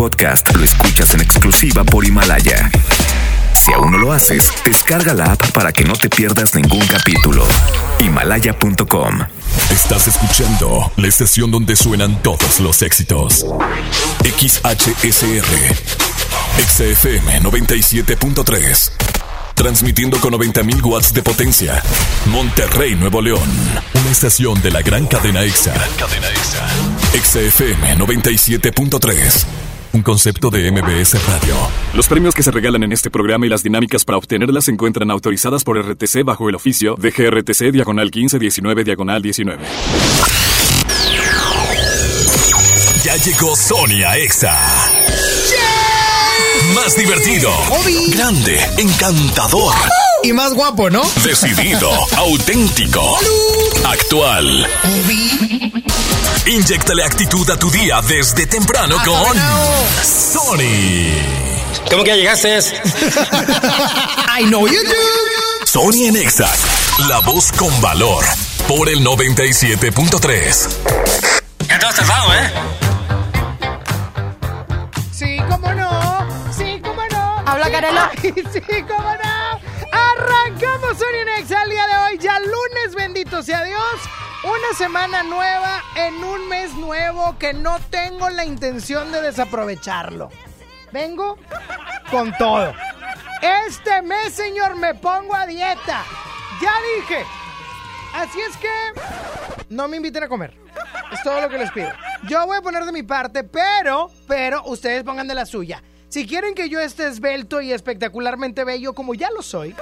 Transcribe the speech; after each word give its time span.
podcast 0.00 0.56
lo 0.56 0.64
escuchas 0.64 1.12
en 1.12 1.20
exclusiva 1.20 1.84
por 1.84 2.06
Himalaya. 2.06 2.70
Si 3.52 3.70
aún 3.70 3.92
no 3.92 3.98
lo 3.98 4.14
haces, 4.14 4.50
descarga 4.64 5.12
la 5.12 5.32
app 5.32 5.50
para 5.50 5.72
que 5.72 5.84
no 5.84 5.92
te 5.92 6.08
pierdas 6.08 6.54
ningún 6.54 6.86
capítulo. 6.86 7.46
Himalaya.com. 7.98 9.18
Estás 9.70 10.08
escuchando 10.08 10.90
la 10.96 11.06
estación 11.06 11.50
donde 11.50 11.76
suenan 11.76 12.22
todos 12.22 12.60
los 12.60 12.80
éxitos. 12.80 13.44
XHSR. 14.24 15.44
XFM 16.66 17.42
97.3. 17.42 18.92
Transmitiendo 19.54 20.18
con 20.18 20.32
90.000 20.32 20.82
watts 20.82 21.12
de 21.12 21.22
potencia. 21.22 21.82
Monterrey, 22.24 22.94
Nuevo 22.94 23.20
León. 23.20 23.50
Una 23.92 24.10
estación 24.10 24.62
de 24.62 24.70
la 24.70 24.80
gran 24.80 25.06
cadena 25.06 25.42
EXA. 25.42 25.74
Gran 25.74 25.92
cadena 25.92 26.28
EXA. 26.30 26.68
XFM 27.22 27.98
97.3. 27.98 29.69
Un 29.92 30.02
concepto 30.02 30.50
de 30.50 30.70
MBS 30.70 31.14
Radio. 31.26 31.54
Los 31.94 32.06
premios 32.06 32.34
que 32.34 32.44
se 32.44 32.50
regalan 32.52 32.84
en 32.84 32.92
este 32.92 33.10
programa 33.10 33.46
y 33.46 33.48
las 33.48 33.62
dinámicas 33.64 34.04
para 34.04 34.18
obtenerlas 34.18 34.66
se 34.66 34.70
encuentran 34.70 35.10
autorizadas 35.10 35.64
por 35.64 35.78
RTC 35.78 36.22
bajo 36.24 36.48
el 36.48 36.54
oficio 36.54 36.94
de 36.96 37.10
GRTC 37.10 37.72
Diagonal 37.72 38.06
1519 38.06 38.84
Diagonal 38.84 39.20
19. 39.20 39.64
Ya 43.02 43.16
llegó 43.16 43.56
Sonia 43.56 44.16
Exa. 44.16 44.56
Más 46.74 46.96
divertido, 46.96 47.50
grande, 48.12 48.60
encantador, 48.78 49.74
Y 50.22 50.32
más 50.32 50.54
guapo, 50.54 50.88
¿no? 50.90 51.02
decidido, 51.24 51.90
auténtico, 52.16 53.18
actual. 53.84 54.66
Inyectale 56.50 57.04
actitud 57.04 57.48
a 57.48 57.56
tu 57.56 57.70
día 57.70 58.00
desde 58.02 58.44
temprano 58.44 58.96
con 59.04 59.36
Sony. 60.02 61.14
¿Cómo 61.88 62.02
que 62.02 62.10
ya 62.10 62.16
llegaste? 62.16 62.58
I 64.36 64.46
know 64.46 64.66
you 64.66 64.82
do. 64.82 65.64
Sony 65.64 66.06
en 66.08 66.16
Exa, 66.16 66.50
la 67.06 67.20
voz 67.20 67.52
con 67.52 67.80
valor, 67.80 68.24
por 68.66 68.88
el 68.88 68.98
97.3. 68.98 70.68
Ya 71.68 71.78
te 71.78 71.86
has 71.86 71.94
tardado, 71.94 72.34
¿eh? 72.34 72.52
Sí, 75.12 75.36
cómo 75.48 75.72
no. 75.72 76.26
Sí, 76.52 76.80
cómo 76.82 77.00
no. 77.12 77.44
Habla, 77.46 77.70
Canelo. 77.70 78.00
Ay, 78.10 78.34
sí, 78.52 78.82
cómo 78.88 79.08
no. 79.08 79.60
Arrancamos 79.92 80.98
Sony 80.98 81.24
Next 81.26 81.52
al 81.52 81.70
día 81.70 81.86
de 81.86 81.96
hoy, 81.96 82.18
ya 82.20 82.40
lunes, 82.40 82.96
bendito 82.96 83.40
sea 83.40 83.62
Dios. 83.62 83.80
Una 84.42 84.74
semana 84.74 85.22
nueva 85.22 85.82
en 85.96 86.14
un 86.24 86.48
mes 86.48 86.72
nuevo 86.72 87.36
que 87.38 87.52
no 87.52 87.78
tengo 87.90 88.30
la 88.30 88.44
intención 88.46 89.12
de 89.12 89.20
desaprovecharlo. 89.20 90.30
Vengo 90.92 91.36
con 92.10 92.32
todo. 92.38 92.72
Este 93.42 94.00
mes, 94.00 94.32
señor, 94.32 94.76
me 94.76 94.94
pongo 94.94 95.34
a 95.34 95.46
dieta. 95.46 96.04
Ya 96.62 96.72
dije. 96.96 97.26
Así 98.14 98.40
es 98.40 98.56
que 98.56 98.68
no 99.68 99.88
me 99.88 99.98
inviten 99.98 100.22
a 100.24 100.28
comer. 100.28 100.54
Es 101.12 101.22
todo 101.22 101.38
lo 101.42 101.50
que 101.50 101.58
les 101.58 101.70
pido. 101.70 101.90
Yo 102.26 102.46
voy 102.46 102.56
a 102.56 102.62
poner 102.62 102.86
de 102.86 102.92
mi 102.92 103.02
parte, 103.02 103.44
pero, 103.44 104.10
pero 104.26 104.62
ustedes 104.64 105.04
pongan 105.04 105.28
de 105.28 105.34
la 105.34 105.44
suya. 105.44 105.82
Si 106.08 106.26
quieren 106.26 106.54
que 106.54 106.70
yo 106.70 106.80
esté 106.80 107.06
esbelto 107.08 107.60
y 107.60 107.72
espectacularmente 107.72 108.64
bello 108.64 108.94
como 108.94 109.14
ya 109.14 109.30
lo 109.30 109.42
soy, 109.42 109.76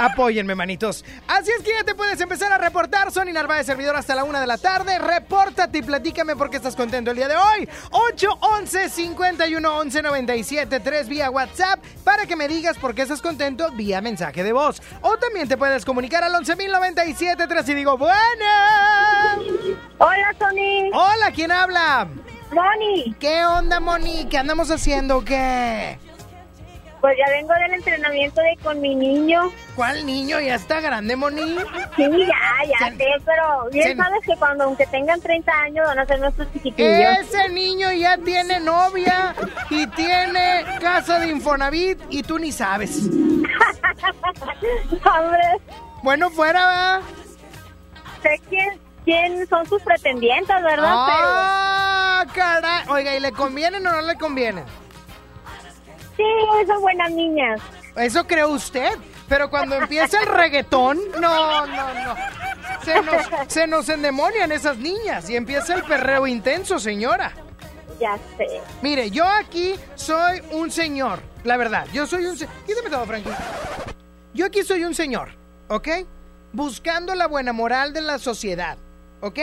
apóyenme, 0.00 0.54
manitos. 0.54 1.04
Así 1.28 1.50
es 1.56 1.62
que 1.62 1.72
ya 1.72 1.84
te 1.84 1.94
puedes 1.94 2.20
empezar 2.20 2.52
a 2.52 2.58
reportar. 2.58 3.12
Sony 3.12 3.32
Narváez, 3.32 3.66
servidor 3.66 3.96
hasta 3.96 4.14
la 4.14 4.24
una 4.24 4.40
de 4.40 4.46
la 4.46 4.58
tarde. 4.58 4.98
Repórtate 4.98 5.78
y 5.78 5.82
platícame 5.82 6.36
por 6.36 6.50
qué 6.50 6.56
estás 6.56 6.74
contento 6.74 7.10
el 7.10 7.16
día 7.16 7.28
de 7.28 7.36
hoy. 7.36 7.68
811 7.90 8.88
51 8.88 9.76
11 9.76 10.02
97 10.02 10.80
3 10.80 11.08
vía 11.08 11.30
WhatsApp 11.30 11.80
para 12.04 12.26
que 12.26 12.36
me 12.36 12.48
digas 12.48 12.78
por 12.78 12.94
qué 12.94 13.02
estás 13.02 13.20
contento 13.20 13.70
vía 13.72 14.00
mensaje 14.00 14.42
de 14.42 14.52
voz. 14.52 14.82
O 15.02 15.16
también 15.18 15.48
te 15.48 15.56
puedes 15.56 15.84
comunicar 15.84 16.24
al 16.24 16.32
11.097 16.32 17.46
3 17.46 17.68
y 17.68 17.74
digo, 17.74 17.98
buena. 17.98 19.36
Hola, 19.98 20.34
Tony. 20.38 20.90
Hola, 20.92 21.30
¿quién 21.34 21.52
habla? 21.52 22.08
Moni. 22.52 23.14
¿Qué 23.20 23.44
onda, 23.44 23.78
Moni? 23.80 24.26
¿Qué 24.28 24.38
andamos 24.38 24.70
haciendo 24.70 25.24
qué? 25.24 25.98
Pues 27.00 27.16
ya 27.18 27.30
vengo 27.32 27.54
del 27.54 27.72
entrenamiento 27.74 28.40
de 28.42 28.56
con 28.62 28.80
mi 28.80 28.94
niño. 28.94 29.50
¿Cuál 29.74 30.04
niño? 30.04 30.38
¿Ya 30.40 30.54
está 30.56 30.80
grande, 30.80 31.16
Moni? 31.16 31.40
Sí, 31.96 32.04
ya, 32.26 32.64
ya 32.66 32.88
Se- 32.90 32.96
sé, 32.96 33.06
pero 33.24 33.68
bien 33.72 33.88
se- 33.88 33.96
sabes 33.96 34.20
que 34.26 34.36
cuando 34.36 34.64
aunque 34.64 34.86
tengan 34.86 35.18
30 35.20 35.50
años 35.62 35.86
van 35.86 35.98
a 35.98 36.04
ser 36.06 36.20
nuestros 36.20 36.52
chiquitillos. 36.52 37.18
Ese 37.20 37.48
niño 37.48 37.90
ya 37.92 38.18
tiene 38.18 38.60
novia 38.60 39.34
y 39.70 39.86
tiene 39.88 40.64
casa 40.80 41.18
de 41.20 41.28
Infonavit 41.28 41.98
y 42.10 42.22
tú 42.22 42.38
ni 42.38 42.52
sabes. 42.52 43.06
Hombre, 45.04 45.42
Bueno, 46.02 46.30
fuera, 46.30 46.64
¿va? 46.66 47.00
sé 48.22 48.40
quién, 48.50 48.78
quién 49.04 49.46
son 49.48 49.66
sus 49.66 49.82
pretendientes, 49.82 50.54
¿verdad? 50.62 50.84
Ah, 50.92 52.24
caray. 52.34 52.86
Oiga, 52.88 53.14
¿y 53.16 53.20
le 53.20 53.32
convienen 53.32 53.86
o 53.86 53.92
no 53.92 54.02
le 54.02 54.14
convienen? 54.16 54.64
Sí, 56.20 56.66
son 56.66 56.80
buenas 56.82 57.10
niñas. 57.12 57.60
Eso 57.96 58.26
cree 58.26 58.44
usted. 58.44 58.90
Pero 59.28 59.48
cuando 59.48 59.76
empieza 59.76 60.20
el 60.20 60.26
reggaetón, 60.26 60.98
no, 61.20 61.66
no, 61.66 61.94
no. 61.94 62.16
Se 62.84 63.00
nos, 63.00 63.28
se 63.46 63.66
nos 63.68 63.88
endemonian 63.88 64.50
esas 64.50 64.76
niñas 64.76 65.30
y 65.30 65.36
empieza 65.36 65.74
el 65.74 65.84
perreo 65.84 66.26
intenso, 66.26 66.80
señora. 66.80 67.32
Ya 68.00 68.18
sé. 68.36 68.60
Mire, 68.82 69.10
yo 69.10 69.24
aquí 69.24 69.74
soy 69.94 70.42
un 70.50 70.70
señor, 70.72 71.20
la 71.44 71.56
verdad. 71.56 71.86
Yo 71.92 72.06
soy 72.06 72.26
un 72.26 72.36
señor. 72.36 72.52
Quítame 72.66 72.90
todo, 72.90 73.06
Frankie. 73.06 73.30
Yo 74.34 74.46
aquí 74.46 74.62
soy 74.64 74.84
un 74.84 74.94
señor, 74.94 75.30
¿ok? 75.68 75.88
Buscando 76.52 77.14
la 77.14 77.28
buena 77.28 77.52
moral 77.52 77.92
de 77.92 78.00
la 78.00 78.18
sociedad, 78.18 78.78
¿ok? 79.20 79.38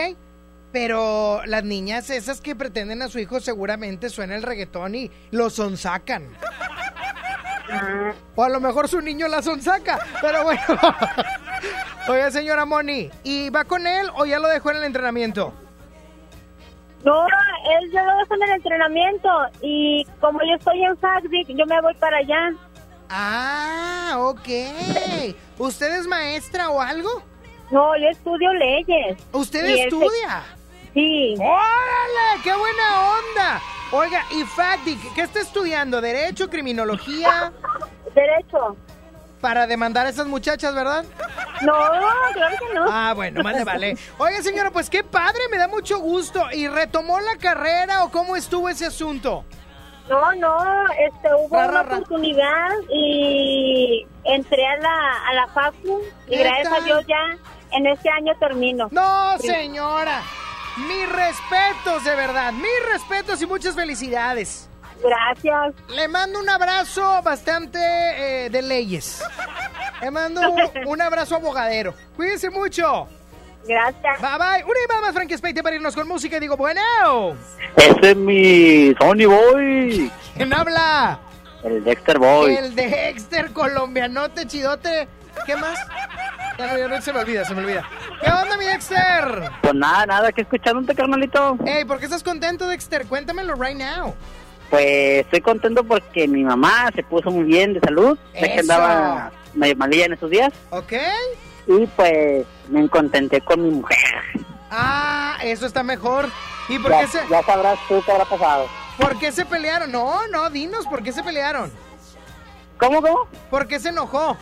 Pero 0.80 1.42
las 1.44 1.64
niñas 1.64 2.08
esas 2.08 2.40
que 2.40 2.54
pretenden 2.54 3.02
a 3.02 3.08
su 3.08 3.18
hijo 3.18 3.40
seguramente 3.40 4.08
suena 4.10 4.36
el 4.36 4.44
reggaetón 4.44 4.94
y 4.94 5.10
lo 5.32 5.50
sonsacan. 5.50 6.28
O 8.36 8.44
a 8.44 8.48
lo 8.48 8.60
mejor 8.60 8.86
su 8.88 9.00
niño 9.00 9.26
la 9.26 9.42
sonsaca, 9.42 9.98
pero 10.20 10.44
bueno. 10.44 10.60
Oiga, 12.08 12.30
señora 12.30 12.64
Moni, 12.64 13.10
¿y 13.24 13.50
va 13.50 13.64
con 13.64 13.88
él 13.88 14.08
o 14.14 14.24
ya 14.24 14.38
lo 14.38 14.46
dejó 14.46 14.70
en 14.70 14.76
el 14.76 14.84
entrenamiento? 14.84 15.52
No, 17.04 17.26
él 17.26 17.90
yo 17.92 18.00
lo 18.04 18.16
dejo 18.18 18.34
en 18.36 18.42
el 18.44 18.50
entrenamiento 18.50 19.28
y 19.60 20.06
como 20.20 20.38
yo 20.48 20.54
estoy 20.58 20.84
en 20.84 21.00
Sagdic, 21.00 21.48
yo 21.48 21.66
me 21.66 21.80
voy 21.80 21.94
para 21.94 22.18
allá. 22.18 22.52
Ah, 23.10 24.14
ok. 24.20 24.48
¿Usted 25.58 25.98
es 25.98 26.06
maestra 26.06 26.70
o 26.70 26.80
algo? 26.80 27.20
No, 27.72 27.96
yo 27.98 28.08
estudio 28.10 28.52
leyes. 28.54 29.18
¿Usted 29.32 29.66
se- 29.66 29.82
estudia? 29.82 30.44
Sí, 30.98 31.36
¡Órale! 31.38 32.42
¡Qué 32.42 32.52
buena 32.52 33.10
onda! 33.12 33.62
Oiga, 33.92 34.24
y 34.32 34.42
Fati, 34.42 34.96
¿qué 35.14 35.22
está 35.22 35.38
estudiando? 35.38 36.00
¿Derecho, 36.00 36.50
criminología? 36.50 37.52
derecho. 38.16 38.76
Para 39.40 39.68
demandar 39.68 40.06
a 40.06 40.08
esas 40.08 40.26
muchachas, 40.26 40.74
¿verdad? 40.74 41.04
No, 41.62 41.72
claro 42.32 42.56
que 42.58 42.74
no. 42.74 42.86
Ah, 42.90 43.12
bueno, 43.14 43.44
más 43.44 43.54
le 43.54 43.62
vale. 43.62 43.96
Oiga, 44.18 44.42
señora, 44.42 44.72
pues 44.72 44.90
qué 44.90 45.04
padre, 45.04 45.38
me 45.52 45.58
da 45.58 45.68
mucho 45.68 46.00
gusto. 46.00 46.50
¿Y 46.50 46.66
retomó 46.66 47.20
la 47.20 47.36
carrera 47.36 48.02
o 48.02 48.10
cómo 48.10 48.34
estuvo 48.34 48.68
ese 48.68 48.86
asunto? 48.86 49.44
No, 50.08 50.34
no, 50.34 50.58
este, 50.98 51.28
hubo 51.32 51.54
Ra, 51.60 51.68
una 51.68 51.82
ra. 51.84 51.94
oportunidad 51.94 52.70
y 52.90 54.04
entré 54.24 54.66
a 54.66 54.76
la, 54.78 55.28
a 55.28 55.32
la 55.34 55.46
FACU 55.46 56.00
y 56.26 56.30
¿Qué 56.30 56.38
gracias 56.42 56.72
a 56.72 56.80
Dios 56.80 57.04
ya 57.06 57.38
en 57.70 57.86
este 57.86 58.10
año 58.10 58.32
termino. 58.40 58.88
No, 58.90 59.38
señora. 59.38 60.22
Mis 60.86 61.08
respetos, 61.08 62.04
de 62.04 62.14
verdad. 62.14 62.52
Mis 62.52 62.92
respetos 62.92 63.40
y 63.42 63.46
muchas 63.46 63.74
felicidades. 63.74 64.68
Gracias. 65.02 65.74
Le 65.88 66.08
mando 66.08 66.40
un 66.40 66.48
abrazo 66.48 67.22
bastante 67.22 67.78
eh, 67.78 68.50
de 68.50 68.62
leyes. 68.62 69.22
Le 70.00 70.10
mando 70.10 70.40
un, 70.86 71.00
abrazo 71.02 71.36
abogadero. 71.36 71.94
Cuídense 72.16 72.50
mucho. 72.50 73.08
Gracias. 73.66 74.20
Bye 74.20 74.38
bye. 74.38 74.64
Una 74.64 74.80
llamada 74.80 75.00
más, 75.02 75.14
Frankie 75.14 75.36
Speite, 75.36 75.62
para 75.62 75.76
irnos 75.76 75.94
con 75.94 76.08
música. 76.08 76.36
Y 76.36 76.40
digo, 76.40 76.56
bueno. 76.56 76.80
Ese 77.76 78.10
es 78.10 78.16
mi 78.16 78.94
Sony 78.98 79.26
Boy, 79.26 80.10
¿Quién 80.34 80.52
habla? 80.52 81.20
el 81.64 81.84
Dexter 81.84 82.18
Boy. 82.18 82.54
El 82.54 82.74
de 82.74 82.88
Dexter, 82.88 83.52
colombianote, 83.52 84.46
chidote. 84.46 85.08
¿Qué 85.44 85.56
más? 85.56 85.78
Ya 86.58 87.00
se 87.00 87.12
me 87.12 87.20
olvida, 87.20 87.44
se 87.44 87.54
me 87.54 87.60
olvida. 87.62 87.88
¿Qué 88.20 88.30
onda, 88.30 88.56
mi 88.56 88.64
Dexter? 88.64 89.50
Pues 89.62 89.74
nada, 89.74 90.06
nada, 90.06 90.32
que 90.32 90.40
escuchándote, 90.42 90.92
carnalito. 90.94 91.56
Ey, 91.64 91.84
¿por 91.84 91.98
qué 92.00 92.06
estás 92.06 92.24
contento, 92.24 92.66
Dexter? 92.66 93.06
Cuéntamelo 93.06 93.54
right 93.54 93.76
now. 93.78 94.14
Pues 94.68 95.20
estoy 95.24 95.40
contento 95.40 95.84
porque 95.84 96.26
mi 96.26 96.42
mamá 96.42 96.90
se 96.94 97.04
puso 97.04 97.30
muy 97.30 97.44
bien 97.44 97.74
de 97.74 97.80
salud. 97.80 98.18
Sé 98.34 98.52
que 98.52 98.60
andaba 98.60 99.30
medio 99.54 99.76
malilla 99.76 100.06
en 100.06 100.14
esos 100.14 100.28
días. 100.30 100.52
¿Ok? 100.70 100.92
Y 101.68 101.86
pues 101.86 102.44
me 102.68 102.88
contenté 102.88 103.40
con 103.40 103.62
mi 103.62 103.70
mujer. 103.70 103.98
Ah, 104.70 105.38
eso 105.42 105.64
está 105.64 105.84
mejor. 105.84 106.28
¿Y 106.68 106.78
por 106.80 106.90
Ya, 106.90 107.00
qué 107.02 107.06
se...? 107.06 107.20
ya 107.30 107.42
sabrás 107.44 107.78
tú 107.88 108.02
qué 108.04 108.10
habrá 108.12 108.24
pasado. 108.24 108.66
¿Por 108.98 109.16
qué 109.20 109.30
se 109.30 109.46
pelearon? 109.46 109.92
No, 109.92 110.26
no, 110.26 110.50
dinos, 110.50 110.86
¿por 110.86 111.04
qué 111.04 111.12
se 111.12 111.22
pelearon? 111.22 111.70
¿Cómo, 112.78 113.00
cómo? 113.00 113.28
¿Por 113.48 113.68
qué 113.68 113.78
se 113.78 113.90
enojó? 113.90 114.36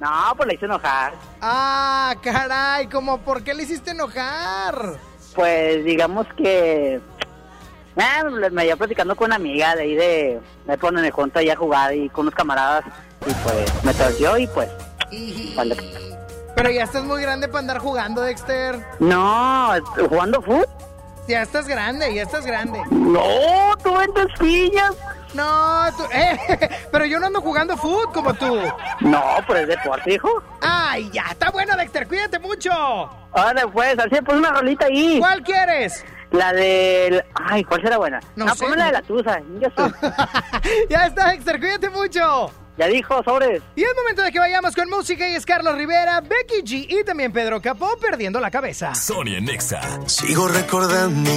No, 0.00 0.34
pues 0.36 0.46
la 0.46 0.54
hice 0.54 0.66
enojar. 0.66 1.14
Ah, 1.40 2.14
caray, 2.22 2.86
¿cómo 2.88 3.18
por 3.18 3.42
qué 3.42 3.54
le 3.54 3.62
hiciste 3.62 3.92
enojar? 3.92 4.98
Pues 5.34 5.84
digamos 5.84 6.26
que... 6.36 7.00
Ah, 7.98 8.24
me 8.52 8.66
iba 8.66 8.76
platicando 8.76 9.16
con 9.16 9.26
una 9.26 9.36
amiga 9.36 9.74
de 9.74 9.82
ahí 9.82 9.94
de... 9.94 10.40
Me 10.66 10.76
ponen 10.76 11.04
en 11.04 11.10
junta 11.10 11.42
ya 11.42 11.54
a 11.54 11.56
jugar 11.56 11.94
y 11.94 12.10
con 12.10 12.22
unos 12.22 12.34
camaradas. 12.34 12.84
Y 13.26 13.32
pues 13.32 13.84
me 13.84 13.94
torció 13.94 14.36
y 14.36 14.46
pues... 14.48 14.68
Pero 16.54 16.70
ya 16.70 16.84
estás 16.84 17.04
muy 17.04 17.22
grande 17.22 17.48
para 17.48 17.60
andar 17.60 17.78
jugando, 17.78 18.20
Dexter. 18.20 18.84
No, 18.98 19.70
jugando 20.08 20.42
fútbol. 20.42 20.66
Ya 21.28 21.42
estás 21.42 21.66
grande, 21.66 22.14
ya 22.14 22.22
estás 22.22 22.46
grande. 22.46 22.80
No, 22.90 23.74
tú 23.82 23.94
vendes 23.94 24.26
piñas. 24.38 24.94
No, 25.36 25.84
tú, 25.96 26.04
eh, 26.12 26.38
pero 26.90 27.04
yo 27.04 27.20
no 27.20 27.26
ando 27.26 27.40
jugando 27.40 27.76
fútbol 27.76 28.12
como 28.12 28.34
tú. 28.34 28.60
No, 29.00 29.22
pues 29.46 29.60
es 29.62 29.68
deporte, 29.68 30.14
hijo. 30.14 30.28
Ay, 30.62 31.10
ya, 31.12 31.24
está 31.30 31.50
bueno, 31.50 31.76
Dexter, 31.76 32.08
cuídate 32.08 32.38
mucho. 32.38 32.70
Ahora 32.72 33.66
pues, 33.72 33.98
así 33.98 34.16
pues 34.24 34.38
una 34.38 34.50
rolita 34.50 34.86
ahí. 34.86 35.18
¿Cuál 35.18 35.42
quieres? 35.42 36.04
La 36.30 36.52
del... 36.52 37.24
Ay, 37.34 37.62
¿cuál 37.64 37.82
será 37.82 37.98
buena? 37.98 38.20
No 38.34 38.46
No, 38.46 38.54
sé. 38.54 38.64
ponme 38.64 38.76
la 38.76 38.86
de 38.86 38.92
la 38.92 39.02
tusa. 39.02 39.40
Ya, 39.60 39.70
ya 40.90 41.06
está, 41.06 41.28
Dexter, 41.30 41.60
cuídate 41.60 41.88
mucho. 41.90 42.50
Ya 42.76 42.86
dijo, 42.88 43.22
sobres. 43.22 43.62
Y 43.74 43.82
es 43.82 43.90
momento 43.96 44.22
de 44.22 44.32
que 44.32 44.38
vayamos 44.38 44.74
con 44.74 44.88
música 44.88 45.28
y 45.28 45.34
es 45.34 45.46
Carlos 45.46 45.76
Rivera, 45.76 46.20
Becky 46.20 46.62
G 46.62 46.86
y 46.88 47.04
también 47.04 47.32
Pedro 47.32 47.60
Capó 47.60 47.96
perdiendo 47.98 48.40
la 48.40 48.50
cabeza. 48.50 48.94
Sonia 48.94 49.40
Nexa. 49.40 49.80
Sigo 50.06 50.48
recordando 50.48 51.30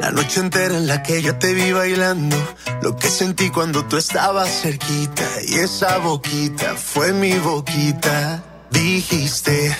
la 0.00 0.10
noche 0.10 0.40
entera 0.40 0.76
en 0.76 0.86
la 0.86 1.02
que 1.02 1.22
yo 1.22 1.36
te 1.38 1.54
vi 1.54 1.72
bailando. 1.72 2.36
Lo 2.82 2.96
que 2.96 3.08
sentí 3.08 3.50
cuando 3.50 3.84
tú 3.84 3.96
estabas 3.96 4.62
cerquita. 4.62 5.24
Y 5.46 5.56
esa 5.56 5.98
boquita 5.98 6.74
fue 6.74 7.12
mi 7.12 7.38
boquita. 7.38 8.42
Dijiste, 8.70 9.76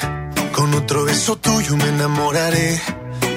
con 0.53 0.75
otro 0.75 1.05
beso 1.05 1.37
tuyo 1.37 1.77
me 1.77 1.89
enamoraré. 1.89 2.81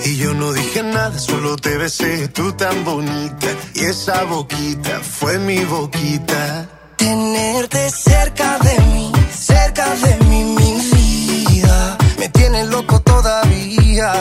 Y 0.05 0.17
yo 0.17 0.33
no 0.33 0.53
dije 0.53 0.83
nada, 0.83 1.17
solo 1.19 1.55
te 1.55 1.77
besé. 1.77 2.29
Tú 2.29 2.53
tan 2.53 2.83
bonita. 2.83 3.47
Y 3.73 3.85
esa 3.85 4.23
boquita 4.23 4.99
fue 5.01 5.39
mi 5.39 5.63
boquita. 5.65 6.78
Tenerte 6.99 7.89
cerca 7.91 8.59
de 8.59 8.77
mí, 8.91 9.11
cerca 9.31 9.85
de 9.95 10.15
mí, 10.25 10.43
mi 10.43 10.71
vida. 10.81 11.97
Me 12.19 12.27
tiene 12.27 12.65
loco 12.65 12.99
todavía, 12.99 14.11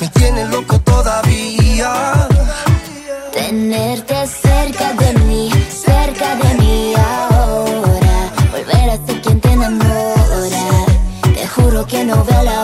me 0.00 0.08
tiene 0.08 0.44
loco 0.46 0.80
todavía. 0.80 2.26
Tenerte 3.32 4.26
cerca 4.26 4.92
de 4.94 5.12
mí, 5.20 5.50
cerca 5.70 6.34
de 6.34 6.54
mí 6.54 6.94
ahora. 6.96 8.32
Volver 8.50 8.90
a 8.90 9.06
ser 9.06 9.20
quien 9.22 9.40
te 9.40 9.52
enamora. 9.52 10.66
Te 11.32 11.46
juro 11.46 11.86
que 11.86 12.04
no 12.04 12.24
veo 12.24 12.42
la 12.42 12.63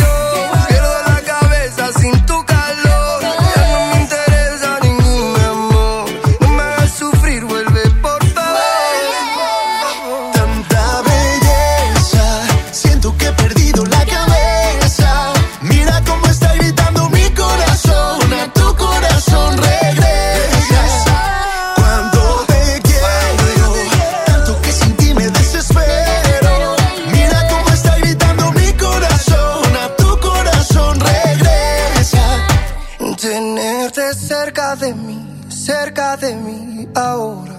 cerca 34.43 34.75
de 34.75 34.95
mí, 34.95 35.19
cerca 35.49 36.17
de 36.17 36.33
mí 36.33 36.87
ahora. 36.95 37.57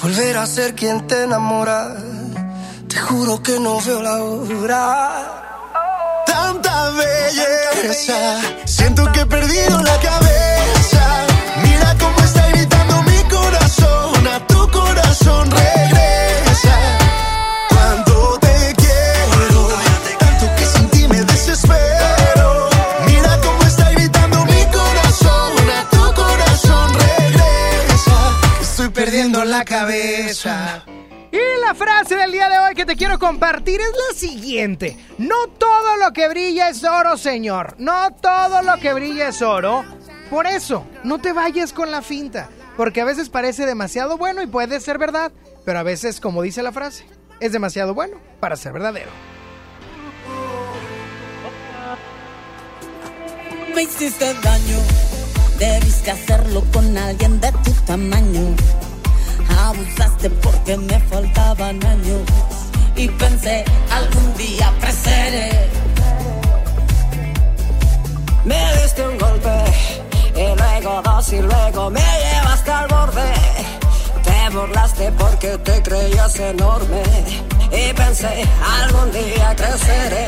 Volver 0.00 0.36
a 0.38 0.46
ser 0.46 0.76
quien 0.76 1.04
te 1.08 1.24
enamora. 1.24 1.96
Te 2.88 2.96
juro 2.96 3.42
que 3.42 3.58
no 3.58 3.80
veo 3.80 4.00
la 4.02 4.22
hora. 4.22 4.84
Tanta 6.24 6.90
belleza, 6.90 8.18
siento 8.66 9.10
que 9.12 9.20
he 9.22 9.26
perdido 9.26 9.82
la 9.82 9.98
cabeza. 9.98 11.04
Mira 11.64 11.96
cómo 11.98 12.18
está 12.28 12.46
gritando 12.52 13.02
mi 13.02 13.20
corazón, 13.36 14.28
a 14.28 14.46
tu 14.46 14.70
corazón 14.70 15.50
regresa. 15.50 16.76
Cabeza. 29.64 30.84
Y 31.32 31.60
la 31.60 31.74
frase 31.74 32.16
del 32.16 32.32
día 32.32 32.48
de 32.48 32.58
hoy 32.58 32.74
que 32.74 32.86
te 32.86 32.96
quiero 32.96 33.18
compartir 33.18 33.80
es 33.80 33.92
la 34.08 34.18
siguiente. 34.18 34.96
No 35.18 35.48
todo 35.58 35.96
lo 35.96 36.12
que 36.12 36.28
brilla 36.28 36.68
es 36.68 36.84
oro, 36.84 37.16
señor. 37.16 37.74
No 37.78 38.12
todo 38.12 38.62
lo 38.62 38.76
que 38.78 38.94
brilla 38.94 39.28
es 39.28 39.42
oro. 39.42 39.84
Por 40.30 40.46
eso, 40.46 40.86
no 41.04 41.18
te 41.18 41.32
vayas 41.32 41.72
con 41.72 41.90
la 41.90 42.02
finta. 42.02 42.48
Porque 42.76 43.00
a 43.00 43.04
veces 43.04 43.28
parece 43.28 43.66
demasiado 43.66 44.16
bueno 44.16 44.42
y 44.42 44.46
puede 44.46 44.80
ser 44.80 44.98
verdad. 44.98 45.32
Pero 45.64 45.78
a 45.78 45.82
veces, 45.82 46.20
como 46.20 46.42
dice 46.42 46.62
la 46.62 46.72
frase, 46.72 47.04
es 47.40 47.52
demasiado 47.52 47.94
bueno 47.94 48.18
para 48.40 48.56
ser 48.56 48.72
verdadero. 48.72 49.10
Me 53.74 53.82
hiciste 53.82 54.32
daño, 54.42 54.78
debiste 55.58 56.10
hacerlo 56.10 56.64
con 56.72 56.96
alguien 56.96 57.40
de 57.40 57.52
tu 57.52 57.72
tamaño. 57.86 58.56
Abusaste 59.58 60.30
porque 60.30 60.76
me 60.76 60.98
faltaban 61.00 61.84
años 61.84 62.22
y 62.96 63.08
pensé 63.08 63.64
algún 63.90 64.36
día 64.36 64.72
creceré. 64.80 65.68
Me 68.44 68.82
diste 68.82 69.06
un 69.06 69.18
golpe 69.18 69.64
y 70.34 70.56
luego 70.56 71.02
dos 71.02 71.32
y 71.32 71.40
luego 71.42 71.90
me 71.90 72.00
llevaste 72.00 72.70
al 72.70 72.86
borde. 72.88 73.32
Te 74.22 74.56
burlaste 74.56 75.12
porque 75.12 75.58
te 75.58 75.82
creías 75.82 76.38
enorme 76.38 77.02
y 77.72 77.92
pensé 77.92 78.44
algún 78.82 79.12
día 79.12 79.54
creceré. 79.56 80.26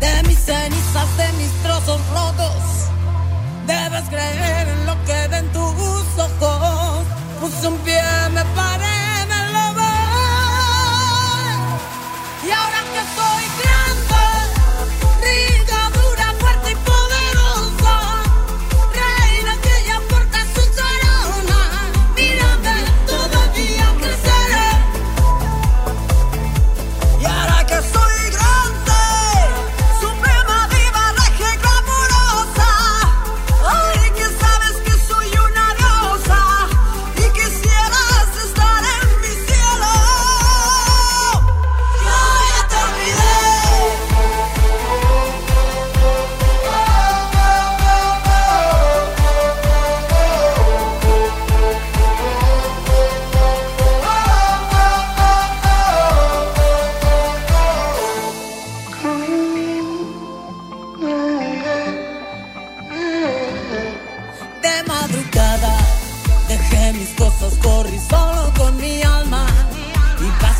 De 0.00 0.22
mis 0.26 0.38
cenizas, 0.38 1.16
de 1.16 1.32
mis 1.34 1.52
trozos 1.62 2.00
rotos, 2.12 2.89
debes 3.70 4.08
creer 4.08 4.68
en 4.68 4.86
lo 4.86 4.94
que 5.06 5.28
ven 5.28 5.46
tus 5.52 6.06
ojos. 6.26 7.04
Puse 7.40 7.68
un 7.68 7.76
pie, 7.78 8.02
me 8.34 8.44
paré, 8.56 8.99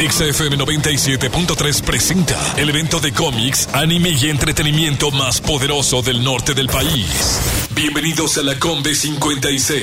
XFM 0.00 0.56
97.3 0.56 1.82
presenta 1.82 2.54
el 2.56 2.70
evento 2.70 3.00
de 3.00 3.12
cómics, 3.12 3.68
anime 3.74 4.08
y 4.08 4.30
entretenimiento 4.30 5.10
más 5.10 5.42
poderoso 5.42 6.00
del 6.00 6.24
norte 6.24 6.54
del 6.54 6.68
país. 6.68 7.59
Bienvenidos 7.80 8.36
a 8.36 8.42
la 8.42 8.58
Combe 8.58 8.94
56. 8.94 9.82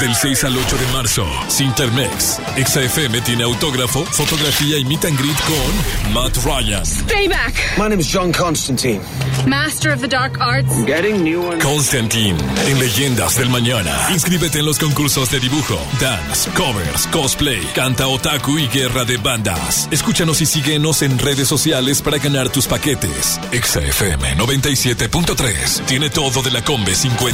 Del 0.00 0.14
6 0.14 0.44
al 0.44 0.56
8 0.56 0.76
de 0.78 0.86
marzo, 0.94 1.26
Sintermex. 1.48 2.40
XFM 2.56 3.20
tiene 3.20 3.44
autógrafo, 3.44 4.02
fotografía 4.06 4.78
y 4.78 4.84
meet 4.86 5.04
and 5.04 5.18
greet 5.18 5.36
con 5.42 6.14
Matt 6.14 6.38
Ryan. 6.38 6.82
Stay 6.86 7.28
back. 7.28 7.54
My 7.76 7.90
name 7.90 8.00
is 8.00 8.10
John 8.10 8.32
Constantine. 8.32 9.02
Master 9.46 9.92
of 9.92 10.00
the 10.00 10.08
Dark 10.08 10.38
Arts. 10.40 10.74
Getting 10.86 11.22
new 11.22 11.42
ones. 11.42 11.62
Constantine, 11.62 12.38
en 12.66 12.78
Leyendas 12.78 13.36
del 13.36 13.50
Mañana. 13.50 14.08
Inscríbete 14.10 14.60
en 14.60 14.64
los 14.64 14.78
concursos 14.78 15.30
de 15.30 15.38
dibujo, 15.38 15.78
dance, 16.00 16.50
covers, 16.52 17.06
cosplay, 17.08 17.60
canta 17.74 18.06
otaku 18.06 18.58
y 18.58 18.68
guerra 18.68 19.04
de 19.04 19.18
bandas. 19.18 19.86
Escúchanos 19.90 20.40
y 20.40 20.46
síguenos 20.46 21.02
en 21.02 21.18
redes 21.18 21.46
sociales 21.46 22.00
para 22.00 22.16
ganar 22.16 22.48
tus 22.48 22.66
paquetes. 22.66 23.38
XFM 23.52 24.34
97.3 24.38 25.84
tiene 25.84 26.08
todo 26.08 26.42
de 26.42 26.50
la 26.50 26.64
Combe 26.64 26.94
56 26.94 27.33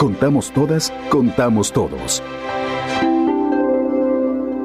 Contamos 0.00 0.50
todas, 0.54 0.90
contamos 1.10 1.72
todos. 1.74 2.22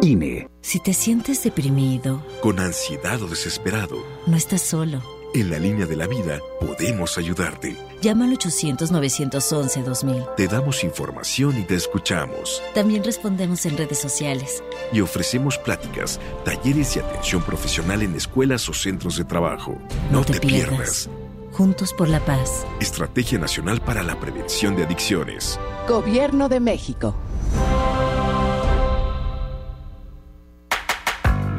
INE. 0.02 0.48
Si 0.62 0.80
te 0.80 0.94
sientes 0.94 1.44
deprimido, 1.44 2.26
Con 2.42 2.58
ansiedad 2.62 3.22
o 3.22 3.28
desesperado, 3.28 3.98
no 4.28 4.38
estás 4.38 4.62
solo. 4.62 5.02
en 5.34 5.52
la 5.52 5.60
línea 5.60 5.86
de 5.86 5.98
la 5.98 6.08
vida 6.08 6.40
podemos 6.62 7.18
ayudarte. 7.18 7.76
Llama 8.02 8.24
al 8.24 8.38
800-911-2000. 8.38 10.36
Te 10.38 10.48
damos 10.48 10.86
información 10.86 11.60
y 11.60 11.64
te 11.64 11.76
escuchamos. 11.76 12.64
También 12.74 13.04
respondemos 13.04 13.66
en 13.66 13.76
redes 13.76 14.00
sociales. 14.00 14.64
Y 14.94 15.02
ofrecemos 15.02 15.58
pláticas, 15.58 16.18
talleres 16.46 16.96
y 16.96 17.00
atención 17.00 17.44
profesional 17.44 18.04
en 18.04 18.16
escuelas 18.16 18.70
o 18.70 18.74
centros 18.74 19.18
de 19.18 19.26
trabajo. 19.26 19.78
No, 20.12 20.24
te, 20.24 20.40
pierdas. 20.40 21.10
Juntos 21.56 21.94
por 21.94 22.10
la 22.10 22.20
paz. 22.20 22.68
Estrategia 22.82 23.40
Nacional 23.40 23.80
para 23.80 24.04
la 24.04 24.20
Prevención 24.20 24.76
de 24.76 24.84
Adicciones. 24.84 25.58
Gobierno 25.88 26.50
de 26.50 26.60
México. 26.60 27.16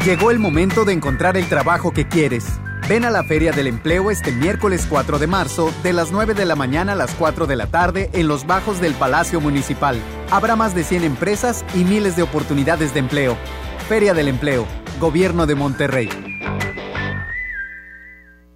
Llegó 0.04 0.30
el 0.30 0.38
momento 0.38 0.84
de 0.84 0.92
encontrar 0.92 1.38
el 1.38 1.48
trabajo 1.48 1.92
que 1.92 2.06
quieres. 2.06 2.44
Ven 2.90 3.06
a 3.06 3.10
la 3.10 3.24
Feria 3.24 3.52
del 3.52 3.68
Empleo 3.68 4.10
este 4.10 4.32
miércoles 4.32 4.86
4 4.86 5.18
de 5.18 5.26
marzo, 5.28 5.72
de 5.82 5.94
las 5.94 6.12
9 6.12 6.34
de 6.34 6.44
la 6.44 6.56
mañana 6.56 6.92
a 6.92 6.96
las 6.96 7.12
4 7.12 7.46
de 7.46 7.56
la 7.56 7.68
tarde, 7.68 8.10
en 8.12 8.28
los 8.28 8.46
bajos 8.46 8.82
del 8.82 8.92
Palacio 8.92 9.40
Municipal. 9.40 9.98
Habrá 10.30 10.56
más 10.56 10.74
de 10.74 10.84
100 10.84 11.04
empresas 11.04 11.64
y 11.74 11.84
miles 11.84 12.16
de 12.16 12.22
oportunidades 12.22 12.92
de 12.92 13.00
empleo. 13.00 13.38
Feria 13.88 14.12
del 14.12 14.28
Empleo, 14.28 14.66
Gobierno 15.00 15.46
de 15.46 15.54
Monterrey. 15.54 16.35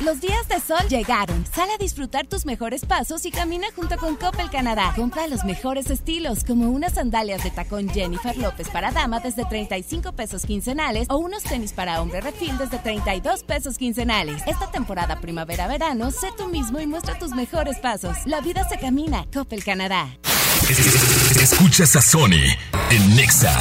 Los 0.00 0.20
días 0.20 0.46
de 0.48 0.60
sol 0.60 0.86
llegaron. 0.88 1.44
Sal 1.52 1.68
a 1.70 1.76
disfrutar 1.76 2.24
tus 2.26 2.46
mejores 2.46 2.84
pasos 2.84 3.26
y 3.26 3.32
camina 3.32 3.66
junto 3.74 3.96
con 3.96 4.14
Coppel 4.14 4.48
Canadá. 4.48 4.92
Compra 4.94 5.26
los 5.26 5.42
mejores 5.44 5.90
estilos, 5.90 6.44
como 6.44 6.70
unas 6.70 6.94
sandalias 6.94 7.42
de 7.42 7.50
tacón 7.50 7.88
Jennifer 7.88 8.36
López 8.36 8.68
para 8.68 8.92
dama 8.92 9.18
desde 9.18 9.44
35 9.44 10.12
pesos 10.12 10.46
quincenales 10.46 11.08
o 11.10 11.16
unos 11.16 11.42
tenis 11.42 11.72
para 11.72 12.00
hombre 12.00 12.20
refil 12.20 12.56
desde 12.58 12.78
32 12.78 13.42
pesos 13.42 13.76
quincenales. 13.76 14.40
Esta 14.46 14.70
temporada 14.70 15.20
primavera-verano, 15.20 16.12
sé 16.12 16.28
tú 16.36 16.46
mismo 16.46 16.78
y 16.78 16.86
muestra 16.86 17.18
tus 17.18 17.32
mejores 17.32 17.78
pasos. 17.78 18.18
La 18.24 18.40
vida 18.40 18.68
se 18.68 18.78
camina. 18.78 19.26
Coppel 19.32 19.64
Canadá. 19.64 20.16
Escuchas 21.40 21.96
a 21.96 22.02
Sony 22.02 22.54
en 22.90 23.16
Nexa 23.16 23.58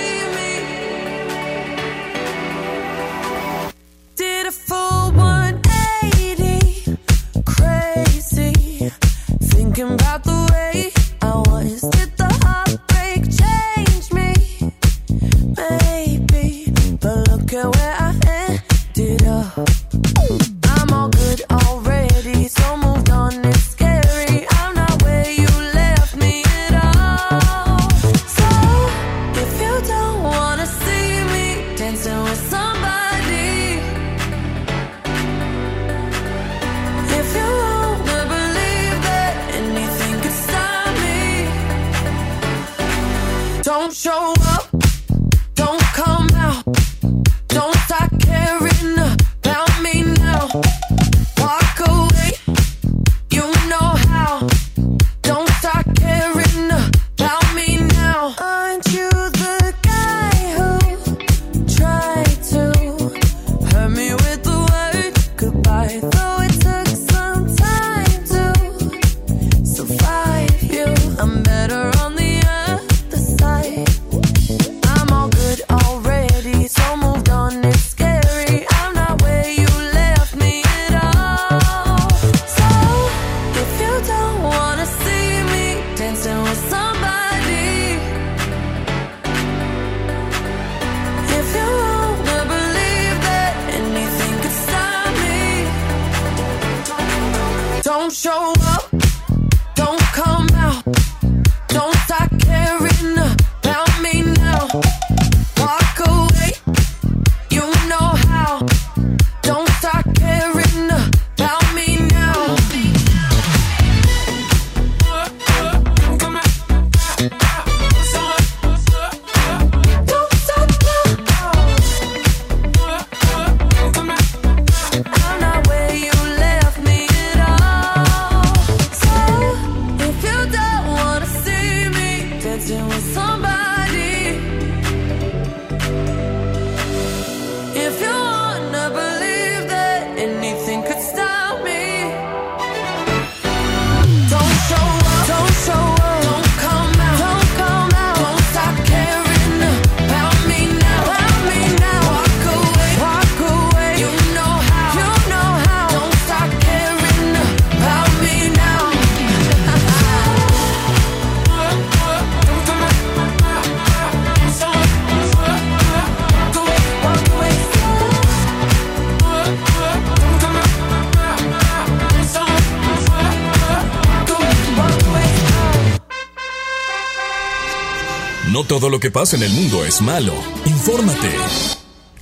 lo 178.90 178.98
que 178.98 179.10
pasa 179.10 179.36
en 179.36 179.44
el 179.44 179.50
mundo 179.50 179.84
es 179.84 180.02
malo. 180.02 180.34
Infórmate. 180.66 181.30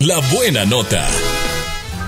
La 0.01 0.19
buena 0.35 0.67
nota. 0.67 1.07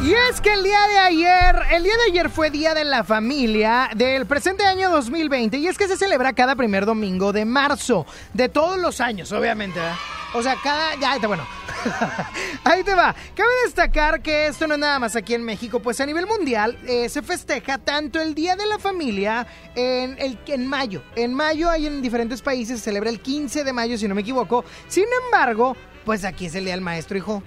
Y 0.02 0.12
es 0.12 0.40
que 0.40 0.52
el 0.52 0.62
día 0.62 0.86
de 0.88 0.98
ayer, 0.98 1.56
el 1.72 1.82
día 1.82 1.94
de 1.96 2.10
ayer 2.10 2.30
fue 2.30 2.50
Día 2.50 2.74
de 2.74 2.84
la 2.84 3.02
Familia 3.04 3.90
del 3.94 4.26
presente 4.26 4.64
año 4.64 4.90
2020 4.90 5.58
y 5.58 5.66
es 5.66 5.78
que 5.78 5.88
se 5.88 5.96
celebra 5.96 6.32
cada 6.32 6.56
primer 6.56 6.86
domingo 6.86 7.32
de 7.32 7.44
marzo, 7.44 8.06
de 8.34 8.48
todos 8.48 8.78
los 8.78 9.00
años, 9.00 9.32
obviamente, 9.32 9.78
¿verdad? 9.78 9.96
O 10.34 10.42
sea, 10.42 10.56
cada... 10.62 10.94
Ya, 10.96 11.18
bueno. 11.26 11.46
ahí 12.70 12.84
te 12.84 12.94
va. 12.94 13.14
Cabe 13.34 13.48
destacar 13.64 14.22
que 14.22 14.46
esto 14.46 14.66
no 14.66 14.74
es 14.74 14.80
nada 14.80 14.98
más 14.98 15.16
aquí 15.16 15.34
en 15.34 15.44
México, 15.44 15.80
pues 15.80 16.00
a 16.00 16.06
nivel 16.06 16.26
mundial 16.26 16.78
eh, 16.86 17.08
se 17.08 17.22
festeja 17.22 17.78
tanto 17.78 18.20
el 18.20 18.34
Día 18.34 18.56
de 18.56 18.66
la 18.66 18.78
Familia 18.78 19.46
en, 19.74 20.16
el, 20.18 20.38
en 20.46 20.66
mayo. 20.66 21.02
En 21.16 21.34
mayo 21.34 21.68
hay 21.68 21.86
en 21.86 22.02
diferentes 22.02 22.42
países, 22.42 22.78
se 22.78 22.84
celebra 22.84 23.10
el 23.10 23.20
15 23.20 23.64
de 23.64 23.72
mayo, 23.72 23.98
si 23.98 24.08
no 24.08 24.14
me 24.14 24.20
equivoco. 24.22 24.64
Sin 24.88 25.06
embargo, 25.24 25.76
pues 26.04 26.24
aquí 26.24 26.46
es 26.46 26.54
el 26.54 26.64
Día 26.64 26.74
del 26.74 26.80
Maestro, 26.82 27.18
hijo. 27.18 27.42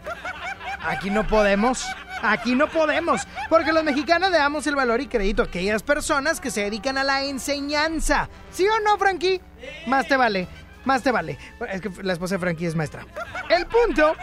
Aquí 0.82 1.10
no 1.10 1.26
podemos. 1.26 1.86
Aquí 2.26 2.56
no 2.56 2.70
podemos, 2.70 3.28
porque 3.50 3.74
los 3.74 3.84
mexicanos 3.84 4.32
le 4.32 4.38
damos 4.38 4.66
el 4.66 4.78
valor 4.78 5.02
y 5.02 5.08
crédito 5.08 5.42
a 5.42 5.46
aquellas 5.46 5.84
personas 5.84 6.40
que 6.40 6.52
se 6.52 6.62
dedican 6.62 6.98
a 6.98 7.04
la 7.04 7.26
enseñanza. 7.26 8.30
¿Sí 8.50 8.66
o 8.66 8.80
no, 8.80 8.98
Frankie? 8.98 9.42
Más 9.88 10.08
te 10.08 10.16
vale, 10.16 10.48
más 10.86 11.04
te 11.04 11.12
vale. 11.12 11.38
Es 11.70 11.82
que 11.82 11.90
la 12.02 12.14
esposa 12.14 12.36
de 12.36 12.40
Frankie 12.40 12.66
es 12.66 12.76
maestra. 12.76 13.06
El 13.50 13.66
punto 13.66 14.16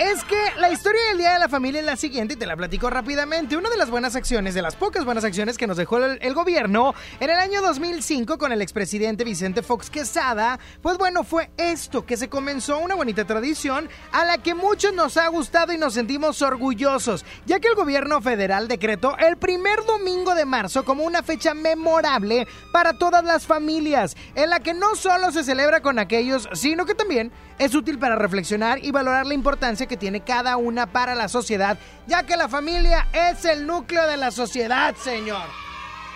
es 0.00 0.24
que 0.24 0.38
la 0.58 0.70
historia 0.70 0.98
del 1.10 1.18
Día 1.18 1.34
de 1.34 1.38
la 1.38 1.48
Familia 1.50 1.80
es 1.80 1.84
la 1.84 1.94
siguiente 1.94 2.32
y 2.32 2.36
te 2.38 2.46
la 2.46 2.56
platico 2.56 2.88
rápidamente. 2.88 3.58
Una 3.58 3.68
de 3.68 3.76
las 3.76 3.90
buenas 3.90 4.16
acciones, 4.16 4.54
de 4.54 4.62
las 4.62 4.74
pocas 4.74 5.04
buenas 5.04 5.24
acciones 5.24 5.58
que 5.58 5.66
nos 5.66 5.76
dejó 5.76 5.98
el, 5.98 6.32
gobierno 6.32 6.94
en 7.20 7.28
el 7.28 7.36
año 7.36 7.60
2005 7.60 8.38
con 8.38 8.50
el 8.50 8.62
expresidente 8.62 9.24
Vicente 9.24 9.62
Fox 9.62 9.90
Quesada, 9.90 10.58
pues 10.80 10.96
bueno, 10.96 11.22
fue 11.22 11.50
esto, 11.58 12.06
que 12.06 12.16
se 12.16 12.30
comenzó 12.30 12.78
una 12.78 12.94
bonita 12.94 13.26
tradición 13.26 13.90
a 14.12 14.24
la 14.24 14.38
que 14.38 14.54
muchos 14.54 14.94
nos 14.94 15.18
ha 15.18 15.28
gustado 15.28 15.74
y 15.74 15.76
nos 15.76 15.92
sentimos 15.92 16.40
orgullosos, 16.40 17.26
ya 17.44 17.60
que 17.60 17.68
el 17.68 17.74
gobierno 17.74 18.22
federal 18.22 18.68
decretó 18.68 19.18
el 19.18 19.36
primer 19.36 19.84
domingo 19.84 20.34
de 20.34 20.46
marzo 20.46 20.82
como 20.82 21.04
una 21.04 21.22
fecha 21.22 21.52
memorable 21.52 22.48
para 22.72 22.94
todas 22.94 23.22
las 23.22 23.44
familias, 23.44 24.16
en 24.34 24.48
la 24.48 24.60
que 24.60 24.72
no 24.72 24.96
solo 24.96 25.30
se 25.30 25.44
celebra 25.44 25.82
con 25.82 25.98
aquellos, 25.98 26.48
sino 26.54 26.86
que 26.86 26.94
también 26.94 27.30
es 27.58 27.74
útil 27.74 27.98
para 27.98 28.16
reflexionar 28.16 28.82
y 28.82 28.90
valorar 28.92 29.26
la 29.26 29.34
importancia 29.34 29.89
que 29.90 29.96
tiene 29.96 30.20
cada 30.20 30.56
una 30.56 30.86
para 30.86 31.16
la 31.16 31.26
sociedad, 31.26 31.76
ya 32.06 32.22
que 32.22 32.36
la 32.36 32.48
familia 32.48 33.08
es 33.12 33.44
el 33.44 33.66
núcleo 33.66 34.06
de 34.06 34.16
la 34.16 34.30
sociedad, 34.30 34.94
señor. 34.94 35.42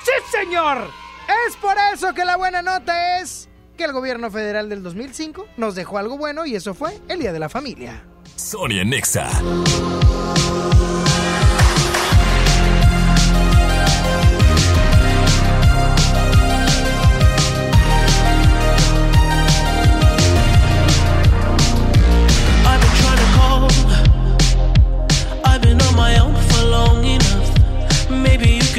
¡Sí, 0.05 0.13
señor! 0.31 0.89
Es 1.49 1.57
por 1.57 1.75
eso 1.93 2.15
que 2.15 2.25
la 2.25 2.37
buena 2.37 2.63
nota 2.63 3.19
es 3.19 3.49
que 3.77 3.83
el 3.83 3.93
gobierno 3.93 4.31
federal 4.31 4.69
del 4.69 4.85
2005 4.85 5.49
nos 5.57 5.75
dejó 5.75 5.99
algo 5.99 6.17
bueno 6.17 6.47
y 6.47 6.55
eso 6.55 6.73
fue 6.73 6.97
el 7.09 7.19
Día 7.19 7.33
de 7.33 7.41
la 7.41 7.49
Familia. 7.49 8.05
Sonia 8.37 8.85
Nexa. 8.85 9.29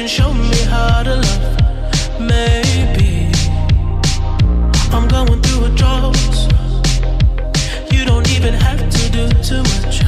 can 0.06 0.24
show 0.24 0.32
me 0.32 0.56
how 0.66 1.02
to 1.02 1.16
love. 1.16 2.20
Maybe 2.20 3.28
I'm 4.92 5.08
going 5.08 5.42
through 5.42 5.64
a 5.64 5.70
drought. 5.70 6.16
You 7.90 8.04
don't 8.04 8.28
even 8.30 8.54
have 8.54 8.78
to 8.78 9.10
do 9.10 9.28
too 9.42 9.62
much. 9.72 10.02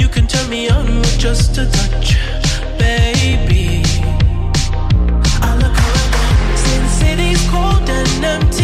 You 0.00 0.08
can 0.08 0.26
turn 0.28 0.48
me 0.48 0.68
on 0.68 1.00
with 1.00 1.18
just 1.18 1.58
a 1.58 1.66
touch, 1.66 2.16
baby. 2.78 3.82
I 5.42 5.50
look 5.62 5.76
around, 5.84 6.58
since 6.64 6.90
city's 7.00 7.42
cold 7.50 7.88
and 7.88 8.24
empty. 8.24 8.63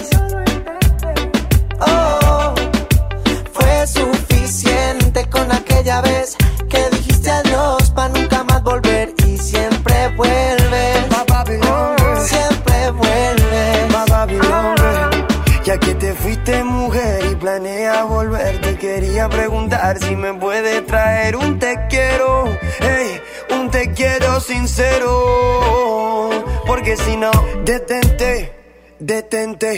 Aquella 5.81 6.01
vez 6.01 6.37
que 6.69 6.89
dijiste 6.91 7.31
adiós 7.31 7.89
para 7.91 8.09
nunca 8.09 8.43
más 8.43 8.61
volver 8.61 9.15
y 9.25 9.35
siempre 9.37 10.09
vuelves. 10.15 11.07
Siempre 12.23 12.91
vuelves. 12.91 13.41
Ya 15.63 15.79
que 15.79 15.95
te 15.95 16.13
fuiste 16.13 16.63
mujer 16.63 17.25
y 17.31 17.35
planea 17.35 18.03
volver, 18.03 18.61
te 18.61 18.77
quería 18.77 19.27
preguntar 19.27 19.97
si 19.97 20.15
me 20.15 20.33
puede 20.35 20.81
traer 20.81 21.35
un 21.35 21.57
te 21.57 21.87
quiero, 21.89 22.45
un 23.49 23.71
te 23.71 23.91
quiero 23.93 24.39
sincero. 24.39 26.29
Porque 26.67 26.95
si 26.95 27.17
no, 27.17 27.31
detente, 27.65 28.53
detente, 28.99 29.77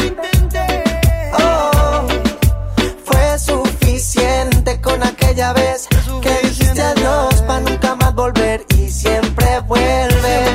suficiente 4.11 4.81
con 4.81 5.01
aquella 5.03 5.53
vez 5.53 5.87
que 6.21 6.47
dijiste 6.47 6.81
adiós 6.81 7.41
para 7.47 7.61
nunca 7.61 7.95
más 7.95 8.13
volver 8.13 8.65
y 8.77 8.89
siempre 8.89 9.59
vuelves. 9.61 10.50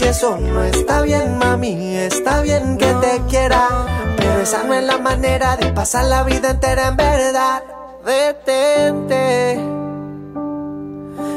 Y 0.00 0.04
eso 0.04 0.36
no 0.38 0.62
está 0.62 1.02
bien, 1.02 1.38
mami. 1.38 1.96
Está 1.96 2.42
bien 2.42 2.76
que 2.78 2.92
te 2.94 3.20
quiera, 3.28 3.68
pero 4.16 4.40
esa 4.40 4.62
no 4.64 4.74
es 4.74 4.84
la 4.84 4.98
manera 4.98 5.56
de 5.56 5.72
pasar 5.72 6.04
la 6.04 6.22
vida 6.22 6.50
entera 6.50 6.88
en 6.88 6.96
verdad. 6.96 7.62
Detente. 8.04 9.60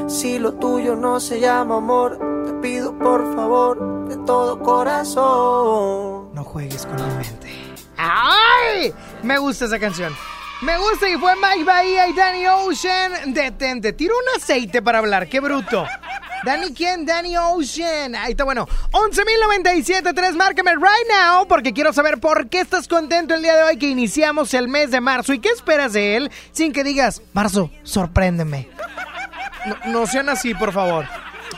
Si 0.08 0.38
lo 0.40 0.54
tuyo 0.54 0.96
no 0.96 1.20
se 1.20 1.40
llama 1.40 1.78
amor, 1.78 2.20
te 2.46 2.54
pido 2.56 2.98
por 2.98 3.36
favor 3.36 4.08
de 4.10 4.18
todo 4.26 4.60
corazón. 4.60 6.34
No 6.34 6.44
juegues 6.44 6.86
con 6.86 6.96
mi 6.96 7.16
mente. 7.16 7.50
¡Ay! 7.98 8.94
Me 9.24 9.38
gusta 9.38 9.66
esa 9.66 9.80
canción. 9.80 10.14
Me 10.62 10.78
gusta 10.78 11.10
y 11.10 11.18
fue 11.18 11.34
Mike 11.36 11.64
Bahía 11.64 12.08
y 12.08 12.14
Danny 12.14 12.46
Ocean. 12.48 13.34
Detente, 13.34 13.94
tiro 13.94 14.14
un 14.16 14.42
aceite 14.42 14.82
para 14.82 15.00
hablar, 15.00 15.28
qué 15.28 15.40
bruto. 15.40 15.86
Danny 16.44 16.74
quién? 16.74 17.06
Danny 17.06 17.38
Ocean. 17.38 18.16
Ahí 18.16 18.32
está 18.32 18.44
bueno. 18.44 18.68
11.097.3, 18.92 20.34
márcame 20.34 20.72
right 20.76 21.08
now 21.10 21.48
porque 21.48 21.74
quiero 21.74 21.94
saber 21.94 22.20
por 22.20 22.50
qué 22.50 22.62
estás 22.62 22.88
contento 22.88 23.34
el 23.34 23.42
día 23.42 23.56
de 23.56 23.64
hoy 23.64 23.78
que 23.78 23.88
iniciamos 23.88 24.54
el 24.54 24.68
mes 24.68 24.92
de 24.92 25.02
marzo 25.02 25.34
y 25.34 25.40
qué 25.40 25.50
esperas 25.50 25.94
de 25.94 26.18
él 26.18 26.32
sin 26.52 26.74
que 26.74 26.84
digas, 26.84 27.22
marzo, 27.34 27.70
sorpréndeme. 27.84 28.70
No, 29.66 29.92
no 29.92 30.08
sean 30.08 30.30
así, 30.30 30.54
por 30.56 30.74
favor. 30.74 31.06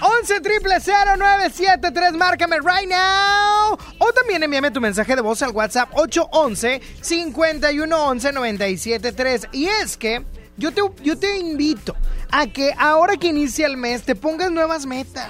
11 0.02 0.42
triple 0.42 0.80
0973, 0.82 2.14
márcame 2.14 2.58
right 2.58 2.90
now. 2.90 3.78
O 4.00 4.12
también 4.12 4.44
envíame 4.44 4.72
tu 4.72 4.82
mensaje 4.82 5.16
de 5.16 5.22
voz 5.22 5.42
al 5.44 5.52
WhatsApp 5.52 5.90
811 5.94 6.82
511 7.02 8.34
973. 8.34 9.48
Y 9.54 9.68
es 9.68 9.96
que 9.96 10.26
yo 10.58 10.72
te, 10.74 10.82
yo 11.04 11.18
te 11.18 11.38
invito 11.38 11.96
a 12.34 12.48
que 12.48 12.74
ahora 12.80 13.16
que 13.18 13.28
inicia 13.28 13.68
el 13.68 13.78
mes 13.78 14.04
te 14.04 14.16
pongas 14.16 14.50
nuevas 14.50 14.88
metas. 14.88 15.30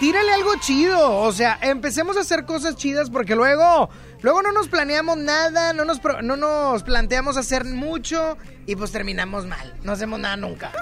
Tírale 0.00 0.32
algo 0.32 0.54
chido, 0.60 1.18
o 1.18 1.30
sea, 1.30 1.58
empecemos 1.60 2.16
a 2.16 2.20
hacer 2.20 2.46
cosas 2.46 2.74
chidas 2.76 3.10
porque 3.10 3.36
luego, 3.36 3.90
luego 4.22 4.40
no 4.40 4.50
nos 4.50 4.68
planeamos 4.68 5.18
nada, 5.18 5.74
no 5.74 5.84
nos, 5.84 6.00
no 6.22 6.36
nos 6.36 6.82
planteamos 6.84 7.36
hacer 7.36 7.66
mucho 7.66 8.38
y 8.64 8.76
pues 8.76 8.92
terminamos 8.92 9.44
mal, 9.44 9.74
no 9.82 9.92
hacemos 9.92 10.18
nada 10.18 10.38
nunca. 10.38 10.72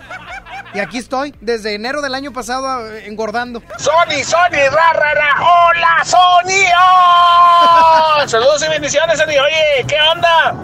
Y 0.72 0.78
aquí 0.78 0.98
estoy, 0.98 1.34
desde 1.40 1.74
enero 1.74 2.00
del 2.00 2.14
año 2.14 2.32
pasado 2.32 2.88
engordando. 2.96 3.60
Sony, 3.78 4.22
Sony, 4.22 4.70
ra, 4.70 4.92
ra, 4.92 5.14
ra. 5.14 5.36
Hola, 5.40 6.04
Sony. 6.04 6.70
¡Oh! 6.78 8.28
Saludos 8.28 8.62
y 8.64 8.68
bendiciones, 8.68 9.18
Sony. 9.18 9.30
Oye, 9.30 9.84
¿qué 9.88 9.96
onda? 10.14 10.54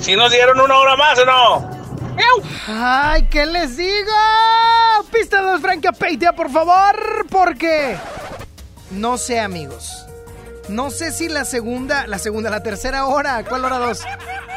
¿Si 0.00 0.14
nos 0.14 0.30
dieron 0.30 0.60
una 0.60 0.76
hora 0.76 0.96
más 0.96 1.18
o 1.18 1.24
no? 1.24 1.83
Ay, 2.66 3.26
¿qué 3.30 3.46
les 3.46 3.76
digo? 3.76 4.12
Pista 5.12 5.40
2, 5.42 5.60
Frankie 5.60 5.92
Peitea, 5.98 6.32
por 6.32 6.50
favor, 6.50 7.26
porque 7.30 7.96
no 8.90 9.18
sé, 9.18 9.40
amigos. 9.40 10.06
No 10.68 10.90
sé 10.90 11.10
si 11.10 11.28
la 11.28 11.44
segunda, 11.44 12.06
la 12.06 12.18
segunda, 12.18 12.48
la 12.48 12.62
tercera 12.62 13.06
hora, 13.06 13.44
¿cuál 13.44 13.64
hora 13.64 13.78
dos? 13.78 14.02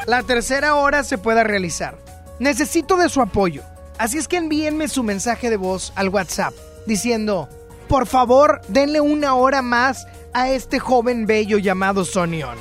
La 0.05 0.23
tercera 0.23 0.75
hora 0.75 1.03
se 1.03 1.17
pueda 1.17 1.43
realizar. 1.43 1.97
Necesito 2.39 2.97
de 2.97 3.09
su 3.09 3.21
apoyo. 3.21 3.63
Así 3.97 4.17
es 4.17 4.27
que 4.27 4.37
envíenme 4.37 4.87
su 4.87 5.03
mensaje 5.03 5.49
de 5.49 5.57
voz 5.57 5.91
al 5.95 6.09
WhatsApp 6.09 6.53
diciendo, 6.85 7.49
por 7.89 8.05
favor, 8.05 8.61
denle 8.67 9.01
una 9.01 9.33
hora 9.33 9.61
más 9.61 10.05
a 10.33 10.49
este 10.49 10.79
joven 10.79 11.25
bello 11.25 11.57
llamado 11.57 12.05
Sonion. 12.05 12.57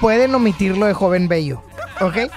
Pueden 0.00 0.34
omitirlo 0.34 0.86
de 0.86 0.94
joven 0.94 1.26
bello, 1.26 1.62
¿ok? 2.00 2.30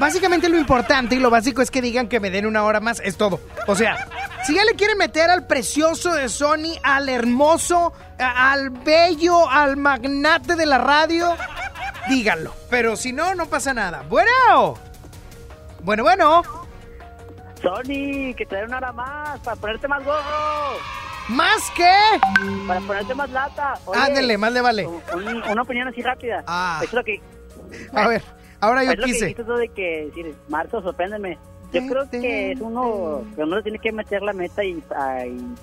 Básicamente 0.00 0.48
lo 0.48 0.56
importante 0.58 1.14
y 1.14 1.18
lo 1.18 1.28
básico 1.30 1.60
es 1.62 1.70
que 1.70 1.82
digan 1.82 2.08
que 2.08 2.18
me 2.20 2.30
den 2.30 2.46
una 2.46 2.64
hora 2.64 2.80
más, 2.80 3.00
es 3.04 3.16
todo. 3.18 3.38
O 3.66 3.76
sea, 3.76 4.08
si 4.44 4.54
ya 4.54 4.64
le 4.64 4.72
quieren 4.74 4.96
meter 4.96 5.28
al 5.30 5.46
precioso 5.46 6.12
de 6.14 6.28
Sony, 6.30 6.72
al 6.82 7.08
hermoso, 7.10 7.92
al 8.18 8.70
bello, 8.70 9.48
al 9.48 9.76
magnate 9.76 10.56
de 10.56 10.64
la 10.64 10.78
radio, 10.78 11.36
díganlo. 12.08 12.54
Pero 12.70 12.96
si 12.96 13.12
no, 13.12 13.34
no 13.34 13.44
pasa 13.46 13.74
nada. 13.74 14.02
Bueno. 14.08 14.78
Bueno, 15.82 16.02
bueno. 16.02 16.42
Sony, 17.60 18.34
que 18.36 18.46
te 18.48 18.56
den 18.56 18.64
una 18.68 18.78
hora 18.78 18.92
más 18.92 19.38
para 19.40 19.56
ponerte 19.56 19.86
más 19.86 20.02
gorro. 20.02 20.78
¿Más 21.28 21.70
qué? 21.76 21.92
Para 22.66 22.80
ponerte 22.80 23.14
más 23.14 23.28
lata. 23.30 23.74
Ándele, 23.94 24.38
más 24.38 24.50
le 24.52 24.60
vale. 24.62 24.86
un- 24.86 25.42
una 25.46 25.62
opinión 25.62 25.86
así 25.88 26.00
rápida. 26.02 26.42
Ah. 26.46 26.80
Es 26.82 26.92
lo 26.94 27.04
que. 27.04 27.20
A 27.94 28.08
ver, 28.08 28.22
ahora 28.60 28.84
yo 28.84 28.92
es 28.92 28.98
lo 28.98 29.04
que 29.06 29.12
quise. 29.12 29.34
tú 29.34 29.54
de 29.54 29.68
que 29.68 30.06
decir, 30.06 30.34
marzo, 30.48 30.82
sorpréndeme. 30.82 31.38
Yo 31.72 31.86
creo 31.86 32.10
que 32.10 32.52
es 32.52 32.60
uno 32.60 33.22
que 33.36 33.42
uno 33.44 33.62
tiene 33.62 33.78
que 33.78 33.92
meter 33.92 34.22
la 34.22 34.32
meta 34.32 34.64
y, 34.64 34.82
y, 35.26 35.54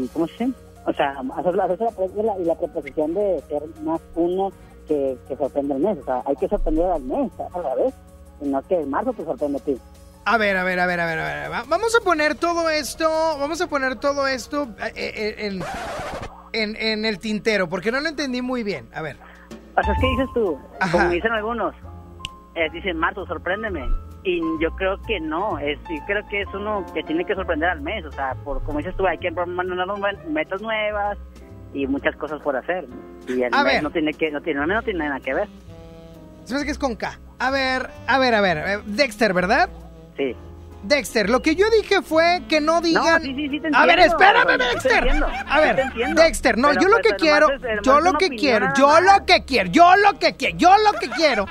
y 0.00 0.08
¿cómo 0.08 0.26
se 0.28 0.44
dice? 0.46 0.58
O 0.86 0.92
sea, 0.92 1.10
hacer, 1.36 1.54
la- 1.54 1.66
la, 1.66 2.38
la- 2.38 2.54
proposición 2.54 3.12
de 3.14 3.42
ser 3.48 3.62
más 3.82 4.00
uno 4.14 4.52
que, 4.86 5.18
que 5.26 5.36
sorprende 5.36 5.74
al 5.74 5.80
mes. 5.80 5.98
O 5.98 6.04
sea, 6.04 6.22
hay 6.24 6.36
que 6.36 6.48
sorprender 6.48 6.86
al 6.86 7.02
mes, 7.02 7.30
a 7.54 7.58
la 7.58 7.74
vez. 7.74 7.92
Y 8.40 8.48
no 8.48 8.62
que 8.62 8.78
marzo 8.86 9.12
te 9.12 9.24
sorprende 9.24 9.58
a 9.58 9.64
ti. 9.64 9.76
A 10.24 10.38
ver, 10.38 10.56
a 10.56 10.62
ver, 10.64 10.78
a 10.78 10.86
ver, 10.86 11.00
a 11.00 11.06
ver, 11.06 11.18
a 11.18 11.24
ver. 11.24 11.50
va- 11.52 11.64
Vamos 11.68 11.94
a 12.00 12.04
poner 12.04 12.36
todo 12.36 12.70
esto, 12.70 13.08
vamos 13.38 13.60
a 13.60 13.66
poner 13.66 13.96
todo 13.96 14.28
esto 14.28 14.68
eh, 14.80 14.92
eh, 14.94 15.34
en, 15.46 15.62
en, 16.52 16.76
en 16.76 17.04
el 17.04 17.18
tintero, 17.18 17.68
porque 17.68 17.90
no 17.90 18.00
lo 18.00 18.08
entendí 18.08 18.42
muy 18.42 18.62
bien. 18.62 18.88
A 18.94 19.02
ver. 19.02 19.16
O 19.76 19.82
sea, 19.82 19.92
es 19.92 20.00
que 20.00 20.06
dices 20.06 20.28
tú, 20.34 20.56
Ajá. 20.80 20.92
como 20.98 21.10
dicen 21.10 21.32
algunos, 21.32 21.74
eh, 22.58 22.68
dicen 22.72 22.96
marzo, 22.98 23.26
sorpréndeme. 23.26 23.86
Y 24.24 24.40
yo 24.60 24.70
creo 24.76 25.00
que 25.06 25.20
no, 25.20 25.58
es, 25.58 25.78
yo 25.88 25.96
creo 26.06 26.26
que 26.28 26.42
es 26.42 26.48
uno 26.52 26.84
que 26.92 27.02
tiene 27.04 27.24
que 27.24 27.34
sorprender 27.34 27.68
al 27.70 27.80
mes. 27.80 28.04
O 28.04 28.12
sea, 28.12 28.34
por 28.44 28.62
como 28.64 28.78
dices 28.78 28.96
tú, 28.96 29.06
hay 29.06 29.18
que 29.18 29.30
mandarnos 29.30 29.98
metas 30.28 30.60
nuevas 30.60 31.16
y 31.72 31.86
muchas 31.86 32.16
cosas 32.16 32.40
por 32.42 32.56
hacer. 32.56 32.86
Y 33.28 33.42
el 33.42 33.54
A 33.54 33.62
mes 33.62 33.74
ver. 33.74 33.82
no 33.82 33.90
tiene 33.90 34.12
que, 34.12 34.30
no 34.30 34.40
tiene, 34.40 34.66
no 34.66 34.82
tiene 34.82 34.98
nada 35.06 35.20
que 35.20 35.34
ver. 35.34 35.48
Se 36.44 36.52
me 36.52 36.56
hace 36.58 36.64
que 36.66 36.72
es 36.72 36.78
con 36.78 36.96
K. 36.96 37.18
A 37.38 37.50
ver, 37.50 37.88
a 38.06 38.18
ver, 38.18 38.34
a 38.34 38.40
ver. 38.40 38.58
eh, 38.58 38.82
Dexter, 38.86 39.32
¿verdad? 39.32 39.68
Sí. 40.16 40.34
Dexter, 40.82 41.28
lo 41.28 41.42
que 41.42 41.56
yo 41.56 41.66
dije 41.70 42.02
fue 42.02 42.42
que 42.48 42.60
no 42.60 42.80
digan. 42.80 43.20
sí, 43.22 43.34
sí, 43.34 43.48
sí 43.48 43.60
te 43.60 43.68
a 43.74 43.84
ver, 43.84 43.98
espérame, 43.98 44.46
te 44.58 44.64
Dexter. 44.64 45.08
A 45.46 45.60
ver. 45.60 45.92
Dexter, 46.14 46.56
no, 46.56 46.68
Pero, 46.68 46.80
yo 46.80 46.88
lo 46.88 46.98
pues, 47.00 47.14
quiero, 47.18 47.48
yo 47.82 48.00
lo 48.00 48.12
que 48.14 48.28
quiero, 48.30 48.68
yo 48.76 49.00
lo 49.00 49.26
que 49.26 49.44
quiero, 49.44 49.68
yo 49.72 49.96
lo 49.96 50.18
que 50.18 50.36
quiero, 50.36 50.56
yo 50.56 50.70
lo 50.78 50.98
que 50.98 51.10
quiero 51.10 51.46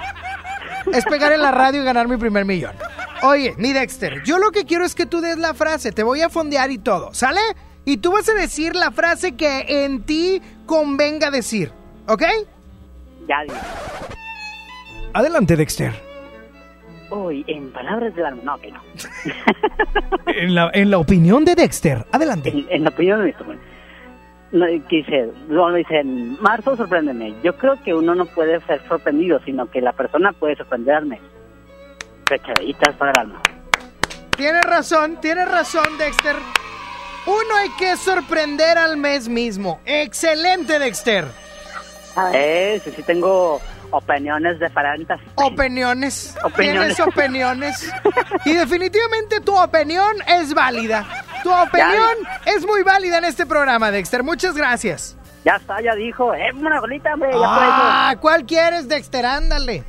es 0.94 1.06
pegar 1.06 1.32
en 1.32 1.42
la 1.42 1.52
radio 1.52 1.82
y 1.82 1.86
ganar 1.86 2.08
mi 2.08 2.18
primer 2.18 2.46
millón. 2.46 2.76
Oye, 3.24 3.54
mi 3.58 3.74
Dexter, 3.74 4.24
yo 4.24 4.38
lo 4.38 4.52
que 4.52 4.66
quiero 4.66 4.86
es 4.86 4.94
que 4.96 5.06
tú 5.06 5.22
des 5.22 5.38
la 5.38 5.54
frase, 5.54 5.92
te 5.92 6.04
voy 6.04 6.22
a 6.22 6.30
fondear 6.30 6.72
y 6.72 6.78
todo, 6.78 7.14
¿sale? 7.14 7.42
Y 7.86 7.98
tú 7.98 8.12
vas 8.12 8.28
a 8.30 8.34
decir 8.34 8.76
la 8.76 8.92
frase 8.92 9.36
que 9.36 9.86
en 9.86 10.04
ti 10.04 10.42
convenga 10.66 11.32
decir, 11.32 11.72
¿ok? 12.08 12.24
Ya 13.28 13.44
dije. 13.44 13.58
Adelante, 15.14 15.56
Dexter. 15.56 15.94
Uy, 17.10 17.44
en 17.48 17.72
palabras 17.72 18.14
del 18.16 18.26
alma, 18.26 18.42
no, 18.44 18.58
que 18.60 18.72
no. 18.72 18.82
En 20.28 20.54
la, 20.54 20.70
en 20.74 20.92
la 20.92 20.98
opinión 20.98 21.46
de 21.46 21.56
Dexter, 21.56 22.06
adelante. 22.12 22.50
En, 22.50 22.66
en 22.70 22.84
la 22.84 22.90
opinión 22.90 23.20
de 23.20 23.28
esto, 24.52 24.60
bueno. 24.60 24.78
No, 24.78 24.84
dice, 24.90 25.32
luego 25.50 25.74
dicen, 25.74 26.38
marzo, 26.42 26.76
sorpréndeme. 26.76 27.36
Yo 27.44 27.56
creo 27.58 27.82
que 27.84 27.94
uno 27.94 28.16
no 28.16 28.26
puede 28.26 28.60
ser 28.62 28.82
sorprendido, 28.88 29.40
sino 29.46 29.70
que 29.70 29.82
la 29.82 29.94
persona 29.94 30.32
puede 30.34 30.56
sorprenderme. 30.56 31.20
Pechaditas 32.26 32.96
para 32.96 33.12
el 33.12 33.20
alma. 33.20 33.42
Tienes 34.36 34.64
razón, 34.64 35.20
tienes 35.20 35.50
razón, 35.50 35.98
Dexter. 35.98 36.36
Uno 37.26 37.56
hay 37.58 37.70
que 37.78 37.98
sorprender 37.98 38.78
al 38.78 38.98
mes 38.98 39.28
mismo. 39.28 39.82
Excelente, 39.86 40.80
Dexter. 40.80 41.26
Eh, 42.34 42.82
sí, 42.84 42.92
sí 42.96 43.04
tengo 43.04 43.62
opiniones 43.92 44.60
diferentes. 44.60 45.20
Opiniones. 45.36 46.36
Opiniones. 46.44 46.96
Tienes 46.96 47.00
opiniones. 47.00 47.94
Y 48.46 48.54
definitivamente 48.54 49.42
tu 49.42 49.56
opinión 49.58 50.16
es 50.28 50.54
válida. 50.54 51.06
Tu 51.44 51.52
opinión 51.52 52.16
es 52.46 52.66
muy 52.66 52.84
válida 52.84 53.18
en 53.20 53.26
este 53.26 53.46
programa, 53.46 53.92
Dexter. 53.92 54.24
Muchas 54.24 54.56
gracias. 54.56 55.18
Ya 55.46 55.56
está, 55.56 55.82
ya 55.82 55.96
dijo. 55.96 56.34
Eh, 56.34 56.52
una 56.54 56.80
bolita, 56.80 57.14
hombre. 57.14 57.30
Ya 57.32 57.40
Ah, 57.42 58.16
¿cuál 58.20 58.46
quieres, 58.46 58.88
Dexter? 58.88 59.26
Ándale. 59.26 59.84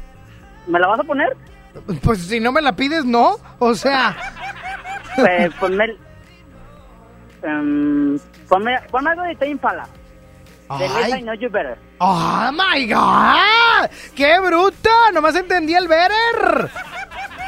¿Me 0.67 0.79
la 0.79 0.87
vas 0.89 1.01
a 1.01 1.05
poner? 1.05 1.37
Pues 2.03 2.27
si 2.27 2.41
no 2.41 2.53
me 2.53 2.61
la 2.63 2.73
pides, 2.73 3.05
no. 3.05 3.37
O 3.59 3.75
sea. 3.75 4.17
Pues 5.17 5.53
ponme. 5.55 5.85
Em, 7.43 8.19
ponme, 8.49 8.79
ponme 8.91 9.11
algo 9.11 9.23
de 9.23 9.35
Tame 9.37 9.51
Impala. 9.53 9.89
Ay. 10.69 10.89
Lisa 10.89 11.19
I 11.19 11.23
Know 11.23 11.35
You 11.35 11.51
Better. 11.51 11.79
¡Oh, 11.99 12.51
my 12.53 12.87
God! 12.87 13.91
¡Qué 14.15 14.39
bruta! 14.41 15.11
Nomás 15.13 15.35
entendí 15.35 15.75
el 15.75 15.89
better. 15.89 16.71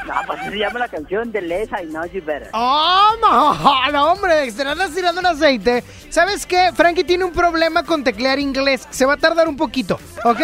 No, 0.07 0.15
pues 0.27 0.41
se 0.43 0.59
llama 0.59 0.79
la 0.79 0.89
canción 0.89 1.31
de 1.31 1.43
Lisa 1.43 1.83
I 1.83 1.87
Know 1.87 2.07
You 2.07 2.23
Better. 2.25 2.51
¡Oh, 2.53 3.11
no! 3.21 3.91
no, 3.93 4.13
hombre! 4.13 4.51
Andas 4.67 4.95
tirando 4.95 5.21
un 5.21 5.27
aceite. 5.27 5.85
¿Sabes 6.09 6.47
qué? 6.47 6.71
Frankie 6.75 7.05
tiene 7.05 7.25
un 7.25 7.33
problema 7.33 7.85
con 7.85 8.03
teclear 8.03 8.39
inglés. 8.39 8.87
Se 8.91 9.05
va 9.05 9.15
a 9.15 9.19
tardar 9.19 9.49
un 9.49 9.57
poquito, 9.57 10.01
¿ok? 10.25 10.41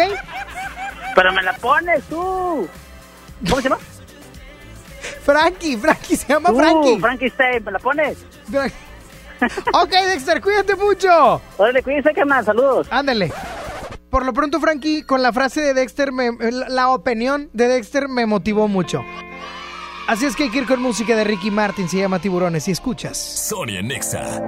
Pero 1.15 1.33
me 1.33 1.41
la 1.41 1.53
pones 1.53 2.03
tú. 2.05 2.67
¿Cómo 3.49 3.61
se 3.61 3.69
llama? 3.69 3.81
Frankie, 5.23 5.77
Frankie, 5.77 6.15
se 6.15 6.27
llama 6.27 6.53
Frankie. 6.53 6.99
Frankie 6.99 7.25
Stay, 7.27 7.59
¿me 7.59 7.71
la 7.71 7.79
pones? 7.79 8.17
ok, 9.73 9.89
Dexter, 9.89 10.41
cuídate 10.41 10.75
mucho. 10.75 11.41
Órale, 11.57 11.83
cuídense, 11.83 12.13
que 12.13 12.25
más, 12.25 12.45
saludos. 12.45 12.87
Ándale. 12.89 13.31
Por 14.09 14.25
lo 14.25 14.33
pronto, 14.33 14.59
Frankie, 14.59 15.03
con 15.03 15.21
la 15.21 15.33
frase 15.33 15.61
de 15.61 15.73
Dexter, 15.73 16.11
me- 16.11 16.31
la, 16.51 16.69
la 16.69 16.89
opinión 16.89 17.49
de 17.53 17.67
Dexter 17.67 18.07
me 18.07 18.25
motivó 18.25 18.67
mucho. 18.67 19.03
Así 20.07 20.25
es 20.25 20.35
que 20.37 20.43
hay 20.43 20.49
que 20.49 20.59
ir 20.59 20.65
con 20.67 20.81
música 20.81 21.15
de 21.17 21.25
Ricky 21.25 21.51
Martin, 21.51 21.89
se 21.89 21.97
llama 21.97 22.19
Tiburones, 22.19 22.67
y 22.69 22.71
escuchas. 22.71 23.17
Sonia 23.17 23.81
Nexa. 23.81 24.41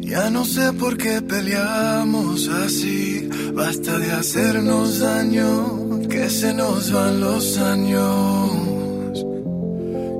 Ya 0.00 0.30
no 0.30 0.44
sé 0.44 0.72
por 0.74 0.96
qué 0.98 1.22
peleamos 1.22 2.48
así, 2.48 3.28
basta 3.54 3.98
de 3.98 4.12
hacernos 4.12 4.98
daño, 5.00 6.00
que 6.08 6.28
se 6.28 6.52
nos 6.52 6.92
van 6.92 7.20
los 7.20 7.58
años. 7.58 8.50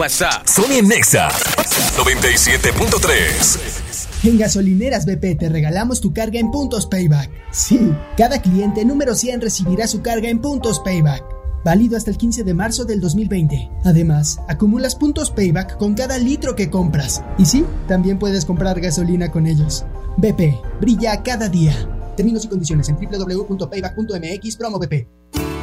WhatsApp. 0.00 0.46
Sonia 0.46 0.80
Nexa. 0.80 1.28
97.3. 1.28 4.24
En 4.24 4.38
Gasolineras 4.38 5.04
BP 5.04 5.36
te 5.38 5.50
regalamos 5.50 6.00
tu 6.00 6.14
carga 6.14 6.40
en 6.40 6.50
puntos 6.50 6.86
payback. 6.86 7.30
Sí, 7.50 7.92
cada 8.16 8.40
cliente 8.40 8.82
número 8.86 9.14
100 9.14 9.42
recibirá 9.42 9.86
su 9.86 10.00
carga 10.00 10.30
en 10.30 10.40
puntos 10.40 10.80
payback. 10.80 11.22
Válido 11.66 11.98
hasta 11.98 12.10
el 12.10 12.16
15 12.16 12.44
de 12.44 12.54
marzo 12.54 12.86
del 12.86 13.02
2020. 13.02 13.70
Además, 13.84 14.40
acumulas 14.48 14.96
puntos 14.96 15.30
payback 15.30 15.76
con 15.76 15.92
cada 15.92 16.16
litro 16.16 16.56
que 16.56 16.70
compras. 16.70 17.22
Y 17.36 17.44
sí, 17.44 17.66
también 17.86 18.18
puedes 18.18 18.46
comprar 18.46 18.80
gasolina 18.80 19.30
con 19.30 19.46
ellos. 19.46 19.84
BP, 20.16 20.80
brilla 20.80 21.22
cada 21.22 21.50
día. 21.50 21.74
Términos 22.16 22.46
y 22.46 22.48
condiciones 22.48 22.88
en 22.88 22.96
www.payback.mx 22.96 24.56
promo 24.56 24.78
BP. 24.78 25.19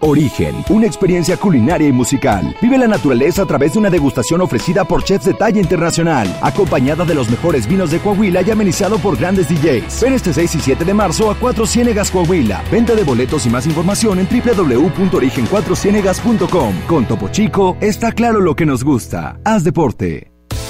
Origen, 0.00 0.64
una 0.68 0.86
experiencia 0.86 1.36
culinaria 1.36 1.88
y 1.88 1.92
musical. 1.92 2.56
Vive 2.60 2.78
la 2.78 2.86
naturaleza 2.86 3.42
a 3.42 3.46
través 3.46 3.74
de 3.74 3.78
una 3.78 3.90
degustación 3.90 4.40
ofrecida 4.40 4.84
por 4.84 5.04
chefs 5.04 5.26
de 5.26 5.34
talla 5.34 5.60
internacional, 5.60 6.34
acompañada 6.42 7.04
de 7.04 7.14
los 7.14 7.30
mejores 7.30 7.66
vinos 7.66 7.90
de 7.90 7.98
Coahuila 8.00 8.42
y 8.42 8.50
amenizado 8.50 8.98
por 8.98 9.16
grandes 9.16 9.48
DJs. 9.48 10.02
Ven 10.02 10.12
este 10.14 10.32
6 10.32 10.54
y 10.54 10.60
7 10.60 10.84
de 10.84 10.94
marzo 10.94 11.30
a 11.30 11.34
Cuatro 11.34 11.66
Ciénegas 11.66 12.10
Coahuila. 12.10 12.62
Venta 12.70 12.94
de 12.94 13.04
boletos 13.04 13.44
y 13.46 13.50
más 13.50 13.66
información 13.66 14.18
en 14.18 14.28
www.origen4cienegas.com. 14.28 16.74
Con 16.86 17.04
Topo 17.06 17.28
Chico 17.28 17.76
está 17.80 18.12
claro 18.12 18.40
lo 18.40 18.56
que 18.56 18.66
nos 18.66 18.84
gusta. 18.84 19.38
Haz 19.44 19.64
deporte. 19.64 20.29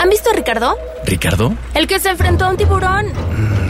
¿Han 0.00 0.10
visto 0.10 0.30
a 0.30 0.32
Ricardo? 0.34 0.76
¿Ricardo? 1.04 1.54
El 1.74 1.86
que 1.86 1.98
se 1.98 2.10
enfrentó 2.10 2.46
a 2.46 2.50
un 2.50 2.56
tiburón. 2.56 3.12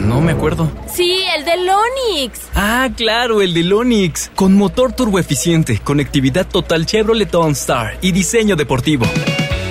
No 0.07 0.21
me 0.21 0.31
acuerdo. 0.31 0.71
Sí, 0.87 1.19
el 1.35 1.43
del 1.43 1.67
Onix. 1.69 2.39
Ah, 2.55 2.89
claro, 2.95 3.41
el 3.41 3.53
del 3.53 3.73
Onix. 3.73 4.31
Con 4.35 4.53
motor 4.55 4.93
turboeficiente, 4.93 5.79
conectividad 5.79 6.47
total 6.47 6.85
Chevrolet 6.85 7.33
OnStar 7.33 7.97
y 8.01 8.11
diseño 8.11 8.55
deportivo. 8.55 9.05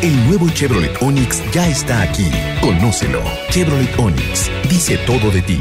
El 0.02 0.26
nuevo 0.26 0.48
Chevrolet 0.50 1.00
Onix 1.00 1.42
ya 1.52 1.66
está 1.68 2.02
aquí. 2.02 2.30
Conócelo. 2.60 3.22
Chevrolet 3.50 3.98
Onix. 3.98 4.50
Dice 4.68 4.98
todo 4.98 5.30
de 5.30 5.42
ti. 5.42 5.60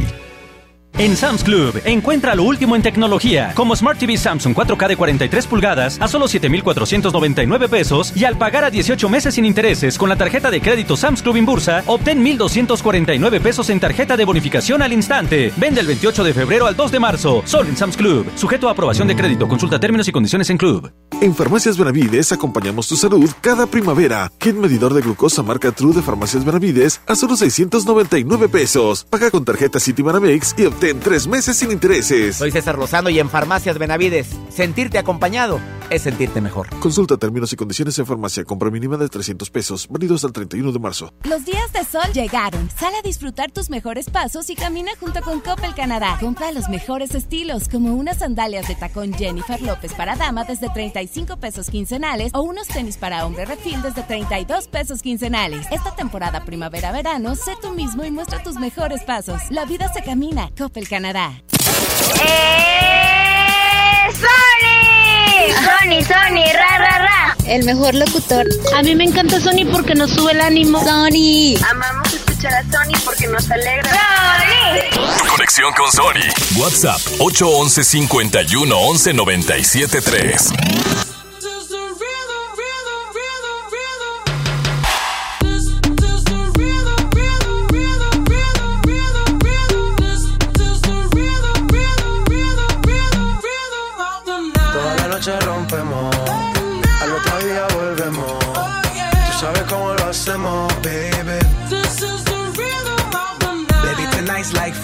En 0.98 1.18
Sam's 1.18 1.44
Club, 1.44 1.82
encuentra 1.84 2.36
lo 2.36 2.44
último 2.44 2.74
en 2.74 2.82
tecnología, 2.82 3.52
como 3.54 3.76
Smart 3.76 4.00
TV 4.00 4.16
Samsung 4.16 4.56
4K 4.56 4.88
de 4.88 4.96
43 4.96 5.48
pulgadas 5.48 5.98
a 6.00 6.08
solo 6.08 6.30
7,499 6.30 7.68
pesos 7.68 8.14
y 8.16 8.24
al 8.24 8.38
pagar 8.38 8.64
a 8.64 8.70
18 8.70 9.10
meses 9.10 9.36
sin 9.36 9.44
intereses 9.44 9.98
con 9.98 10.08
la 10.08 10.16
tarjeta 10.16 10.50
de 10.50 10.62
crédito 10.62 10.96
Sam's 10.96 11.22
Club 11.22 11.36
Inbursa, 11.36 11.84
obtén 11.88 12.24
1,249 12.24 13.42
pesos 13.42 13.70
en 13.72 13.82
tarjeta 13.82 14.16
de 14.16 14.24
bonificación 14.24 14.82
al 14.82 14.94
instante. 14.94 15.52
Vende 15.58 15.82
el 15.82 15.88
28 15.88 16.24
de 16.24 16.34
febrero 16.34 16.66
al 16.66 16.78
2 16.78 16.92
de 16.92 17.00
marzo, 17.02 17.42
solo 17.44 17.68
en 17.68 17.76
Sam's 17.76 17.98
Club. 17.98 18.32
Sujeto 18.36 18.70
a 18.70 18.72
aprobación 18.72 19.10
de 19.10 19.18
crédito, 19.18 19.50
consulta 19.50 19.78
términos 19.78 20.08
y 20.08 20.14
condiciones 20.14 20.50
en 20.50 20.58
Club. 20.58 20.94
En 21.20 21.36
Farmacias 21.36 21.78
Benavides 21.78 22.32
acompañamos 22.32 22.88
tu 22.88 22.96
salud 22.96 23.30
cada 23.42 23.68
primavera. 23.68 24.32
Kit 24.38 24.56
medidor 24.56 24.94
de 24.94 25.02
glucosa 25.02 25.44
marca 25.44 25.74
True 25.74 25.94
de 25.94 26.02
Farmacias 26.02 26.46
Benavides 26.46 27.02
a 27.06 27.16
solo 27.16 27.36
699 27.36 28.48
pesos. 28.48 29.06
Paga 29.10 29.30
con 29.30 29.44
tarjeta 29.44 29.82
Citibanamex 29.82 30.56
y 30.58 30.66
obtén 30.66 30.85
en 30.90 31.00
tres 31.00 31.28
meses 31.28 31.58
sin 31.58 31.72
intereses. 31.72 32.36
Soy 32.36 32.52
César 32.52 32.78
Lozano 32.78 33.10
y 33.10 33.20
en 33.20 33.30
Farmacias 33.30 33.78
Benavides. 33.78 34.28
Sentirte 34.50 34.98
acompañado 34.98 35.60
es 35.90 36.02
sentirte 36.02 36.42
mejor. 36.42 36.68
Consulta 36.80 37.18
términos 37.18 37.54
y 37.54 37.56
condiciones 37.56 37.98
en 38.00 38.06
farmacia. 38.06 38.44
Compra 38.44 38.72
mínima 38.72 38.98
de 38.98 39.08
300 39.08 39.50
pesos. 39.50 39.88
Válidos 39.90 40.18
hasta 40.18 40.28
el 40.28 40.34
31 40.34 40.72
de 40.72 40.80
marzo. 40.80 41.14
Los 41.24 41.46
días 41.46 41.72
de 41.74 41.84
sol 41.84 42.12
llegaron. 42.14 42.70
Sal 42.72 42.94
a 42.96 43.02
disfrutar 43.02 43.52
tus 43.52 43.70
mejores 43.70 44.10
pasos 44.10 44.50
y 44.50 44.56
camina 44.56 44.92
junto 45.00 45.22
con 45.22 45.42
Coppel 45.42 45.76
Canadá. 45.76 46.18
Compra 46.20 46.52
los 46.52 46.70
mejores 46.70 47.14
estilos, 47.16 47.70
como 47.70 47.94
unas 47.96 48.20
sandalias 48.20 48.68
de 48.68 48.76
tacón 48.76 49.14
Jennifer 49.14 49.62
López 49.62 49.94
para 49.94 50.16
dama 50.16 50.44
desde 50.44 50.70
35 50.70 51.38
pesos 51.38 51.70
quincenales 51.70 52.32
o 52.34 52.42
unos 52.42 52.68
tenis 52.68 52.98
para 52.98 53.26
hombre 53.26 53.46
refil 53.46 53.82
desde 53.82 54.04
32 54.04 54.68
pesos 54.68 55.02
quincenales. 55.02 55.68
Esta 55.72 55.96
temporada 55.96 56.46
primavera-verano, 56.46 57.36
sé 57.36 57.54
tú 57.62 57.72
mismo 57.72 58.04
y 58.04 58.12
muestra 58.12 58.42
tus 58.42 58.56
mejores 58.56 59.04
pasos. 59.04 59.42
La 59.50 59.66
vida 59.66 59.92
se 59.94 60.04
camina. 60.04 60.50
Coppel 60.58 60.75
Canadá. 60.84 61.42
¡Eh! 62.22 63.16
¡Sony! 64.12 65.54
Sony, 65.54 66.04
Sony, 66.04 66.44
ra, 66.54 66.78
ra, 66.78 66.98
ra. 67.00 67.38
El 67.48 67.64
mejor 67.64 67.96
locutor. 67.96 68.46
A 68.76 68.84
mí 68.84 68.94
me 68.96 69.06
encanta 69.06 69.40
Sony 69.40 69.66
porque 69.72 69.96
nos 69.96 70.12
sube 70.12 70.34
el 70.34 70.42
ánimo. 70.42 70.84
Sony. 70.84 71.56
Amamos 71.70 72.14
escuchar 72.14 72.54
a 72.54 72.64
Sony 72.64 73.00
porque 73.06 73.28
nos 73.28 73.50
alegra. 73.50 73.90
¡Sony! 73.90 75.28
Conexión 75.30 75.74
con 75.74 75.92
Sony. 75.92 76.30
WhatsApp 76.58 77.00
811 77.20 77.84
51 77.84 78.78
11 78.78 79.14
97 79.14 80.02
3. 80.02 81.05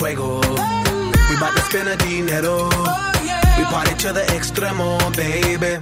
Fuego. 0.01 0.41
We 1.29 1.35
bout 1.39 1.53
to 1.55 1.61
spend 1.69 1.87
a 1.87 1.95
dinero. 1.95 2.69
We 3.57 3.63
party 3.65 3.93
to 4.03 4.09
the 4.17 4.23
extremo, 4.35 4.97
baby. 5.15 5.73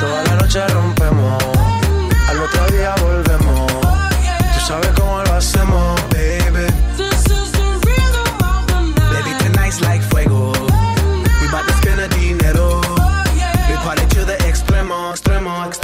Toda 0.00 0.20
la 0.28 0.34
noche 0.40 0.66
rompemos, 0.68 1.42
al 2.28 2.40
otro 2.40 2.62
día 2.74 2.94
volvemos. 3.02 3.70
Tú 4.54 4.60
sabes 4.66 4.90
cómo 4.98 5.22
lo 5.24 5.32
hacemos, 5.34 6.00
baby. 6.08 6.66
Baby, 9.12 9.32
tonight's 9.40 9.80
like 9.82 10.02
fuego. 10.04 10.52
We 11.40 11.46
bout 11.52 11.66
to 11.66 11.74
spend 11.80 12.00
a 12.00 12.08
dinero. 12.08 12.80
We 13.68 13.76
party 13.84 14.06
to 14.14 14.24
the 14.24 14.36
extremo, 14.48 15.12
extremo, 15.12 15.66
extremo, 15.68 15.83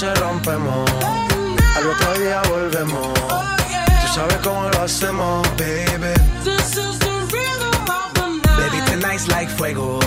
noche 0.00 0.14
rompemos, 0.20 0.88
al 1.76 1.86
otro 1.88 2.18
día 2.20 2.40
volvemos. 2.48 3.14
Tú 3.14 4.14
sabes 4.14 4.36
cómo 4.44 4.68
lo 4.68 4.82
hacemos, 4.82 5.48
baby. 5.56 6.14
Baby, 8.58 8.78
tonight's 8.86 9.26
like 9.26 9.50
fuego. 9.50 9.98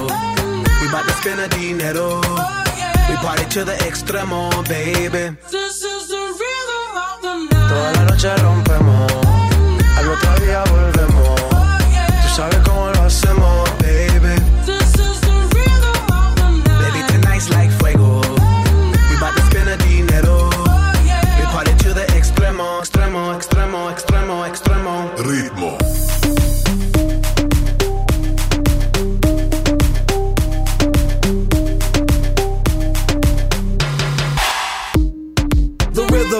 We 0.82 0.88
bout 0.92 1.06
to 1.08 1.14
spend 1.20 1.42
a 1.42 1.50
dinero. 1.50 2.22
We 3.10 3.18
party 3.18 3.46
to 3.50 3.66
the 3.66 3.76
extremo, 3.86 4.50
baby. 4.70 5.36
Toda 7.68 7.92
la 7.92 8.04
noche 8.06 8.34
rompemos, 8.38 9.12
al 9.98 10.08
otro 10.08 10.46
día 10.46 10.64
volvemos. 10.72 11.42
Tú 12.22 12.30
sabes 12.34 12.60
cómo 12.64 12.92
lo 12.92 13.02
hacemos, 13.02 13.51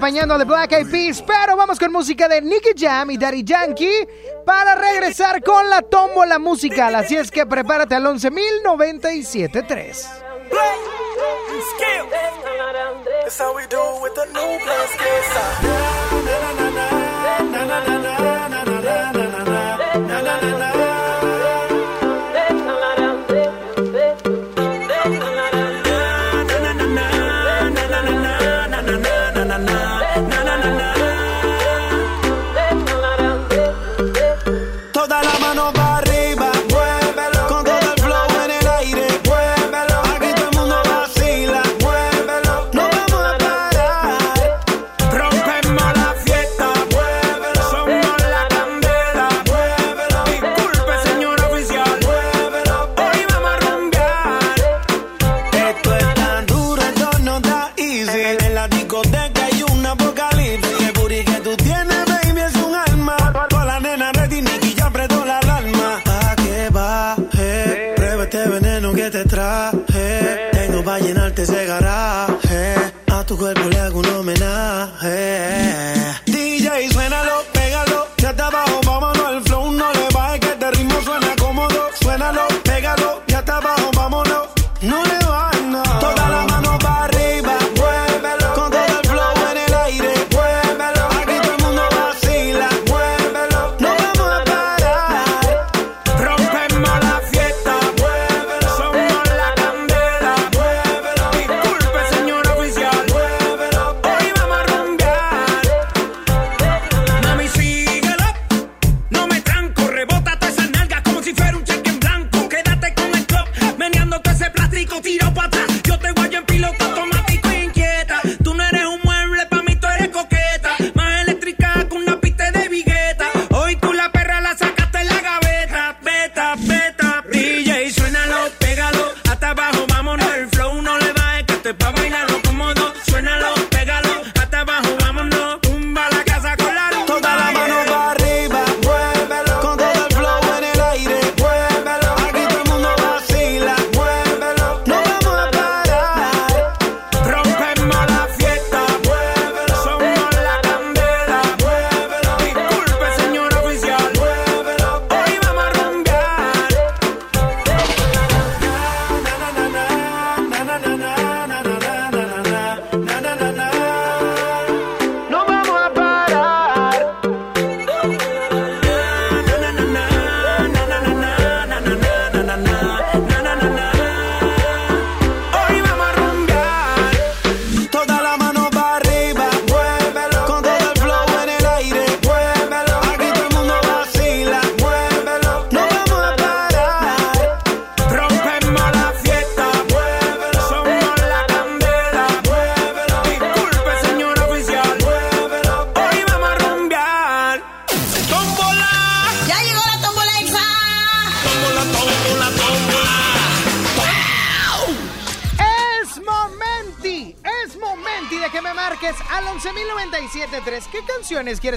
acompañando 0.00 0.38
de 0.38 0.46
Black 0.46 0.72
Eyed 0.72 0.90
Peas, 0.90 1.20
pero 1.20 1.58
vamos 1.58 1.78
con 1.78 1.92
música 1.92 2.26
de 2.26 2.40
Nicky 2.40 2.70
Jam 2.74 3.10
y 3.10 3.18
Daddy 3.18 3.44
Yankee 3.44 4.08
para 4.46 4.74
regresar 4.74 5.42
con 5.42 5.68
la 5.68 5.82
tómbola 5.82 6.38
musical. 6.38 6.94
Así 6.94 7.16
es 7.16 7.30
que 7.30 7.44
prepárate 7.44 7.96
al 7.96 8.06
11.097.3. 8.06 10.06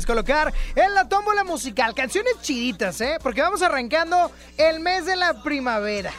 colocar 0.06 0.54
en 0.76 0.94
la 0.94 1.08
tómbola 1.08 1.44
musical. 1.44 1.94
Canciones 1.94 2.42
chiditas, 2.42 3.00
¿eh? 3.02 3.18
Porque 3.22 3.42
vamos 3.42 3.62
arrancando 3.62 4.32
el 4.58 4.80
mes 4.80 5.06
de 5.06 5.16
la 5.16 5.42
primavera. 5.44 6.12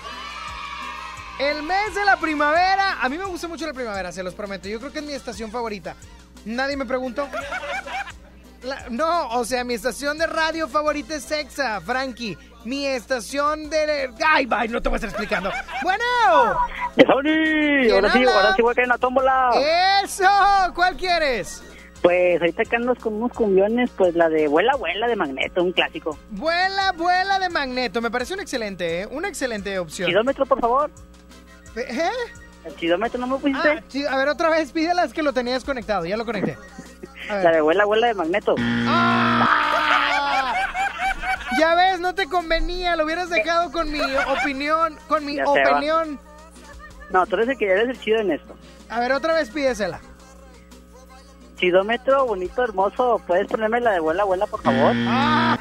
El 1.39 1.63
mes 1.63 1.95
de 1.95 2.05
la 2.05 2.17
primavera. 2.17 2.99
A 3.01 3.09
mí 3.09 3.19
me 3.19 3.25
gusta 3.25 3.49
mucho 3.49 3.67
la 3.67 3.73
primavera, 3.73 4.13
se 4.13 4.23
los 4.23 4.35
prometo. 4.35 4.69
Yo 4.69 4.79
creo 4.79 4.93
que 4.93 5.01
es 5.01 5.05
mi 5.05 5.13
estación 5.13 5.51
favorita. 5.51 5.97
Nadie 6.45 6.77
me 6.77 6.85
preguntó. 6.85 7.29
No, 8.91 9.29
o 9.29 9.45
sea, 9.45 9.63
mi 9.65 9.75
estación 9.75 10.17
de 10.17 10.27
radio 10.27 10.69
favorita 10.69 11.15
es 11.17 11.25
Sexa, 11.25 11.81
Frankie. 11.81 12.39
Mi 12.65 12.87
estación 12.87 13.69
de... 13.69 14.11
Ay, 14.27 14.47
bye, 14.47 14.69
no 14.69 14.81
te 14.81 14.89
voy 14.89 14.95
a 14.95 14.97
estar 14.97 15.11
explicando. 15.11 15.53
Bueno. 15.83 16.05
¡Sony! 16.97 17.93
Ahora 17.93 18.11
sí, 18.11 18.25
ahora 18.25 18.55
sí 18.57 18.63
voy 18.63 18.73
a 18.73 18.75
caer 18.75 18.85
en 18.85 18.89
la 18.89 18.99
tómbola. 18.99 19.51
¡Eso! 20.03 20.27
¿Cuál 20.75 20.97
quieres? 20.97 21.63
Pues 22.05 22.39
ahorita 22.39 22.67
que 22.67 22.77
andas 22.77 22.99
con 22.99 23.15
unos 23.15 23.33
cumbiones, 23.33 23.89
pues 23.97 24.15
la 24.15 24.29
de 24.29 24.47
Vuela, 24.47 24.77
Vuela 24.77 25.07
de 25.09 25.17
Magneto, 25.17 25.63
un 25.63 25.73
clásico. 25.73 26.19
Vuela, 26.29 26.93
vuela 26.93 27.39
de 27.39 27.49
magneto. 27.49 28.03
Me 28.03 28.11
parece 28.11 28.35
un 28.35 28.41
excelente, 28.41 29.01
¿eh? 29.01 29.09
Una 29.11 29.29
excelente 29.29 29.79
opción. 29.79 30.11
Chidómetro, 30.11 30.45
por 30.45 30.61
favor. 30.61 30.91
¿Eh? 31.77 32.11
El 32.67 32.77
chidómetro 32.77 33.19
no 33.19 33.27
me 33.27 33.39
pusiste. 33.39 34.07
Ah, 34.07 34.13
a 34.13 34.17
ver, 34.19 34.29
otra 34.29 34.51
vez, 34.51 34.71
pídelas 34.71 35.15
que 35.15 35.23
lo 35.23 35.33
tenías 35.33 35.65
conectado. 35.65 36.05
Ya 36.05 36.19
lo 36.19 36.27
conecté. 36.27 36.59
La 37.31 37.51
de 37.53 37.63
Vuela, 37.63 37.87
Vuela 37.87 38.09
de 38.09 38.15
Magneto. 38.15 38.55
Ya 41.59 41.75
ves, 41.75 42.01
no 42.01 42.15
te 42.15 42.27
convenía. 42.27 42.97
Lo 42.97 43.07
hubieras 43.07 43.31
dejado 43.31 43.73
con 43.73 43.91
mi 43.91 44.01
opinión. 44.43 44.99
Con 45.09 45.25
mi 45.25 45.37
Ya 45.37 45.47
opinión. 45.47 46.21
No, 47.09 47.25
tú 47.25 47.37
eres 47.37 47.49
el 47.49 47.57
que 47.57 47.65
eres 47.71 47.89
el 47.89 47.99
chido 47.99 48.19
en 48.19 48.33
esto. 48.33 48.55
A 48.91 49.01
ver, 49.01 49.13
otra 49.13 49.33
vez 49.33 49.49
pídesela. 49.49 50.03
Chidómetro, 51.57 52.27
bonito, 52.27 52.63
hermoso. 52.63 53.21
¿Puedes 53.27 53.47
ponerme 53.47 53.81
la 53.81 53.93
de 53.93 54.01
Vuela, 54.01 54.25
Vuela, 54.25 54.47
por 54.47 54.63
favor? 54.63 54.93
Ah. 55.07 55.59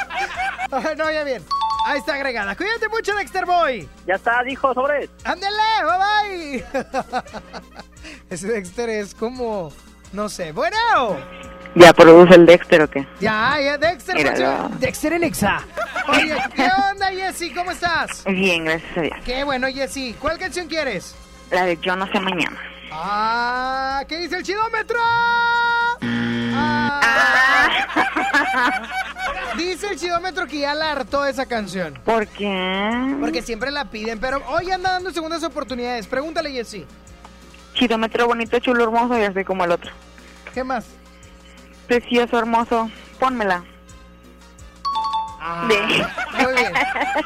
Ay, 0.70 0.96
no, 0.96 1.10
ya 1.10 1.24
bien. 1.24 1.42
Ahí 1.86 1.98
está 1.98 2.14
agregada. 2.14 2.54
Cuídate 2.54 2.88
mucho, 2.88 3.14
Dexter 3.14 3.46
Boy. 3.46 3.88
Ya 4.06 4.16
está, 4.16 4.42
dijo, 4.42 4.74
sobre. 4.74 5.08
Ándele, 5.24 5.56
bye 5.84 6.62
bye. 6.72 6.82
Ese 8.30 8.48
Dexter 8.48 8.88
es 8.90 9.14
como. 9.14 9.72
No 10.12 10.28
sé. 10.28 10.52
Bueno. 10.52 10.76
¿Ya 11.74 11.92
produce 11.92 12.34
el 12.34 12.46
Dexter 12.46 12.82
o 12.82 12.90
qué? 12.90 13.06
Ya, 13.20 13.58
ya, 13.62 13.78
Dexter. 13.78 14.16
Míralo. 14.16 14.68
Dexter 14.78 15.12
en 15.12 15.24
Exa. 15.24 15.60
Oye, 16.08 16.36
¿qué 16.54 16.68
onda, 16.90 17.10
Jessy? 17.10 17.52
¿Cómo 17.52 17.70
estás? 17.70 18.24
Bien, 18.24 18.64
gracias 18.64 18.96
a 18.96 19.00
Dios. 19.02 19.16
Qué 19.24 19.44
bueno, 19.44 19.68
Jessy. 19.68 20.14
¿Cuál 20.18 20.38
canción 20.38 20.66
quieres? 20.66 21.14
La 21.50 21.64
de 21.64 21.76
Yo 21.78 21.94
no 21.96 22.06
sé 22.10 22.20
mañana. 22.20 22.58
Ah, 23.00 24.02
¿qué 24.08 24.18
dice 24.18 24.38
el 24.38 24.42
chidómetro? 24.42 24.98
Ah. 26.52 27.00
Dice 29.56 29.86
el 29.90 29.98
chidómetro 29.98 30.48
que 30.48 30.58
ya 30.60 30.74
la 30.74 30.90
hartó 30.90 31.24
esa 31.24 31.46
canción. 31.46 31.94
¿Por 32.04 32.26
qué? 32.26 33.16
Porque 33.20 33.40
siempre 33.40 33.70
la 33.70 33.84
piden, 33.84 34.18
pero 34.18 34.42
hoy 34.48 34.72
anda 34.72 34.90
dando 34.92 35.12
segundas 35.12 35.44
oportunidades. 35.44 36.08
Pregúntale, 36.08 36.50
Jessy. 36.50 36.84
Chidómetro 37.74 38.26
bonito, 38.26 38.58
chulo, 38.58 38.82
hermoso, 38.82 39.16
ya 39.16 39.32
soy 39.32 39.44
como 39.44 39.64
el 39.64 39.70
otro. 39.70 39.92
¿Qué 40.52 40.64
más? 40.64 40.86
Precioso, 41.86 42.36
hermoso. 42.36 42.90
Pónmela. 43.20 43.62
Ah, 45.40 45.68
Muy 46.42 46.52
bien. 46.52 46.72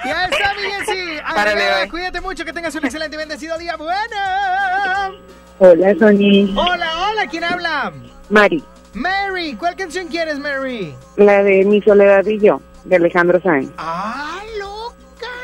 Ya 0.05 0.27
está, 0.27 0.53
mi 0.55 0.63
Jessy. 0.71 1.89
Cuídate 1.91 2.21
mucho, 2.21 2.45
que 2.45 2.53
tengas 2.53 2.75
un 2.75 2.85
excelente 2.85 3.17
y 3.17 3.19
bendecido 3.19 3.57
día. 3.57 3.77
Bueno. 3.77 5.33
Hola, 5.59 5.95
Sony. 5.99 6.53
Hola, 6.57 7.09
hola, 7.09 7.27
¿quién 7.31 7.45
habla? 7.45 7.93
Mari, 8.31 8.63
Mary, 8.95 9.55
¿cuál 9.59 9.77
canción 9.77 10.09
quieres, 10.09 10.39
Mary? 10.39 10.95
la 11.17 11.43
de 11.43 11.65
Mi 11.65 11.81
Soledad 11.83 12.25
y 12.27 12.39
Yo, 12.39 12.61
de 12.85 12.97
Alejandro 12.97 13.41
Sáenz. 13.43 13.71
¡Ah, 13.79 14.39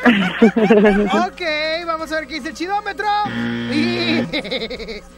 Ok, 1.27 1.41
vamos 1.85 2.11
a 2.11 2.15
ver 2.15 2.27
qué 2.27 2.35
dice 2.35 2.49
el 2.49 2.55
chidómetro. 2.55 3.05
Y... 3.71 4.25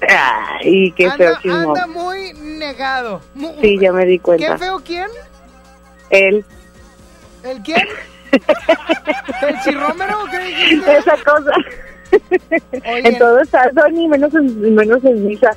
Ay, 0.09 0.91
qué 0.97 1.09
feo 1.11 1.37
anda, 1.43 1.61
anda 1.61 1.87
muy 1.87 2.33
negado. 2.33 3.21
Mu- 3.35 3.53
Sí, 3.61 3.77
ya 3.79 3.91
me 3.93 4.05
di 4.05 4.17
¿Qué 4.17 4.23
cuenta. 4.23 4.57
feo 4.57 4.81
quién? 4.83 5.07
Él. 6.09 6.43
¿El 7.43 7.61
quién? 7.61 7.87
¿El 9.41 9.59
chirrómero? 9.63 10.17
¿Qué 10.31 10.39
dijiste? 10.39 10.97
Esa 10.97 11.15
cosa. 11.17 11.51
Oye. 12.71 13.07
En 13.07 13.17
todo 13.17 13.39
está 13.39 13.71
Sony, 13.73 14.07
menos 14.07 14.33
en, 14.33 14.75
menos 14.75 15.03
en 15.03 15.27
misa. 15.27 15.55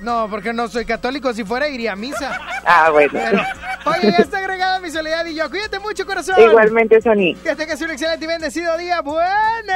No, 0.00 0.28
porque 0.30 0.52
no 0.52 0.68
soy 0.68 0.84
católico. 0.84 1.32
Si 1.32 1.44
fuera, 1.44 1.68
iría 1.68 1.92
a 1.92 1.96
misa. 1.96 2.38
Ah, 2.64 2.90
bueno. 2.90 3.10
Pero, 3.12 3.40
oye, 3.86 4.12
ya 4.12 4.18
está 4.18 4.38
agregada 4.38 4.78
mi 4.78 4.90
soledad 4.90 5.24
y 5.26 5.34
yo. 5.34 5.50
Cuídate 5.50 5.78
mucho, 5.80 6.06
corazón. 6.06 6.36
Igualmente, 6.38 7.00
Sony. 7.00 7.34
Que 7.42 7.56
tengas 7.56 7.80
un 7.80 7.90
excelente 7.90 8.24
y 8.24 8.28
bendecido 8.28 8.76
día. 8.78 9.00
Bueno. 9.00 9.72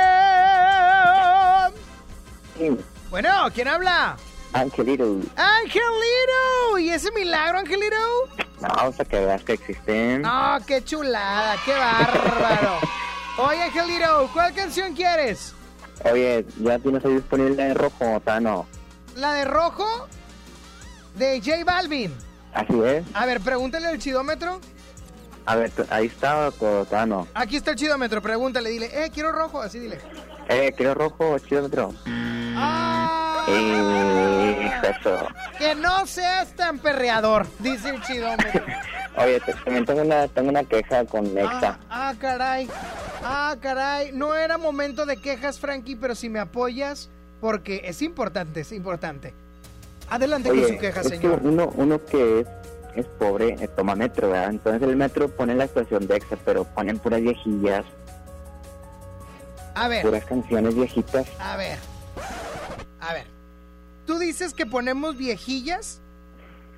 Bueno, 3.11 3.31
¿quién 3.53 3.69
habla? 3.69 4.17
Angelito, 4.53 5.05
Angelito. 5.35 6.79
¿Y 6.79 6.91
ese 6.91 7.11
milagro, 7.13 7.59
Angelito? 7.59 7.97
vamos 8.61 9.01
a 9.01 9.05
que 9.05 9.19
veas 9.19 9.43
que 9.43 9.55
existen. 9.55 10.23
No, 10.23 10.59
qué 10.67 10.85
chulada, 10.85 11.57
qué 11.65 11.73
bárbaro. 11.73 12.79
Oye, 13.39 13.63
Angelito, 13.63 14.31
¿cuál 14.33 14.55
canción 14.55 14.95
quieres? 14.95 15.55
Oye, 16.11 16.45
¿ya 16.59 16.79
tienes 16.79 17.05
ahí 17.05 17.15
disponible 17.15 17.67
en 17.67 17.75
rojo 17.75 18.17
o 18.17 18.21
sea, 18.25 18.41
no? 18.41 18.67
¿La 19.17 19.35
de 19.35 19.45
rojo? 19.45 19.87
De 21.17 21.41
J 21.45 21.65
Balvin. 21.65 22.13
Así 22.55 22.81
es. 22.85 23.05
A 23.15 23.27
ver, 23.27 23.41
pregúntale 23.41 23.87
al 23.87 23.99
chidómetro. 23.99 24.61
A 25.45 25.57
ver, 25.57 25.73
ahí 25.91 26.07
está 26.07 26.49
o 26.49 26.87
sea, 26.89 27.05
no? 27.07 27.27
Aquí 27.35 27.57
está 27.57 27.73
el 27.73 27.77
chidómetro, 27.77 28.23
pregúntale, 28.23 28.71
dile, 28.71 28.91
eh, 29.05 29.11
quiero 29.13 29.33
rojo, 29.33 29.61
así 29.61 29.79
dile. 29.79 29.99
Eh, 30.49 30.73
quiero 30.77 30.95
rojo 30.95 31.39
chidómetro. 31.41 31.93
Ah, 32.57 33.45
Eh, 33.49 34.42
eso. 34.83 35.27
que 35.59 35.75
no 35.75 36.07
seas 36.07 36.53
tan 36.55 36.79
perreador, 36.79 37.47
dice 37.59 37.91
el 37.91 38.03
chidómetro. 38.03 38.63
Oye, 39.17 39.41
también 39.41 39.85
tengo 39.85 40.01
una, 40.03 40.27
tengo 40.29 40.49
una 40.49 40.65
queja 40.65 41.05
con 41.05 41.35
Nexa. 41.35 41.79
Ah, 41.91 42.11
ah, 42.11 42.15
caray. 42.19 42.69
Ah, 43.23 43.57
caray. 43.61 44.11
No 44.13 44.35
era 44.35 44.57
momento 44.59 45.05
de 45.05 45.19
quejas, 45.19 45.59
Frankie, 45.59 45.97
pero 45.97 46.15
si 46.15 46.29
me 46.31 46.39
apoyas, 46.39 47.11
porque 47.41 47.83
es 47.85 48.01
importante, 48.03 48.61
es 48.61 48.73
importante. 48.73 49.35
Adelante 50.09 50.49
con 50.49 50.67
su 50.67 50.79
queja, 50.79 51.01
es 51.03 51.09
señor. 51.09 51.41
que 51.41 51.47
uno, 51.47 51.71
uno 51.77 52.05
que 52.07 52.41
es, 52.41 52.47
es 52.97 53.07
pobre 53.07 53.57
eh, 53.61 53.69
toma 53.69 53.95
metro, 53.95 54.31
¿verdad? 54.31 54.51
Entonces 54.51 54.83
el 54.83 54.97
metro 54.97 55.29
pone 55.29 55.55
la 55.55 55.65
estación 55.65 56.07
de 56.07 56.17
Exa, 56.17 56.37
pero 56.45 56.65
ponen 56.65 56.99
puras 56.99 57.21
viejillas, 57.21 57.85
A 59.75 59.89
ver, 59.89 60.03
puras 60.03 60.25
canciones 60.25 60.75
viejitas. 60.75 61.27
a 61.39 61.57
ver. 61.57 61.79
A 63.01 63.13
ver. 63.15 63.27
¿Tú 64.07 64.19
dices 64.19 64.55
que 64.55 64.67
ponemos 64.67 65.17
viejillas? 65.17 66.01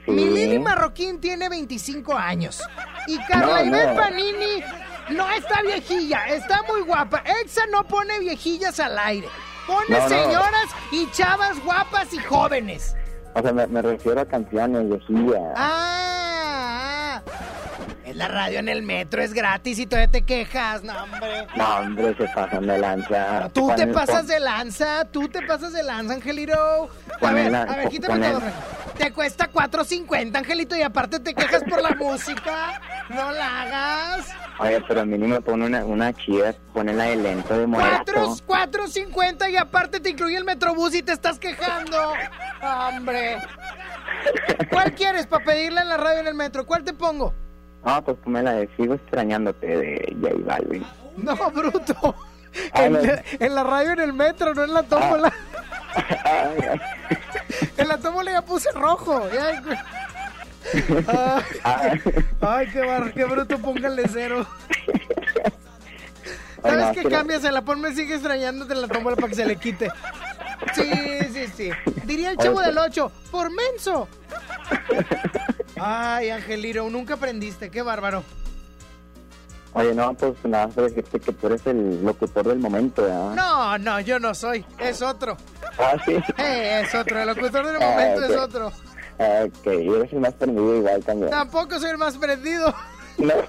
Sí. 0.05 0.11
Mi 0.11 0.25
Lili 0.27 0.59
Marroquín 0.59 1.21
tiene 1.21 1.49
25 1.49 2.15
años. 2.15 2.61
Y 3.07 3.17
Carla 3.27 3.63
No, 3.63 3.67
Ibel 3.69 3.87
no. 3.95 3.97
Panini 3.97 4.63
no 5.11 5.31
está 5.33 5.63
viejilla, 5.63 6.27
está 6.29 6.63
muy 6.65 6.83
guapa. 6.83 7.23
Exa 7.43 7.67
no 7.67 7.87
pone 7.87 8.19
viejillas 8.19 8.79
al 8.81 8.99
aire. 8.99 9.29
Pone 9.67 9.99
No, 9.99 10.09
señoras 10.09 10.67
y 10.93 11.11
chavas 11.11 11.63
guapas 11.65 12.13
y 12.13 12.19
jóvenes. 12.19 12.95
O 13.35 13.41
sea, 13.43 13.53
me, 13.53 13.67
me 13.67 13.81
refiero 13.83 14.21
a 14.21 14.27
canciones 14.27 14.89
viejillas. 14.89 15.43
Ah. 15.57 16.14
Es 18.05 18.17
la 18.17 18.29
radio 18.29 18.59
en 18.59 18.69
el 18.69 18.83
metro, 18.83 19.23
es 19.23 19.33
gratis 19.33 19.79
y 19.79 19.87
todavía 19.87 20.11
te 20.11 20.23
quejas, 20.23 20.83
no 20.83 20.93
hombre. 21.03 21.47
No, 21.57 21.77
hombre, 21.79 22.15
se 22.17 22.29
pasan 22.29 22.67
de 22.67 22.79
lanza. 22.79 23.49
Tú 23.51 23.71
te 23.75 23.87
pasas 23.87 24.27
de 24.27 24.41
lanza, 24.41 25.05
tú 25.07 25.29
te 25.29 25.41
pasas 25.43 25.73
de 25.73 25.83
lanza, 25.83 26.15
Angelito. 26.15 26.91
A 27.21 27.33
ver, 27.33 27.55
a 27.55 27.65
ver, 27.65 27.89
quítame 27.89 28.29
todo. 28.29 28.43
Te 28.99 29.11
cuesta 29.13 29.51
4.50, 29.51 30.37
Angelito, 30.37 30.77
y 30.77 30.83
aparte 30.83 31.19
te 31.19 31.35
quejas 31.35 31.65
por 31.65 31.83
la 31.83 31.91
música. 31.99 32.81
No 33.09 33.33
la 33.33 33.63
hagas. 33.63 34.29
Oye, 34.59 34.81
pero 34.87 35.05
mínimo 35.05 35.41
pone 35.41 35.67
una, 35.67 35.85
una 35.85 36.13
chida, 36.13 36.55
pone 36.73 36.93
la 36.93 37.05
de 37.05 37.17
lento 37.17 37.59
de 37.59 37.67
moderato. 37.67 38.13
4.50 38.13 39.51
y 39.51 39.57
aparte 39.57 39.99
te 39.99 40.11
incluye 40.11 40.37
el 40.37 40.45
metrobús 40.45 40.95
y 40.95 41.03
te 41.03 41.13
estás 41.13 41.39
quejando. 41.39 42.13
Hombre. 42.63 43.39
¿Cuál 44.71 44.95
quieres 44.95 45.27
para 45.27 45.45
pedirle 45.45 45.81
en 45.81 45.89
la 45.89 45.97
radio 45.97 46.21
en 46.21 46.29
el 46.29 46.35
metro? 46.35 46.67
¿Cuál 46.67 46.85
te 46.85 46.93
pongo? 46.93 47.35
No, 47.85 48.03
pues 48.05 48.17
ponme 48.25 48.43
la 48.43 48.53
de 48.55 48.69
Sigo 48.77 48.95
extrañándote 48.95 49.67
de 49.67 50.17
J 50.21 50.35
Balvin. 50.45 50.85
No, 51.17 51.37
bruto. 51.51 52.15
Ah, 52.73 52.85
En, 52.85 52.93
no. 52.95 53.01
la- 53.03 53.23
en 53.41 53.55
la 53.55 53.63
radio 53.65 53.93
en 53.93 54.01
el 54.01 54.13
metro, 54.13 54.55
no 54.55 54.65
en 54.65 54.73
la 54.75 54.83
tómbola. 54.85 55.33
en 57.77 57.89
la 57.89 57.99
tómbola 57.99 58.33
ya 58.33 58.43
puse 58.43 58.71
rojo. 58.73 59.29
ya- 59.33 59.63
Ay, 61.63 62.01
ay, 62.41 62.69
qué, 62.73 62.81
bar- 62.81 63.13
qué 63.13 63.25
bruto, 63.25 63.59
póngale 63.59 64.05
cero. 64.11 64.47
¿Sabes 66.63 66.87
no, 66.87 66.93
qué? 66.93 67.03
pero- 67.03 67.17
Cámbiasela, 67.17 67.63
ponme 67.63 67.93
sigue 67.95 68.15
extrañándote 68.15 68.73
en 68.73 68.81
la 68.81 68.89
tómbola 68.89 69.17
para 69.17 69.29
que 69.29 69.35
se 69.35 69.45
le 69.47 69.57
quite. 69.57 69.91
Sí, 70.75 70.91
sí, 71.33 71.47
sí. 71.55 71.71
Diría 72.05 72.31
el 72.31 72.39
chavo 72.39 72.61
del 72.61 72.79
8, 72.79 73.13
por 73.31 73.51
menso. 73.51 74.09
Ay, 75.81 76.31
Angeliro, 76.31 76.89
nunca 76.91 77.15
aprendiste, 77.15 77.71
qué 77.71 77.83
bárbaro. 77.83 78.23
Oye, 79.73 79.93
no, 79.93 80.15
pues 80.15 80.35
nada 80.45 80.69
decirte 80.69 81.19
que 81.19 81.33
tú 81.33 81.49
eres 81.49 81.67
el 81.67 82.05
locutor 82.05 82.47
del 82.47 82.61
momento, 82.61 83.03
¿verdad? 83.03 83.35
No, 83.35 83.77
no, 83.79 84.01
yo 84.01 84.21
no 84.21 84.33
soy, 84.35 84.65
es 84.79 85.03
otro. 85.03 85.37
Ah, 85.79 85.97
sí. 86.07 86.13
Eh, 86.39 86.83
es 86.85 86.95
otro, 86.95 87.19
el 87.21 87.27
locutor 87.27 87.67
del 87.67 87.83
Ah, 87.83 87.91
momento 87.91 88.25
es 88.25 88.31
ok. 88.37 88.43
otro. 88.45 88.67
Ok, 89.19 89.65
yo 89.85 89.97
eres 89.97 90.13
el 90.13 90.21
más 90.21 90.33
perdido 90.35 90.77
igual 90.77 91.03
también. 91.05 91.31
Tampoco 91.31 91.79
soy 91.81 91.91
el 91.91 91.99
más 91.99 92.17
prendido. 92.17 92.73
No. 93.19 93.35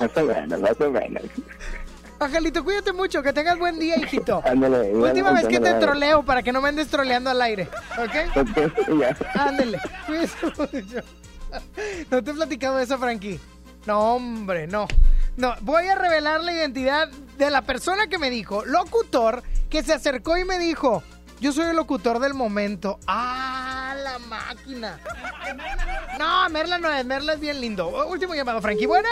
Más 0.00 0.16
o 0.16 0.22
menos, 0.24 0.60
más 0.60 0.80
o 0.80 0.90
menos. 0.90 1.22
Angelito, 2.20 2.64
cuídate 2.64 2.92
mucho, 2.92 3.22
que 3.22 3.32
tengas 3.32 3.58
buen 3.58 3.78
día, 3.78 3.96
hijito. 3.96 4.42
Ándale, 4.44 4.92
Última 4.92 5.32
vez 5.32 5.46
que 5.46 5.60
te 5.60 5.74
troleo 5.74 6.24
para 6.24 6.42
que 6.42 6.52
no 6.52 6.60
me 6.60 6.68
andes 6.68 6.88
troleando 6.88 7.30
al 7.30 7.40
aire, 7.40 7.68
¿ok? 7.96 8.36
Ándale, 9.34 9.80
cuídate 10.06 10.46
mucho. 10.58 11.00
¿No 12.10 12.22
te 12.22 12.30
he 12.30 12.34
platicado 12.34 12.78
eso, 12.78 12.98
Frankie? 12.98 13.40
No, 13.86 14.16
hombre, 14.16 14.66
no. 14.66 14.86
No, 15.36 15.54
voy 15.60 15.86
a 15.86 15.94
revelar 15.94 16.42
la 16.42 16.52
identidad 16.52 17.08
de 17.08 17.50
la 17.50 17.62
persona 17.62 18.08
que 18.08 18.18
me 18.18 18.28
dijo, 18.28 18.64
locutor, 18.64 19.44
que 19.70 19.84
se 19.84 19.94
acercó 19.94 20.36
y 20.36 20.44
me 20.44 20.58
dijo, 20.58 21.04
yo 21.40 21.52
soy 21.52 21.66
el 21.68 21.76
locutor 21.76 22.18
del 22.18 22.34
momento. 22.34 22.98
¡Ah, 23.06 23.94
la 24.02 24.18
máquina! 24.18 24.98
No, 26.18 26.48
Merla 26.50 26.78
no 26.78 26.92
es, 26.92 27.04
Merla 27.06 27.34
es 27.34 27.40
bien 27.40 27.60
lindo. 27.60 27.88
Último 28.08 28.34
llamado, 28.34 28.60
Frankie. 28.60 28.86
Bueno, 28.86 29.08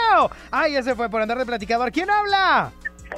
ay, 0.51 0.73
ya 0.73 0.83
se 0.83 0.95
fue 0.95 1.09
por 1.09 1.21
andar 1.21 1.37
de 1.37 1.45
platicador. 1.45 1.91
¿Quién 1.91 2.09
habla? 2.09 2.73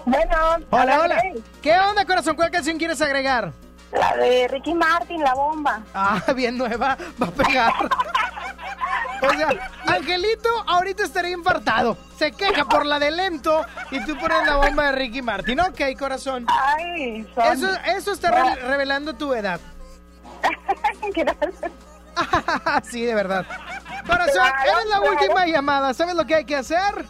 Bueno, 0.05 0.35
Hola, 0.69 1.01
hola. 1.01 1.21
¿Qué 1.61 1.77
onda, 1.79 2.05
corazón? 2.05 2.35
¿Cuál 2.35 2.51
canción 2.51 2.77
quieres 2.77 3.01
agregar? 3.01 3.51
La 3.91 4.15
de 4.17 4.47
Ricky 4.47 4.73
Martin, 4.73 5.23
La 5.23 5.33
Bomba. 5.33 5.81
Ah, 5.93 6.21
bien 6.35 6.57
nueva, 6.57 6.97
va 7.21 7.27
a 7.27 7.31
pegar. 7.31 7.73
O 9.21 9.29
sea, 9.33 9.49
Angelito 9.85 10.47
ahorita 10.65 11.03
estaría 11.03 11.31
infartado. 11.31 11.97
Se 12.17 12.31
queja 12.31 12.63
por 12.63 12.85
la 12.85 12.99
de 12.99 13.11
lento 13.11 13.65
y 13.91 13.99
tú 14.05 14.17
pones 14.17 14.47
la 14.47 14.55
bomba 14.55 14.85
de 14.85 14.91
Ricky 14.93 15.21
Martin. 15.21 15.59
Ok, 15.59 15.81
corazón. 15.99 16.45
Ay, 16.47 17.27
Eso, 17.51 17.67
eso 17.85 18.13
está 18.13 18.31
re- 18.31 18.55
revelando 18.61 19.13
tu 19.15 19.33
edad. 19.33 19.59
sí, 22.89 23.03
de 23.03 23.13
verdad. 23.13 23.45
Corazón, 24.07 24.35
Claro, 24.35 24.71
eres 24.71 24.85
la 24.89 24.97
claro. 24.99 25.11
última 25.11 25.45
llamada. 25.47 25.93
¿Sabes 25.93 26.15
lo 26.15 26.25
que 26.25 26.35
hay 26.35 26.45
que 26.45 26.55
hacer? 26.55 27.05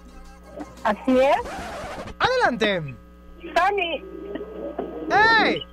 Así 0.83 1.19
es. 1.19 1.37
Adelante. 2.19 2.95
Tony. 3.55 4.03
¡Ey! 5.11 5.65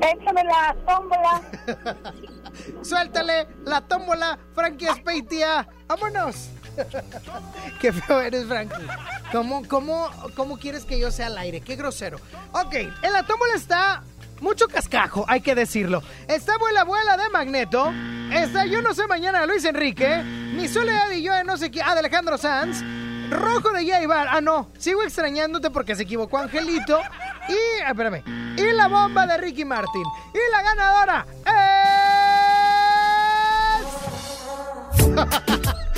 Échame 0.00 0.44
la 0.44 0.76
tómbola. 0.86 1.42
Suéltale 2.82 3.48
la 3.64 3.80
tómbola, 3.80 4.38
Frankie 4.54 4.86
Speitia. 4.94 5.68
¡Vámonos! 5.86 6.50
Qué 7.80 7.92
feo 7.92 8.20
eres, 8.20 8.46
Frankie. 8.46 8.86
¿Cómo, 9.32 9.66
cómo, 9.66 10.08
¿Cómo 10.36 10.58
quieres 10.58 10.84
que 10.84 10.98
yo 10.98 11.10
sea 11.10 11.26
al 11.26 11.38
aire? 11.38 11.60
Qué 11.60 11.76
grosero. 11.76 12.18
Ok, 12.52 12.74
en 12.74 13.12
la 13.12 13.24
tómbola 13.24 13.54
está 13.54 14.02
mucho 14.40 14.68
cascajo, 14.68 15.24
hay 15.28 15.40
que 15.40 15.54
decirlo. 15.54 16.02
Está 16.28 16.54
Abuela 16.54 16.82
Abuela 16.82 17.16
de 17.16 17.28
Magneto. 17.30 17.92
Está 18.32 18.66
Yo 18.66 18.82
no 18.82 18.94
sé 18.94 19.06
mañana 19.06 19.46
Luis 19.46 19.64
Enrique. 19.64 20.22
Mi 20.54 20.68
Soledad 20.68 21.10
y 21.10 21.22
yo 21.22 21.32
de 21.34 21.44
no 21.44 21.56
sé 21.56 21.70
qué. 21.70 21.82
Ah, 21.82 21.94
de 21.94 22.00
Alejandro 22.00 22.38
Sanz. 22.38 22.82
Rojo 23.30 23.72
de 23.72 23.84
J 23.90 24.06
Bar. 24.06 24.28
Ah, 24.30 24.40
no. 24.40 24.70
Sigo 24.78 25.02
extrañándote 25.02 25.70
porque 25.70 25.94
se 25.94 26.04
equivocó 26.04 26.38
Angelito. 26.38 27.00
Y, 27.48 27.82
ah, 27.84 27.90
espérame. 27.90 28.22
Y 28.56 28.72
la 28.72 28.88
bomba 28.88 29.26
de 29.26 29.38
Ricky 29.38 29.64
Martin. 29.64 30.04
Y 30.34 30.38
la 30.50 30.62
ganadora 30.62 31.26
es... 31.46 31.58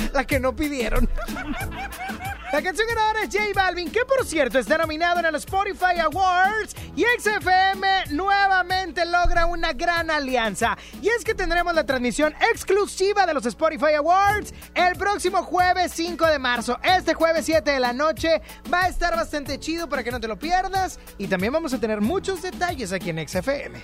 la 0.13 0.23
que 0.25 0.39
no 0.39 0.55
pidieron. 0.55 1.09
La 2.51 2.61
canción 2.61 2.85
ganadora 2.85 3.23
es 3.23 3.29
J 3.33 3.45
Balvin, 3.55 3.89
que 3.89 4.03
por 4.03 4.25
cierto 4.25 4.59
está 4.59 4.77
nominado 4.77 5.19
en 5.19 5.25
el 5.25 5.35
Spotify 5.35 5.99
Awards 6.03 6.75
y 6.97 7.03
XFM 7.03 8.07
nuevamente 8.09 9.05
logra 9.05 9.45
una 9.45 9.71
gran 9.71 10.11
alianza. 10.11 10.77
Y 11.01 11.07
es 11.07 11.23
que 11.23 11.33
tendremos 11.33 11.73
la 11.73 11.85
transmisión 11.85 12.33
exclusiva 12.51 13.25
de 13.25 13.33
los 13.33 13.45
Spotify 13.45 13.93
Awards 13.97 14.53
el 14.75 14.97
próximo 14.97 15.43
jueves 15.43 15.93
5 15.95 16.27
de 16.27 16.39
marzo. 16.39 16.77
Este 16.83 17.13
jueves 17.13 17.45
7 17.45 17.71
de 17.71 17.79
la 17.79 17.93
noche 17.93 18.41
va 18.71 18.83
a 18.83 18.87
estar 18.89 19.15
bastante 19.15 19.57
chido 19.57 19.87
para 19.87 20.03
que 20.03 20.11
no 20.11 20.19
te 20.19 20.27
lo 20.27 20.37
pierdas. 20.37 20.99
Y 21.17 21.27
también 21.27 21.53
vamos 21.53 21.73
a 21.73 21.79
tener 21.79 22.01
muchos 22.01 22.41
detalles 22.41 22.91
aquí 22.91 23.11
en 23.11 23.27
XFM. 23.27 23.81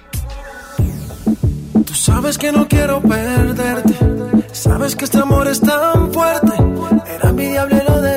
Tú 1.86 1.94
sabes 1.94 2.38
que 2.38 2.52
no 2.52 2.68
quiero 2.68 3.02
perderte. 3.02 3.96
Sabes 4.52 4.96
que 4.96 5.06
este 5.06 5.20
amor 5.20 5.48
es 5.48 5.62
tan 5.62 6.12
fuerte. 6.12 6.52
Era 7.16 7.30
envidiable 7.30 7.84
lo 7.88 8.02
de 8.02 8.17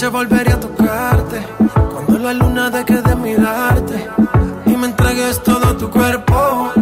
noche 0.00 0.08
volveré 0.08 0.52
a 0.52 0.60
tocarte. 0.60 1.42
Cuando 1.92 2.18
la 2.18 2.32
luna 2.32 2.70
deje 2.70 3.02
de 3.02 3.16
mirarte. 3.16 4.08
Y 4.64 4.74
me 4.76 4.86
entregues 4.86 5.42
todo 5.42 5.76
tu 5.76 5.90
cuerpo. 5.90 6.72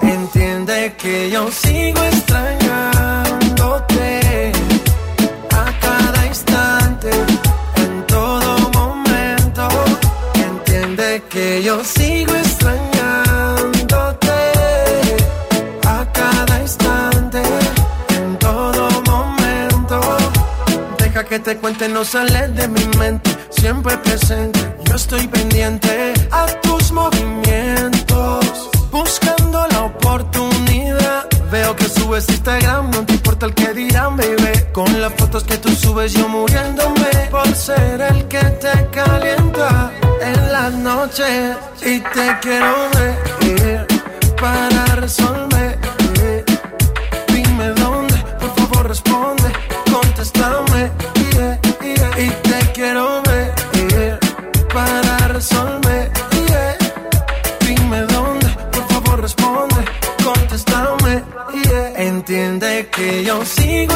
Entiende 0.00 0.94
que 0.96 1.28
yo 1.28 1.50
sigo 1.50 2.00
extrañándote. 2.04 2.67
No 21.98 22.04
sale 22.04 22.46
de 22.46 22.68
mi 22.68 22.84
mente, 22.96 23.28
siempre 23.50 23.96
presente. 23.98 24.60
Yo 24.84 24.94
estoy 24.94 25.26
pendiente 25.26 26.14
a 26.30 26.46
tus 26.60 26.92
movimientos, 26.92 28.70
buscando 28.92 29.66
la 29.66 29.82
oportunidad. 29.82 31.26
Veo 31.50 31.74
que 31.74 31.88
subes 31.88 32.28
Instagram, 32.28 32.92
no 32.92 33.04
te 33.04 33.14
importa 33.14 33.46
el 33.46 33.54
que 33.54 33.74
dirán, 33.74 34.16
baby. 34.16 34.66
Con 34.72 35.00
las 35.00 35.12
fotos 35.14 35.42
que 35.42 35.56
tú 35.56 35.70
subes, 35.70 36.12
yo 36.12 36.28
muriéndome 36.28 37.10
por 37.32 37.52
ser 37.52 38.00
el 38.00 38.28
que 38.28 38.44
te 38.62 38.86
calienta 38.92 39.90
en 40.20 40.52
las 40.52 40.72
noches. 40.74 41.56
Y 41.82 41.98
te 41.98 42.38
quiero 42.40 42.76
ver 42.94 43.88
para 44.40 44.84
resolver. 44.94 45.77
Entiende 63.28 63.86
que 63.86 63.87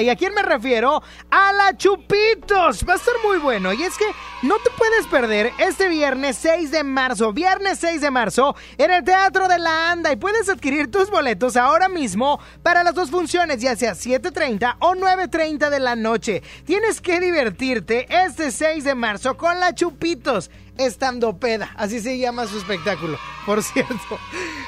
¿Y 0.00 0.08
a 0.08 0.16
quién 0.16 0.34
me 0.34 0.42
refiero? 0.42 1.02
A 1.30 1.52
la 1.52 1.76
Chupitos. 1.76 2.86
Va 2.88 2.94
a 2.94 2.96
estar 2.96 3.14
muy 3.24 3.38
bueno. 3.38 3.72
Y 3.72 3.82
es 3.82 3.96
que 3.96 4.06
no 4.42 4.56
te 4.58 4.70
puedes 4.76 5.06
perder 5.06 5.52
este 5.58 5.88
viernes 5.88 6.36
6 6.38 6.70
de 6.70 6.84
marzo, 6.84 7.32
viernes 7.32 7.78
6 7.80 8.00
de 8.00 8.10
marzo, 8.10 8.54
en 8.78 8.90
el 8.90 9.04
Teatro 9.04 9.48
de 9.48 9.58
la 9.58 9.90
Anda. 9.90 10.12
Y 10.12 10.16
puedes 10.16 10.48
adquirir 10.48 10.90
tus 10.90 11.10
boletos 11.10 11.56
ahora 11.56 11.88
mismo 11.88 12.40
para 12.62 12.82
las 12.82 12.94
dos 12.94 13.10
funciones, 13.10 13.60
ya 13.60 13.76
sea 13.76 13.92
7.30 13.92 14.76
o 14.80 14.94
9.30 14.94 15.70
de 15.70 15.80
la 15.80 15.96
noche. 15.96 16.42
Tienes 16.64 17.00
que 17.00 17.20
divertirte 17.20 18.06
este 18.08 18.50
6 18.50 18.84
de 18.84 18.94
marzo 18.94 19.36
con 19.36 19.60
la 19.60 19.74
Chupitos 19.74 20.50
estando 20.78 21.36
peda. 21.38 21.72
Así 21.76 22.00
se 22.00 22.18
llama 22.18 22.46
su 22.46 22.58
espectáculo 22.58 23.18
por 23.44 23.62
cierto, 23.62 24.18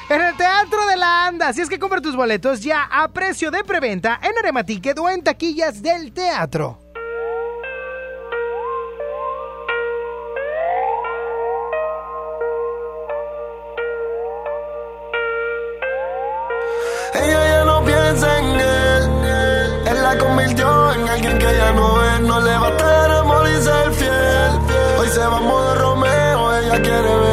en 0.09 0.21
el 0.21 0.35
Teatro 0.35 0.85
de 0.87 0.97
la 0.97 1.27
Anda. 1.27 1.53
Si 1.53 1.61
es 1.61 1.69
que 1.69 1.79
compra 1.79 2.01
tus 2.01 2.15
boletos 2.15 2.61
ya 2.61 2.83
a 2.83 3.07
precio 3.09 3.51
de 3.51 3.63
preventa 3.63 4.19
en 4.21 4.37
Arematike 4.37 4.95
o 4.99 5.09
en 5.09 5.23
taquillas 5.23 5.81
del 5.81 6.13
teatro. 6.13 6.79
Ella 17.13 17.47
ya 17.47 17.65
no 17.65 17.85
piensa 17.85 18.39
en 18.39 18.45
él, 18.59 19.87
él 19.87 20.03
la 20.03 20.17
convirtió 20.17 20.93
en 20.93 21.07
alguien 21.07 21.39
que 21.39 21.45
ya 21.45 21.71
no 21.71 22.03
es. 22.03 22.19
No 22.21 22.41
le 22.41 22.57
va 22.57 22.67
a 22.67 22.71
estar 22.71 23.11
amor 23.11 23.47
y 23.47 23.63
ser 23.63 23.91
fiel. 23.93 24.59
Hoy 24.99 25.07
se 25.07 25.19
va 25.19 25.37
a 25.37 25.41
modo 25.41 25.75
Romeo, 25.75 26.57
ella 26.57 26.81
quiere 26.81 27.15
ver 27.15 27.24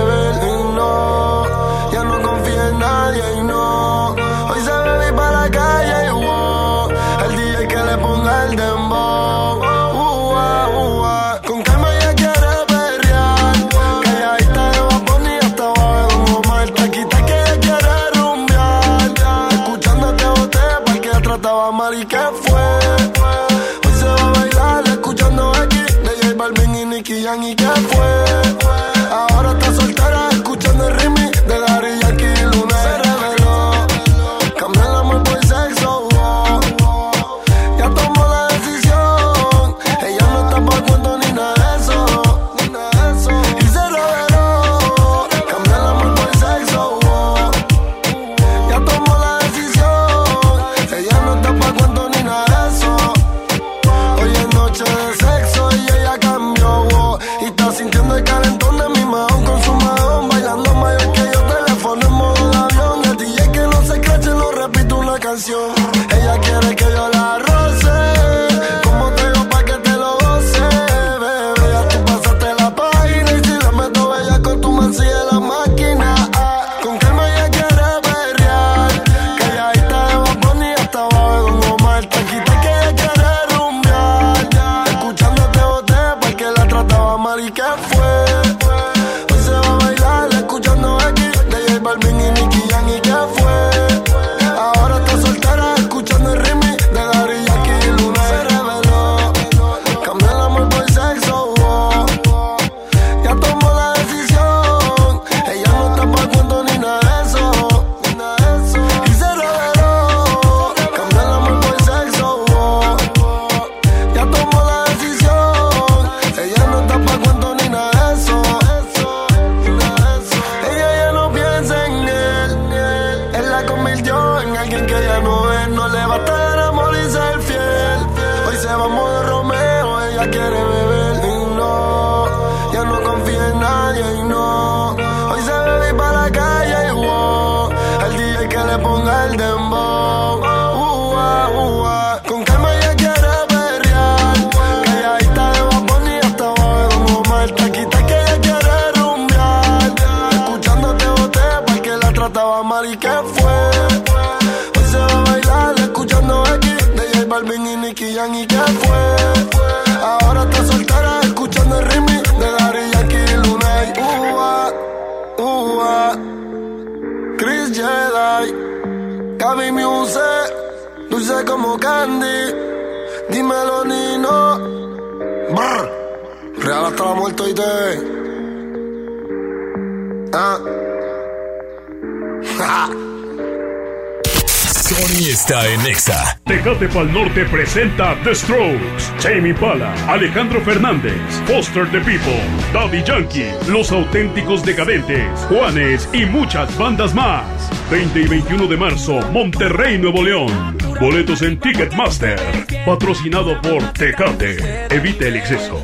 Al 186.94 187.10
Norte 187.10 187.46
presenta 187.46 188.14
The 188.22 188.34
Strokes, 188.34 189.14
Jamie 189.18 189.54
Pala, 189.54 189.94
Alejandro 190.08 190.60
Fernández, 190.60 191.14
Foster 191.46 191.90
the 191.90 192.00
People, 192.00 192.42
Daddy 192.70 193.02
Yankee, 193.02 193.50
Los 193.66 193.90
Auténticos 193.90 194.62
Decadentes, 194.62 195.26
Juanes 195.48 196.06
y 196.12 196.26
muchas 196.26 196.76
bandas 196.76 197.14
más. 197.14 197.46
20 197.90 198.20
y 198.20 198.28
21 198.28 198.66
de 198.66 198.76
marzo, 198.76 199.20
Monterrey, 199.32 199.98
Nuevo 199.98 200.22
León. 200.22 200.76
Boletos 201.00 201.40
en 201.40 201.58
Ticketmaster. 201.58 202.38
Patrocinado 202.84 203.58
por 203.62 203.82
Tecate. 203.94 204.86
Evite 204.94 205.28
el 205.28 205.36
exceso. 205.36 205.82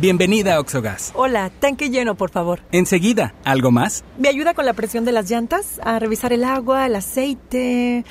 Bienvenida 0.00 0.54
a 0.54 0.60
Oxogas. 0.60 1.12
Hola, 1.14 1.50
tanque 1.60 1.90
lleno, 1.90 2.14
por 2.14 2.30
favor. 2.30 2.60
Enseguida, 2.72 3.34
¿algo 3.44 3.70
más? 3.70 4.02
¿Me 4.16 4.28
ayuda 4.28 4.54
con 4.54 4.64
la 4.64 4.72
presión 4.72 5.04
de 5.04 5.12
las 5.12 5.30
llantas? 5.30 5.78
A 5.84 5.98
revisar 5.98 6.32
el 6.32 6.42
agua, 6.42 6.86
el 6.86 6.96
aceite. 6.96 8.06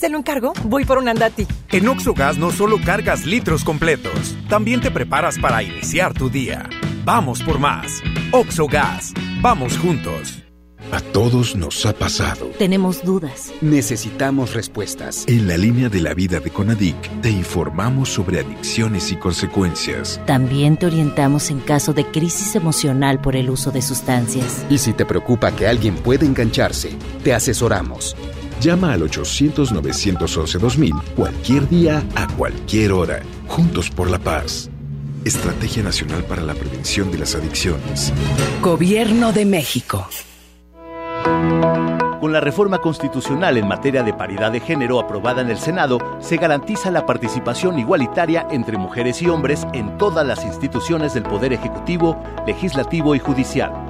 ¿Se 0.00 0.08
lo 0.08 0.16
encargo? 0.16 0.54
Voy 0.64 0.86
por 0.86 0.96
un 0.96 1.08
andati. 1.08 1.46
En 1.68 1.86
OxoGas 1.86 2.38
no 2.38 2.50
solo 2.52 2.78
cargas 2.82 3.26
litros 3.26 3.64
completos, 3.64 4.34
también 4.48 4.80
te 4.80 4.90
preparas 4.90 5.38
para 5.38 5.62
iniciar 5.62 6.14
tu 6.14 6.30
día. 6.30 6.70
Vamos 7.04 7.42
por 7.42 7.58
más. 7.58 8.02
OxoGas, 8.32 9.12
vamos 9.42 9.76
juntos. 9.76 10.42
A 10.90 11.00
todos 11.00 11.54
nos 11.54 11.84
ha 11.84 11.92
pasado. 11.92 12.46
Tenemos 12.58 13.04
dudas. 13.04 13.52
Necesitamos 13.60 14.54
respuestas. 14.54 15.26
En 15.28 15.46
la 15.46 15.58
línea 15.58 15.90
de 15.90 16.00
la 16.00 16.14
vida 16.14 16.40
de 16.40 16.50
Conadic 16.50 17.20
te 17.20 17.30
informamos 17.30 18.08
sobre 18.08 18.40
adicciones 18.40 19.12
y 19.12 19.16
consecuencias. 19.16 20.18
También 20.24 20.78
te 20.78 20.86
orientamos 20.86 21.50
en 21.50 21.60
caso 21.60 21.92
de 21.92 22.06
crisis 22.06 22.56
emocional 22.56 23.20
por 23.20 23.36
el 23.36 23.50
uso 23.50 23.70
de 23.70 23.82
sustancias. 23.82 24.64
Y 24.70 24.78
si 24.78 24.94
te 24.94 25.04
preocupa 25.04 25.54
que 25.54 25.68
alguien 25.68 25.94
pueda 25.96 26.24
engancharse, 26.24 26.96
te 27.22 27.34
asesoramos. 27.34 28.16
Llama 28.60 28.92
al 28.92 29.02
800-911-2000 29.02 31.02
cualquier 31.16 31.68
día, 31.68 32.02
a 32.14 32.28
cualquier 32.36 32.92
hora. 32.92 33.22
Juntos 33.48 33.88
por 33.88 34.10
la 34.10 34.18
paz. 34.18 34.68
Estrategia 35.24 35.82
Nacional 35.82 36.24
para 36.24 36.42
la 36.42 36.54
Prevención 36.54 37.10
de 37.10 37.18
las 37.18 37.34
Adicciones. 37.34 38.12
Gobierno 38.60 39.32
de 39.32 39.46
México. 39.46 40.06
Con 42.20 42.34
la 42.34 42.40
reforma 42.40 42.82
constitucional 42.82 43.56
en 43.56 43.66
materia 43.66 44.02
de 44.02 44.12
paridad 44.12 44.52
de 44.52 44.60
género 44.60 45.00
aprobada 45.00 45.40
en 45.40 45.48
el 45.48 45.58
Senado, 45.58 46.18
se 46.20 46.36
garantiza 46.36 46.90
la 46.90 47.06
participación 47.06 47.78
igualitaria 47.78 48.46
entre 48.50 48.76
mujeres 48.76 49.22
y 49.22 49.28
hombres 49.28 49.66
en 49.72 49.96
todas 49.96 50.26
las 50.26 50.44
instituciones 50.44 51.14
del 51.14 51.22
Poder 51.22 51.54
Ejecutivo, 51.54 52.22
Legislativo 52.46 53.14
y 53.14 53.20
Judicial. 53.20 53.89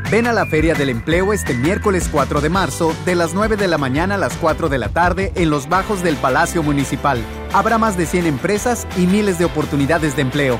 Ven 0.11 0.27
a 0.27 0.33
la 0.33 0.45
Feria 0.45 0.73
del 0.73 0.89
Empleo 0.89 1.31
este 1.31 1.53
miércoles 1.53 2.09
4 2.11 2.41
de 2.41 2.49
marzo, 2.49 2.93
de 3.05 3.15
las 3.15 3.33
9 3.33 3.55
de 3.55 3.69
la 3.69 3.77
mañana 3.77 4.15
a 4.15 4.17
las 4.17 4.35
4 4.35 4.67
de 4.67 4.77
la 4.77 4.89
tarde, 4.89 5.31
en 5.35 5.49
los 5.49 5.69
bajos 5.69 6.03
del 6.03 6.17
Palacio 6.17 6.61
Municipal. 6.63 7.23
Habrá 7.53 7.77
más 7.77 7.95
de 7.95 8.05
100 8.05 8.25
empresas 8.25 8.85
y 8.97 9.07
miles 9.07 9.39
de 9.39 9.45
oportunidades 9.45 10.17
de 10.17 10.23
empleo. 10.23 10.59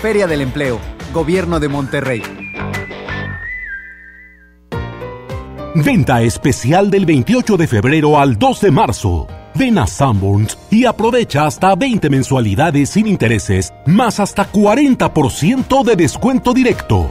Feria 0.00 0.28
del 0.28 0.40
Empleo, 0.40 0.78
Gobierno 1.12 1.58
de 1.58 1.66
Monterrey. 1.66 2.22
Venta 5.74 6.22
especial 6.22 6.88
del 6.88 7.04
28 7.04 7.56
de 7.56 7.66
febrero 7.66 8.20
al 8.20 8.38
2 8.38 8.60
de 8.60 8.70
marzo. 8.70 9.26
Ven 9.56 9.78
a 9.78 9.88
Sanborns 9.88 10.56
y 10.70 10.84
aprovecha 10.84 11.46
hasta 11.46 11.74
20 11.74 12.08
mensualidades 12.08 12.90
sin 12.90 13.08
intereses, 13.08 13.74
más 13.84 14.20
hasta 14.20 14.50
40% 14.52 15.82
de 15.82 15.96
descuento 15.96 16.54
directo. 16.54 17.10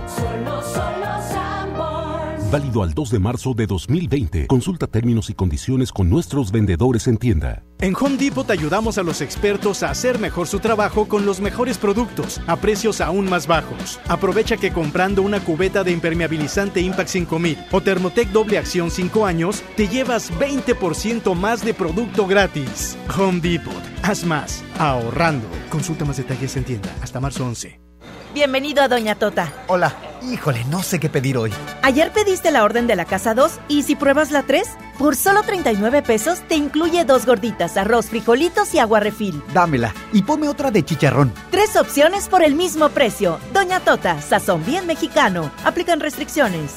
Válido 2.52 2.84
al 2.84 2.94
2 2.94 3.12
de 3.12 3.20
marzo 3.20 3.54
de 3.54 3.66
2020. 3.66 4.48
Consulta 4.48 4.86
términos 4.86 5.30
y 5.30 5.34
condiciones 5.34 5.94
con 5.94 6.10
nuestros 6.10 6.52
vendedores 6.52 7.08
en 7.08 7.16
tienda. 7.16 7.64
En 7.80 7.96
Home 7.96 8.18
Depot 8.18 8.50
ayudamos 8.52 8.98
a 8.98 9.04
los 9.04 9.22
expertos 9.22 9.84
a 9.84 9.90
hacer 9.90 10.20
mejor 10.20 10.50
su 10.50 10.60
trabajo 10.60 11.08
con 11.08 11.26
los 11.26 11.40
mejores 11.40 11.78
productos 11.78 12.42
a 12.48 12.58
precios 12.58 13.00
aún 13.00 13.30
más 13.30 13.48
bajos. 13.48 14.02
Aprovecha 14.10 14.58
que 14.58 14.74
comprando 14.74 15.22
una 15.22 15.40
cubeta 15.40 15.86
de 15.86 15.92
impermeabilizante 15.92 16.82
Impact 16.82 17.08
5000 17.08 17.58
o 17.72 17.80
Thermotec 17.80 18.28
doble 18.32 18.58
acción 18.58 18.92
5 18.92 19.26
años, 19.26 19.64
te 19.78 19.88
llevas 19.88 20.30
20% 20.34 21.34
más 21.36 21.64
de 21.64 21.74
producto 21.74 22.28
gratis. 22.28 22.98
Home 23.18 23.40
Depot. 23.40 23.74
Haz 24.04 24.26
más 24.26 24.62
ahorrando. 24.78 25.48
Consulta 25.70 26.04
más 26.04 26.18
detalles 26.18 26.58
en 26.58 26.66
tienda 26.66 26.94
hasta 27.02 27.22
marzo 27.22 27.46
11. 27.46 27.91
Bienvenido 28.34 28.82
a 28.82 28.88
Doña 28.88 29.16
Tota. 29.16 29.52
Hola. 29.68 29.94
Híjole, 30.22 30.64
no 30.66 30.84
sé 30.84 31.00
qué 31.00 31.10
pedir 31.10 31.36
hoy. 31.38 31.52
Ayer 31.82 32.14
pediste 32.14 32.52
la 32.52 32.64
orden 32.64 32.88
de 32.88 32.96
la 32.96 33.06
casa 33.06 33.34
2 33.34 33.52
y 33.68 33.84
si 33.84 33.96
pruebas 33.96 34.32
la 34.32 34.44
3, 34.44 34.68
por 34.98 35.16
solo 35.18 35.42
39 35.44 36.02
pesos 36.04 36.40
te 36.48 36.56
incluye 36.56 37.04
dos 37.04 37.26
gorditas, 37.26 37.76
arroz, 37.76 38.06
frijolitos 38.06 38.74
y 38.74 38.80
agua 38.80 39.00
refil. 39.02 39.44
Dámela 39.54 39.94
y 40.14 40.22
ponme 40.22 40.48
otra 40.48 40.72
de 40.72 40.86
chicharrón. 40.86 41.34
Tres 41.50 41.76
opciones 41.76 42.30
por 42.30 42.44
el 42.44 42.56
mismo 42.56 42.90
precio. 42.90 43.40
Doña 43.52 43.80
Tota, 43.82 44.22
sazón 44.22 44.64
bien 44.66 44.86
mexicano. 44.88 45.52
Aplican 45.66 46.00
restricciones. 46.00 46.76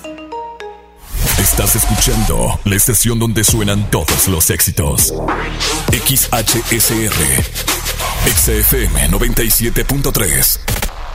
Estás 1.38 1.76
escuchando 1.76 2.58
la 2.64 2.74
estación 2.74 3.18
donde 3.18 3.44
suenan 3.44 3.88
todos 3.90 4.26
los 4.28 4.50
éxitos. 4.50 5.12
XHSR. 5.92 7.44
XFM 8.26 9.10
97.3. 9.10 10.83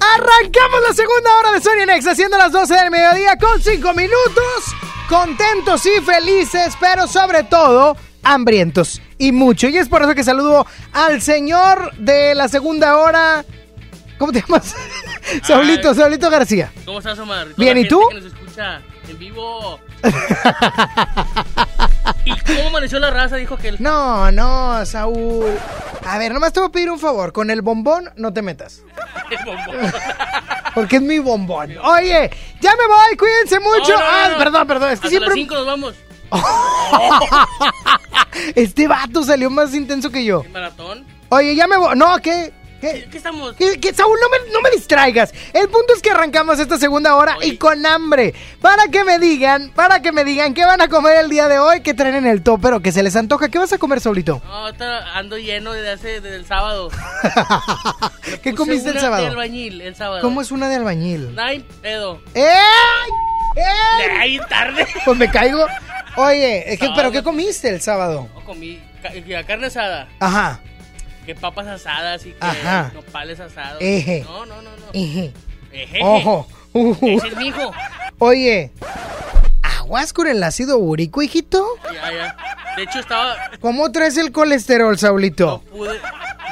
Arrancamos 0.00 0.80
la 0.88 0.94
segunda 0.94 1.38
hora 1.38 1.52
de 1.52 1.60
Sony 1.60 1.86
Next, 1.86 2.08
haciendo 2.08 2.36
las 2.36 2.52
12 2.52 2.74
del 2.74 2.90
mediodía 2.90 3.36
con 3.36 3.60
5 3.60 3.94
minutos. 3.94 4.74
Contentos 5.08 5.86
y 5.86 6.00
felices, 6.02 6.74
pero 6.80 7.06
sobre 7.06 7.44
todo 7.44 7.96
hambrientos 8.22 9.00
y 9.18 9.32
mucho. 9.32 9.68
Y 9.68 9.78
es 9.78 9.88
por 9.88 10.02
eso 10.02 10.14
que 10.14 10.24
saludo 10.24 10.66
al 10.92 11.22
señor 11.22 11.94
de 11.96 12.34
la 12.34 12.48
segunda 12.48 12.98
hora. 12.98 13.44
¿Cómo 14.18 14.32
te 14.32 14.40
llamas? 14.40 14.74
Saulito, 15.42 15.94
Saulito 15.94 16.30
García. 16.30 16.72
¿Cómo 16.84 16.98
estás, 16.98 17.18
Omar? 17.18 17.48
Bien, 17.56 17.76
¿y 17.78 17.86
tú? 17.86 18.00
Que 18.08 18.20
nos 18.20 18.24
escucha 18.24 18.82
en 19.08 19.18
vivo. 19.18 19.78
¿Y 22.24 22.30
cómo 22.40 22.68
amaneció 22.68 22.98
la 22.98 23.10
raza? 23.10 23.36
Dijo 23.36 23.56
que 23.56 23.68
él. 23.68 23.76
No, 23.78 24.30
no, 24.32 24.84
Saúl. 24.86 25.46
A 26.04 26.18
ver, 26.18 26.32
nomás 26.32 26.52
te 26.52 26.60
voy 26.60 26.68
a 26.68 26.72
pedir 26.72 26.90
un 26.90 26.98
favor. 26.98 27.32
Con 27.32 27.50
el 27.50 27.62
bombón 27.62 28.10
no 28.16 28.32
te 28.32 28.42
metas. 28.42 28.82
El 29.30 29.44
bombón. 29.44 29.92
Porque 30.74 30.96
es 30.96 31.02
mi 31.02 31.18
bombón. 31.18 31.76
Oye, 31.82 32.30
ya 32.60 32.70
me 32.76 32.86
voy, 32.86 33.16
cuídense 33.16 33.58
mucho. 33.60 33.92
No, 33.92 34.00
no, 34.00 34.22
no, 34.22 34.30
no. 34.32 34.38
perdón, 34.38 34.66
perdón. 34.66 34.90
Es 34.92 35.00
que 35.00 35.06
Hasta 35.06 35.08
siempre. 35.08 35.28
las 35.30 35.34
5 35.34 35.54
nos 35.54 35.66
vamos. 35.66 35.94
Este 38.54 38.86
vato 38.86 39.22
salió 39.24 39.48
más 39.50 39.74
intenso 39.74 40.10
que 40.10 40.24
yo. 40.24 40.42
¿El 40.44 40.50
maratón? 40.50 41.04
Oye, 41.30 41.54
ya 41.56 41.66
me 41.66 41.76
voy. 41.76 41.96
No, 41.96 42.18
¿qué? 42.18 42.52
¿Qué? 42.92 43.08
¿Qué 43.10 43.16
estamos? 43.16 43.54
¿Qué, 43.56 43.80
qué, 43.80 43.92
Saúl, 43.94 44.18
no 44.20 44.28
me, 44.28 44.52
no 44.52 44.60
me 44.60 44.70
distraigas. 44.70 45.32
El 45.52 45.68
punto 45.68 45.94
es 45.94 46.02
que 46.02 46.10
arrancamos 46.10 46.58
esta 46.58 46.78
segunda 46.78 47.14
hora 47.16 47.36
y 47.42 47.56
con 47.56 47.84
hambre. 47.86 48.34
Para 48.60 48.88
que 48.88 49.04
me 49.04 49.18
digan, 49.18 49.70
para 49.74 50.00
que 50.02 50.12
me 50.12 50.24
digan 50.24 50.54
qué 50.54 50.64
van 50.64 50.80
a 50.80 50.88
comer 50.88 51.16
el 51.18 51.28
día 51.30 51.48
de 51.48 51.58
hoy, 51.58 51.80
qué 51.82 51.94
traen 51.94 52.16
en 52.16 52.26
el 52.26 52.42
tope 52.42 52.68
o 52.68 52.80
que 52.80 52.92
se 52.92 53.02
les 53.02 53.16
antoja. 53.16 53.48
¿Qué 53.48 53.58
vas 53.58 53.72
a 53.72 53.78
comer, 53.78 54.00
Saulito? 54.00 54.40
No, 54.44 54.66
ando 55.14 55.38
lleno 55.38 55.72
desde 55.72 55.90
hace 55.92 56.20
desde 56.20 56.36
el 56.36 56.46
sábado. 56.46 56.90
¿Qué 58.42 58.54
comiste 58.54 58.90
el 58.90 59.00
sábado? 59.00 59.22
de 59.22 59.28
albañil 59.28 59.80
el 59.80 59.94
sábado. 59.94 60.20
¿Cómo 60.22 60.40
es 60.40 60.50
una 60.50 60.68
de 60.68 60.76
albañil? 60.76 61.36
Ay, 61.38 61.64
pedo. 61.82 62.20
¡Ey! 62.34 62.44
¡Ey! 63.56 64.10
Ay, 64.18 64.40
tarde. 64.48 64.86
Pues 65.04 65.16
me 65.18 65.30
caigo. 65.30 65.66
Oye. 66.16 66.78
¿pero 66.94 67.10
qué 67.12 67.22
comiste 67.22 67.68
el 67.68 67.80
sábado? 67.80 68.28
No, 68.34 68.44
comí 68.44 68.80
ca- 69.02 69.44
carne 69.44 69.66
asada. 69.66 70.08
Ajá. 70.20 70.60
Que 71.26 71.34
papas 71.34 71.66
asadas 71.66 72.24
y 72.24 72.30
que 72.30 72.36
Ajá. 72.40 72.92
nopales 72.94 73.40
asados. 73.40 73.78
Eje. 73.80 74.22
No, 74.24 74.46
no, 74.46 74.62
no, 74.62 74.70
no. 74.70 74.86
Eje. 74.92 75.32
Eje. 75.72 75.98
Ojo. 76.02 76.46
Uh. 76.72 76.94
Ese 77.18 77.28
es 77.28 77.36
mi 77.36 77.48
hijo. 77.48 77.72
Oye, 78.18 78.70
¿aguas 79.62 80.12
con 80.12 80.26
el 80.28 80.42
ácido 80.42 80.78
úrico, 80.78 81.22
hijito? 81.22 81.66
Ya, 81.92 82.12
ya. 82.12 82.36
De 82.76 82.82
hecho, 82.84 83.00
estaba. 83.00 83.34
¿Cómo 83.60 83.90
traes 83.90 84.16
el 84.18 84.30
colesterol, 84.32 84.96
Saulito? 84.98 85.62
Pude. 85.72 85.98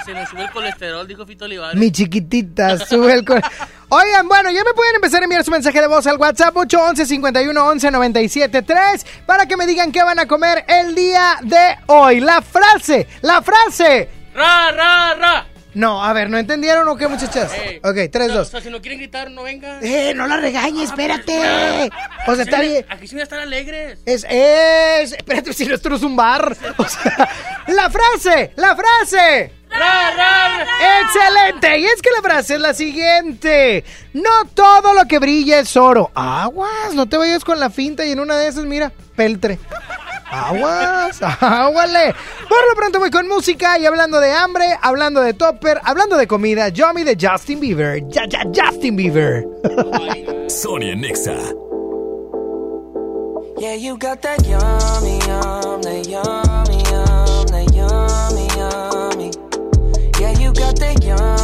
Se 0.04 0.12
me 0.12 0.26
sube 0.26 0.42
el 0.42 0.50
colesterol, 0.50 1.06
dijo 1.06 1.24
Fito 1.24 1.46
Olivares. 1.46 1.80
Mi 1.80 1.90
chiquitita, 1.90 2.78
sube 2.84 3.12
el 3.14 3.24
col- 3.24 3.40
Oigan, 3.88 4.28
bueno, 4.28 4.50
ya 4.50 4.62
me 4.64 4.74
pueden 4.74 4.96
empezar 4.96 5.20
a 5.22 5.24
enviar 5.24 5.44
su 5.44 5.50
mensaje 5.50 5.80
de 5.80 5.86
voz 5.86 6.06
al 6.06 6.18
WhatsApp 6.18 6.54
811 6.54 7.06
51 7.06 7.66
11 7.66 7.90
97 7.90 8.62
3 8.62 9.06
para 9.24 9.46
que 9.46 9.56
me 9.56 9.66
digan 9.66 9.92
qué 9.92 10.02
van 10.02 10.18
a 10.18 10.26
comer 10.26 10.64
el 10.68 10.94
día 10.94 11.38
de 11.42 11.76
hoy. 11.86 12.20
La 12.20 12.42
frase, 12.42 13.06
la 13.22 13.40
frase. 13.40 14.10
¡Ra, 14.34 14.70
ra, 14.72 15.14
ra! 15.14 15.46
No, 15.74 16.04
a 16.04 16.12
ver, 16.12 16.30
¿no 16.30 16.38
entendieron 16.38 16.86
o 16.86 16.96
qué, 16.96 17.08
muchachas? 17.08 17.50
Ey. 17.52 17.78
Ok, 17.82 17.96
3, 18.12 18.28
No, 18.28 18.34
2. 18.34 18.46
O 18.46 18.50
sea, 18.50 18.60
si 18.60 18.70
no 18.70 18.80
quieren 18.80 19.00
gritar, 19.00 19.28
no 19.32 19.42
vengan. 19.42 19.84
Eh, 19.84 20.12
no 20.14 20.26
la 20.28 20.36
regañes, 20.36 20.90
espérate. 20.90 21.90
O 22.28 22.34
sea, 22.36 22.44
está 22.44 22.58
Aquí 22.58 22.66
sí- 22.66 22.72
bien. 22.72 22.86
Aquí 22.88 23.08
sí 23.08 23.14
van 23.16 23.20
a 23.20 23.24
estar 23.24 23.38
alegres. 23.40 23.98
Es, 24.06 24.24
es, 24.28 25.12
espérate, 25.14 25.52
si 25.52 25.66
nuestro 25.66 25.96
es 25.96 26.02
un 26.02 26.14
bar. 26.14 26.56
O 26.76 26.84
sea, 26.88 27.28
la 27.66 27.90
frase, 27.90 28.52
la 28.54 28.76
frase. 28.76 29.50
Excelente. 31.02 31.78
Y 31.80 31.86
es 31.86 32.00
que 32.02 32.10
la 32.10 32.22
frase 32.22 32.54
es 32.54 32.60
la 32.60 32.72
siguiente. 32.74 33.84
No 34.12 34.44
todo 34.54 34.94
lo 34.94 35.06
que 35.06 35.18
brilla 35.18 35.58
es 35.58 35.76
oro. 35.76 36.12
Aguas, 36.14 36.94
no 36.94 37.06
te 37.06 37.16
vayas 37.16 37.44
con 37.44 37.58
la 37.58 37.70
finta 37.70 38.04
y 38.04 38.12
en 38.12 38.20
una 38.20 38.36
de 38.36 38.46
esas, 38.48 38.64
mira, 38.64 38.92
peltre. 39.16 39.58
Aguas, 40.34 41.22
aguale. 41.22 42.14
Por 42.48 42.68
lo 42.68 42.74
pronto 42.74 42.98
voy 42.98 43.10
con 43.10 43.28
música 43.28 43.78
y 43.78 43.86
hablando 43.86 44.18
de 44.18 44.32
hambre, 44.32 44.76
hablando 44.82 45.20
de 45.20 45.32
topper, 45.32 45.80
hablando 45.84 46.16
de 46.16 46.26
comida, 46.26 46.68
Yomi 46.70 47.04
de 47.04 47.16
Justin 47.20 47.60
Bieber. 47.60 48.02
Ya, 48.08 48.24
ya, 48.26 48.42
Justin 48.52 48.96
Bieber. 48.96 49.44
Sonia 50.48 50.96
Nexa. 50.96 51.36
Yeah, 53.58 53.76
you 53.76 53.96
got 53.96 54.20
that 54.22 54.44
yummy, 54.44 55.18
yum, 55.26 55.80
that 55.82 56.08
yummy, 56.08 56.82
yum, 56.90 57.46
that 57.46 57.72
yummy, 57.72 58.46
yummy. 58.58 59.30
Yeah, 60.20 60.32
you 60.38 60.52
got 60.52 60.76
that 60.80 61.02
yummy, 61.02 61.43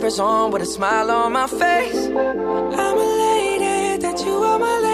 slippers 0.00 0.18
on 0.18 0.50
with 0.50 0.62
a 0.62 0.66
smile 0.66 1.10
on 1.10 1.32
my 1.32 1.46
face. 1.46 2.06
I'm 2.06 2.96
elated 2.96 4.00
that 4.00 4.22
you 4.24 4.32
are 4.32 4.58
my 4.58 4.78
lady. 4.78 4.89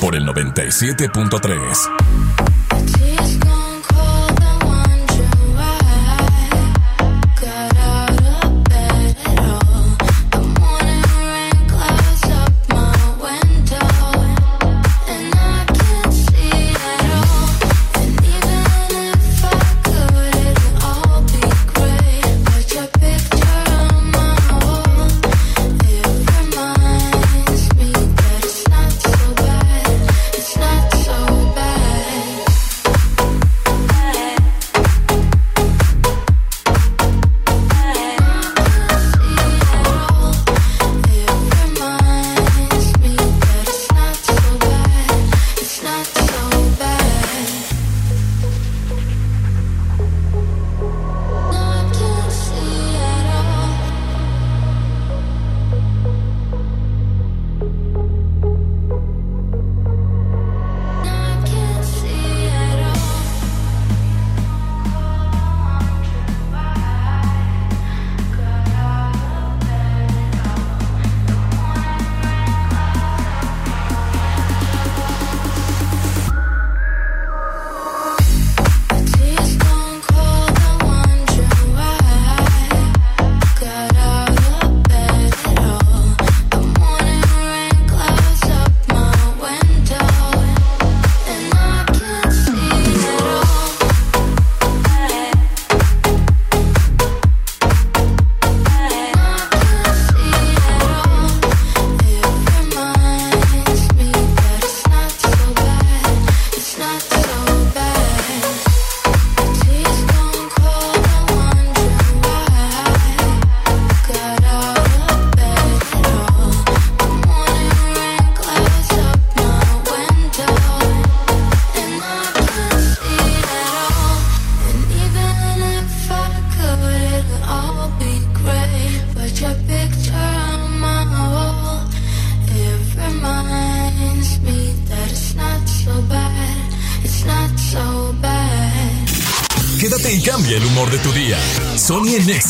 Por 0.00 0.16
el 0.16 0.26
97.3. 0.26 2.41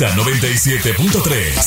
Nexa 0.03 0.17
97.3. 0.17 1.62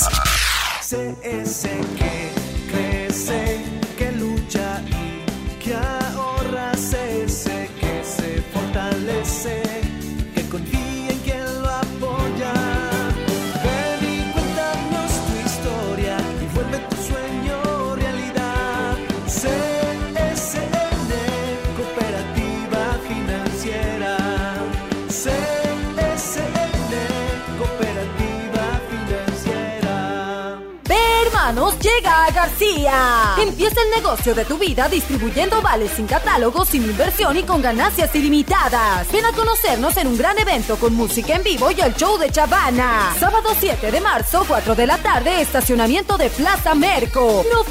de 34.34 34.46
tu 34.46 34.58
vida 34.58 34.90
distribuyendo 34.90 35.62
vales 35.62 35.92
sin 35.92 36.08
catálogo, 36.08 36.66
sin 36.66 36.84
inversión 36.84 37.38
y 37.38 37.44
con 37.44 37.62
ganancias 37.62 38.16
ilimitadas. 38.16 39.12
Ven 39.12 39.26
a 39.26 39.32
conocernos 39.34 39.96
en 39.98 40.08
un 40.08 40.18
gran 40.18 40.40
evento 40.40 40.78
con 40.78 40.96
música 40.96 41.36
en 41.36 41.44
vivo 41.44 41.70
y 41.70 41.80
el 41.82 41.94
show 41.96 42.18
de 42.18 42.32
Chavana. 42.32 43.14
Sábado 43.20 43.50
7 43.60 43.92
de 43.92 44.02
marzo, 44.02 44.44
4 44.48 44.74
de 44.74 44.88
la 44.88 44.98
tarde, 44.98 45.42
estacionamiento 45.42 46.18
de 46.18 46.30
Plaza 46.30 46.74
Merco. 46.74 47.44
No 47.54 47.65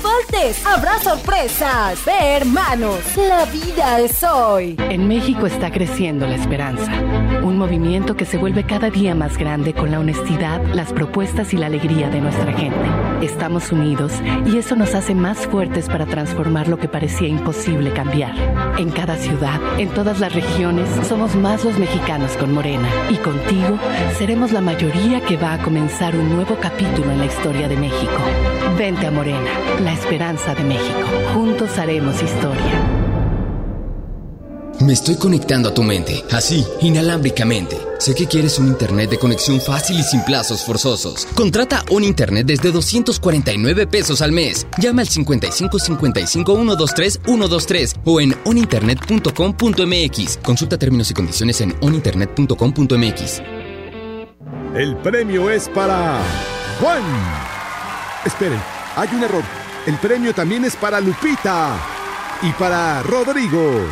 habrá 0.66 0.98
sorpresas. 1.00 2.04
Ve, 2.04 2.36
hermanos, 2.36 3.00
la 3.16 3.44
vida 3.46 4.00
es 4.00 4.22
hoy. 4.22 4.76
En 4.90 5.08
México 5.08 5.46
está 5.46 5.70
creciendo 5.70 6.26
la 6.26 6.34
esperanza, 6.34 6.92
un 7.42 7.56
movimiento 7.56 8.16
que 8.16 8.24
se 8.24 8.36
vuelve 8.36 8.64
cada 8.64 8.90
día 8.90 9.14
más 9.14 9.38
grande 9.38 9.72
con 9.72 9.90
la 9.90 10.00
honestidad, 10.00 10.62
las 10.74 10.92
propuestas 10.92 11.54
y 11.54 11.56
la 11.56 11.66
alegría 11.66 12.10
de 12.10 12.20
nuestra 12.20 12.52
gente. 12.52 12.84
Estamos 13.22 13.72
unidos 13.72 14.12
y 14.46 14.58
eso 14.58 14.76
nos 14.76 14.94
hace 14.94 15.14
más 15.14 15.46
fuertes 15.46 15.86
para 15.86 16.06
transformar 16.06 16.68
lo 16.68 16.78
que 16.78 16.88
parecía 16.88 17.28
imposible 17.28 17.92
cambiar. 17.92 18.34
En 18.78 18.90
cada 18.90 19.16
ciudad, 19.16 19.60
en 19.78 19.88
todas 19.90 20.20
las 20.20 20.34
regiones, 20.34 20.88
somos 21.06 21.34
más 21.34 21.64
los 21.64 21.78
mexicanos 21.78 22.32
con 22.36 22.52
Morena 22.52 22.88
y 23.10 23.16
contigo 23.16 23.78
seremos 24.18 24.52
la 24.52 24.60
mayoría 24.60 25.20
que 25.20 25.36
va 25.36 25.54
a 25.54 25.62
comenzar 25.62 26.16
un 26.16 26.34
nuevo 26.34 26.56
capítulo 26.60 27.10
en 27.10 27.18
la 27.18 27.26
historia 27.26 27.68
de 27.68 27.76
México. 27.76 28.20
Vente 28.76 29.06
a 29.06 29.10
Morena, 29.10 29.50
la 29.80 29.92
esperanza 29.92 30.54
de 30.54 30.64
México. 30.64 31.08
Juntos 31.32 31.78
haremos 31.78 32.20
historia. 32.20 33.04
Me 34.80 34.92
estoy 34.92 35.14
conectando 35.14 35.68
a 35.68 35.74
tu 35.74 35.84
mente, 35.84 36.24
así, 36.32 36.66
inalámbricamente. 36.80 37.78
Sé 38.00 38.14
que 38.14 38.26
quieres 38.26 38.58
un 38.58 38.66
internet 38.66 39.08
de 39.10 39.18
conexión 39.18 39.60
fácil 39.60 40.00
y 40.00 40.02
sin 40.02 40.22
plazos 40.24 40.64
forzosos. 40.64 41.26
Contrata 41.36 41.84
un 41.90 42.02
internet 42.02 42.46
desde 42.46 42.72
249 42.72 43.86
pesos 43.86 44.20
al 44.20 44.32
mes. 44.32 44.66
Llama 44.78 45.02
al 45.02 45.08
55 45.08 45.78
55 45.78 46.56
123 46.56 47.20
123 47.24 47.94
o 48.04 48.20
en 48.20 48.34
oninternet.com.mx. 48.44 50.38
Consulta 50.38 50.76
términos 50.76 51.10
y 51.12 51.14
condiciones 51.14 51.60
en 51.60 51.76
oninternet.com.mx. 51.80 53.42
El 54.74 54.96
premio 54.96 55.48
es 55.48 55.68
para 55.68 56.18
Juan. 56.80 57.53
Esperen, 58.24 58.60
hay 58.96 59.08
un 59.12 59.22
error. 59.22 59.42
El 59.86 59.96
premio 59.98 60.34
también 60.34 60.64
es 60.64 60.76
para 60.76 61.00
Lupita 61.00 61.76
y 62.42 62.50
para 62.52 63.02
Rodrigo. 63.02 63.86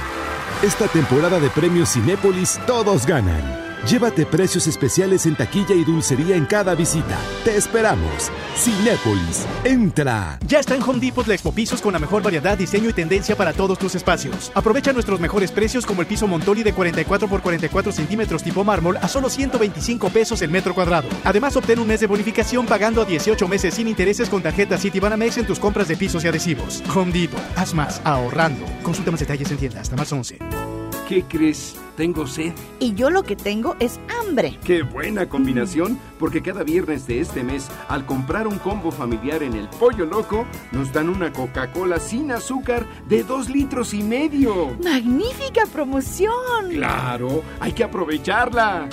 Esta 0.63 0.89
temporada 0.89 1.39
de 1.39 1.51
premios 1.51 1.93
Cinépolis 1.93 2.59
todos 2.67 3.07
ganan. 3.07 3.72
Llévate 3.87 4.25
precios 4.27 4.69
especiales 4.69 5.27
en 5.27 5.35
taquilla 5.35 5.75
y 5.75 5.83
dulcería 5.83 6.37
en 6.37 6.47
cada 6.47 6.77
visita. 6.77 7.19
Te 7.45 7.57
esperamos. 7.57 8.31
Cinépolis, 8.57 9.45
entra. 9.65 10.39
Ya 10.47 10.61
está 10.61 10.77
en 10.77 10.83
Home 10.83 11.01
Depot 11.01 11.27
la 11.27 11.35
Expo 11.35 11.53
Pisos 11.53 11.83
con 11.83 11.93
la 11.93 11.99
mejor 11.99 12.23
variedad, 12.23 12.57
diseño 12.57 12.91
y 12.91 12.93
tendencia 12.93 13.35
para 13.35 13.53
todos 13.53 13.79
tus 13.79 13.97
espacios. 13.97 14.53
Aprovecha 14.55 14.93
nuestros 14.93 15.19
mejores 15.19 15.51
precios 15.51 15.85
como 15.85 16.01
el 16.01 16.07
piso 16.07 16.29
Montoli 16.29 16.63
de 16.63 16.73
44 16.73 17.27
por 17.27 17.43
44 17.43 17.91
centímetros 17.91 18.45
tipo 18.45 18.63
mármol 18.63 18.99
a 18.99 19.09
solo 19.09 19.29
125 19.29 20.11
pesos 20.11 20.43
el 20.43 20.51
metro 20.51 20.75
cuadrado. 20.75 21.09
Además, 21.25 21.57
obtén 21.57 21.81
un 21.81 21.89
mes 21.89 22.01
de 22.01 22.07
bonificación 22.07 22.67
pagando 22.67 23.03
a 23.03 23.05
18 23.05 23.49
meses 23.49 23.75
sin 23.75 23.89
intereses 23.89 24.29
con 24.29 24.43
tarjeta 24.43 24.79
Citibanamex 24.79 25.39
en 25.39 25.47
tus 25.47 25.59
compras 25.59 25.89
de 25.89 25.97
pisos 25.97 26.23
y 26.23 26.29
adhesivos. 26.29 26.85
Home 26.95 27.11
Depot, 27.11 27.41
haz 27.57 27.75
más, 27.75 28.01
ahorrando. 28.05 28.65
Consulta 28.85 29.11
más 29.11 29.21
detalles 29.21 29.51
en 29.51 29.57
tienda 29.57 29.81
hasta 29.81 29.97
marzo 29.97 30.15
11. 30.15 30.82
¿Qué 31.13 31.25
crees? 31.25 31.75
Tengo 31.95 32.27
sed. 32.27 32.55
Y 32.81 32.95
yo 32.95 33.11
lo 33.11 33.23
que 33.23 33.37
tengo 33.37 33.77
es 33.81 34.01
hambre. 34.19 34.59
Qué 34.65 34.81
buena 34.81 35.29
combinación, 35.29 36.01
porque 36.19 36.41
cada 36.41 36.63
viernes 36.63 37.07
de 37.07 37.21
este 37.21 37.45
mes, 37.45 37.69
al 37.89 38.07
comprar 38.07 38.47
un 38.47 38.59
combo 38.59 38.91
familiar 38.91 39.43
en 39.43 39.53
el 39.53 39.69
Pollo 39.69 40.07
Loco, 40.07 40.47
nos 40.71 40.91
dan 40.91 41.11
una 41.11 41.31
Coca-Cola 41.31 42.01
sin 42.01 42.33
azúcar 42.33 42.87
de 43.11 43.25
dos 43.25 43.51
litros 43.51 43.93
y 43.93 44.03
medio. 44.03 44.75
¡Magnífica 44.83 45.67
promoción! 45.71 46.71
Claro, 46.71 47.45
hay 47.61 47.73
que 47.73 47.85
aprovecharla. 47.85 48.89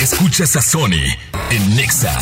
Escuchas 0.00 0.56
a 0.56 0.62
Sony 0.62 1.04
en 1.50 1.76
Nexa 1.76 2.18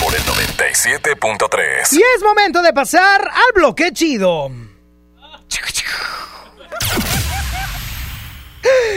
por 0.00 0.14
el 0.14 0.22
97.3. 0.22 1.92
Y 1.92 1.98
es 1.98 2.22
momento 2.22 2.62
de 2.62 2.72
pasar 2.72 3.20
al 3.20 3.52
bloque 3.54 3.92
chido. 3.92 4.50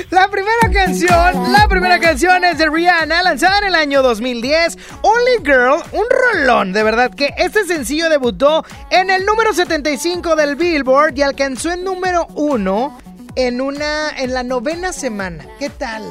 La 0.10 0.28
primera 0.30 0.72
canción, 0.74 1.54
la 1.54 1.68
primera 1.68 2.00
canción 2.00 2.44
es 2.44 2.58
de 2.58 2.68
Rihanna, 2.70 3.22
lanzada 3.22 3.60
en 3.60 3.66
el 3.66 3.76
año 3.76 4.02
2010, 4.02 4.78
Only 5.04 5.44
Girl, 5.44 5.84
un 5.92 6.06
rolón, 6.10 6.74
de 6.74 6.82
verdad 6.82 7.14
que 7.14 7.34
este 7.38 7.66
sencillo 7.66 8.10
debutó 8.10 8.66
en 8.90 9.12
el 9.12 9.26
número 9.26 9.54
75 9.54 10.36
del 10.36 10.56
Billboard 10.56 11.16
y 11.16 11.22
alcanzó 11.22 11.72
el 11.72 11.84
número 11.84 12.26
1 12.34 12.98
en 13.36 13.62
una 13.62 14.10
en 14.18 14.34
la 14.34 14.44
novena 14.44 14.94
semana. 14.94 15.46
¿Qué 15.60 15.70
tal? 15.70 16.04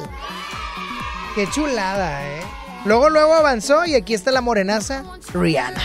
Qué 1.35 1.47
chulada, 1.49 2.25
¿eh? 2.25 2.41
Luego 2.85 3.09
luego 3.09 3.33
avanzó 3.33 3.85
y 3.85 3.95
aquí 3.95 4.13
está 4.13 4.31
la 4.31 4.41
morenaza 4.41 5.03
Rihanna. 5.33 5.81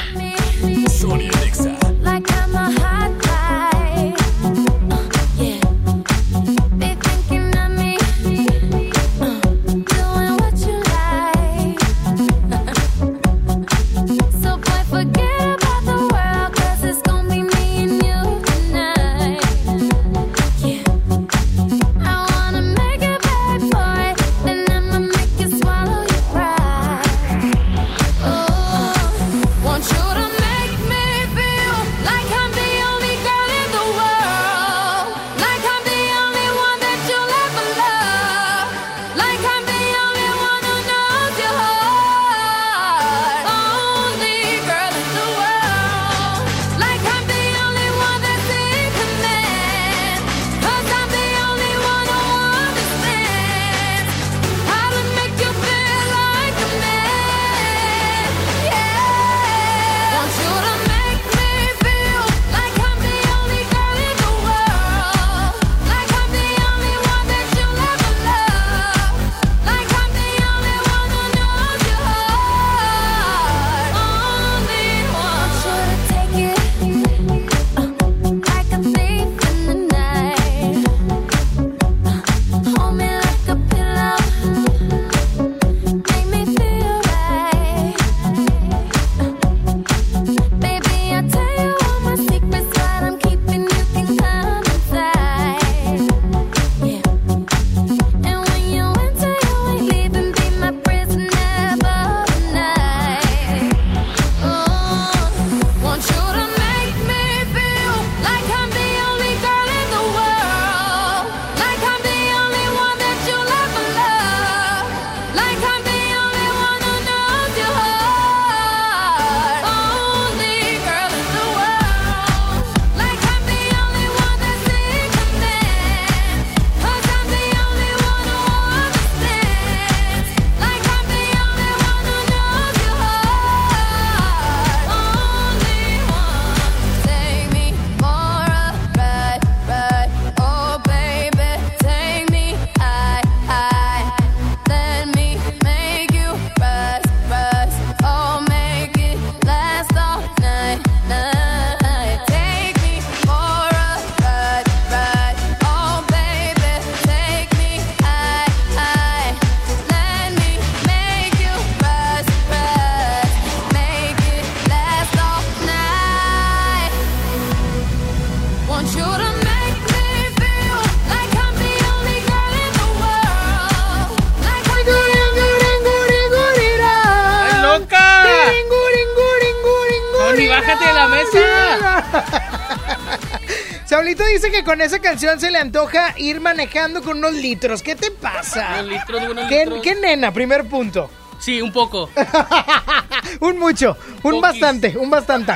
Con 184.74 184.80
esa 184.80 184.98
canción 184.98 185.38
se 185.38 185.52
le 185.52 185.58
antoja 185.58 186.14
ir 186.18 186.40
manejando 186.40 187.00
con 187.00 187.18
unos 187.18 187.34
litros. 187.34 187.80
¿Qué 187.80 187.94
te 187.94 188.10
pasa? 188.10 188.80
Unos 188.80 188.86
litros, 188.86 189.22
unos 189.30 189.48
¿Qué, 189.48 189.66
litros. 189.66 189.82
qué 189.84 189.94
nena? 189.94 190.32
Primer 190.32 190.68
punto. 190.68 191.08
Sí, 191.38 191.62
un 191.62 191.72
poco. 191.72 192.10
un 193.40 193.56
mucho, 193.60 193.96
un 194.24 194.40
bastante, 194.40 194.98
un 194.98 195.08
bastante. 195.10 195.52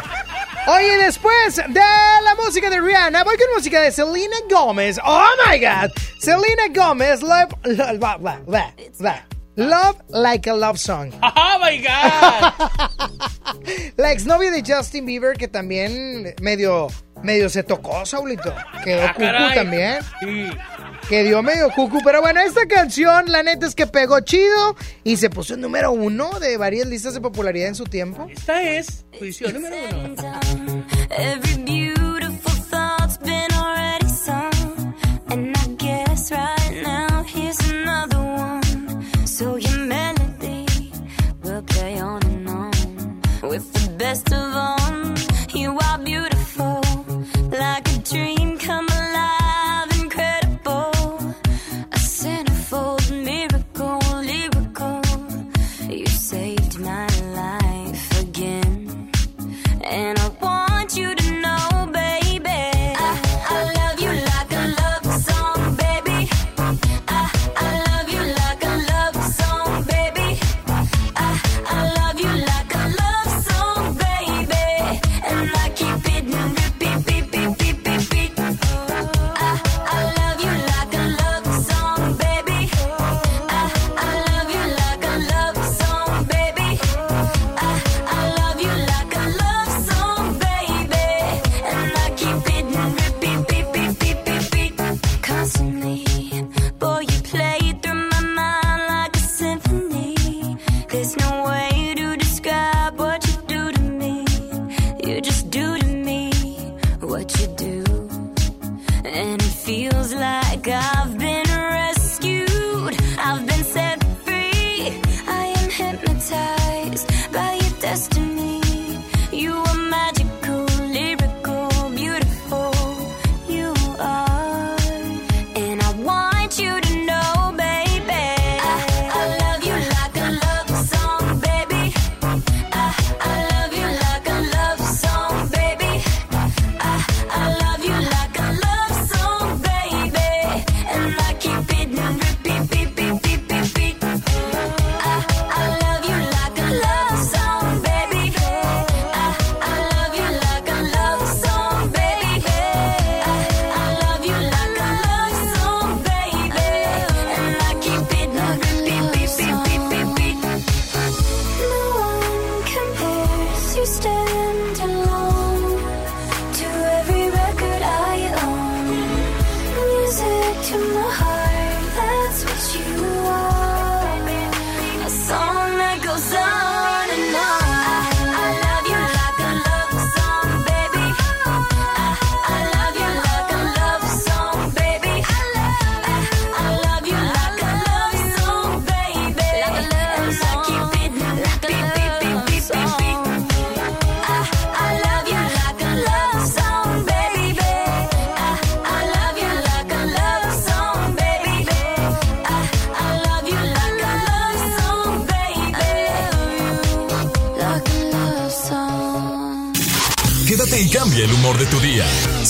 Oye, 0.69 0.99
después 0.99 1.57
de 1.57 1.81
la 1.81 2.37
música 2.41 2.71
de 2.71 2.81
Rihanna, 2.81 3.25
voy 3.25 3.37
con 3.37 3.49
música 3.57 3.81
de 3.81 3.91
Selena 3.91 4.37
Gomez. 4.49 5.01
Oh 5.05 5.31
my 5.51 5.59
God, 5.59 5.91
Selena 6.21 6.69
Gomez, 6.73 7.21
Love, 7.21 7.49
love, 7.65 7.99
love, 7.99 8.21
love, 8.47 8.73
love, 9.01 9.23
love 9.57 9.97
like 10.11 10.49
a 10.49 10.55
love 10.55 10.79
song. 10.79 11.11
Oh 11.23 11.59
my 11.61 11.79
God. 11.79 12.53
La 13.97 14.13
exnovia 14.13 14.53
de 14.53 14.63
Justin 14.63 15.07
Bieber, 15.07 15.37
que 15.37 15.49
también 15.49 16.35
medio, 16.41 16.87
medio 17.23 17.49
se 17.49 17.63
tocó, 17.63 18.05
Saulito. 18.07 18.55
Quedó 18.85 19.03
Ah, 19.05 19.13
cucu 19.13 19.21
caray. 19.27 19.55
también. 19.55 19.99
Sí. 20.21 20.49
Que 21.09 21.25
dio 21.25 21.43
medio 21.43 21.71
cucu. 21.71 21.99
Pero 22.05 22.21
bueno, 22.21 22.41
esta 22.41 22.67
canción, 22.67 23.31
la 23.33 23.43
neta 23.43 23.67
es 23.67 23.75
que 23.75 23.87
pegó 23.87 24.21
chido 24.21 24.77
y 25.05 25.17
se 25.17 25.31
puso 25.31 25.55
en 25.55 25.61
número 25.63 25.91
uno 25.93 26.39
de 26.41 26.57
varias 26.59 26.87
listas 26.87 27.15
de 27.15 27.21
popularidad 27.21 27.69
en 27.69 27.75
su 27.75 27.85
tiempo. 27.85 28.27
Esta 28.31 28.63
es 28.63 29.05
posición 29.13 29.55
número 29.55 29.77
uno. 30.05 30.41
Every 31.11 31.55
beautiful 31.65 32.53
thought's 32.71 33.19
been 33.21 33.53
already 33.55 34.09
sung. 34.09 34.95
And 35.31 35.57
I 35.57 35.67
guess 35.79 36.31
right 36.31 36.58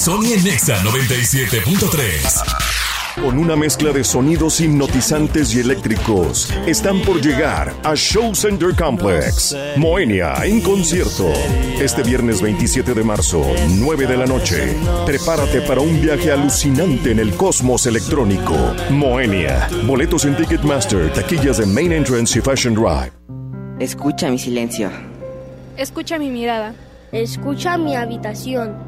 Sony 0.09 0.33
en 0.33 0.43
Nexa 0.43 0.83
97.3. 0.85 3.21
Con 3.23 3.39
una 3.39 3.57
mezcla 3.57 3.93
de 3.93 4.03
sonidos 4.03 4.59
hipnotizantes 4.59 5.55
y 5.55 5.61
eléctricos, 5.61 6.51
están 6.67 7.03
por 7.03 7.21
llegar 7.21 7.75
a 7.85 7.95
Show 7.95 8.35
Center 8.35 8.75
Complex. 8.75 9.55
Moenia 9.77 10.47
en 10.47 10.63
concierto. 10.63 11.31
Este 11.79 12.03
viernes 12.03 12.41
27 12.41 12.95
de 12.95 13.05
marzo, 13.05 13.45
9 13.69 14.07
de 14.07 14.17
la 14.17 14.25
noche. 14.25 14.75
Prepárate 15.05 15.61
para 15.61 15.83
un 15.83 16.01
viaje 16.01 16.33
alucinante 16.33 17.11
en 17.11 17.19
el 17.19 17.35
cosmos 17.35 17.85
electrónico. 17.85 18.57
Moenia. 18.89 19.69
Boletos 19.85 20.25
en 20.25 20.37
Ticketmaster, 20.37 21.13
taquillas 21.13 21.59
de 21.59 21.67
Main 21.67 21.93
Entrance 21.93 22.39
y 22.39 22.41
Fashion 22.41 22.73
Drive. 22.73 23.13
Escucha 23.79 24.31
mi 24.31 24.39
silencio. 24.39 24.91
Escucha 25.77 26.19
mi 26.19 26.31
mirada. 26.31 26.75
Escucha 27.13 27.77
mi 27.77 27.95
habitación. 27.95 28.88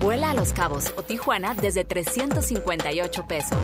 Vuela 0.00 0.30
a 0.30 0.34
Los 0.34 0.52
Cabos 0.52 0.92
o 0.96 1.02
Tijuana 1.02 1.54
desde 1.54 1.84
358 1.84 3.26
pesos. 3.26 3.58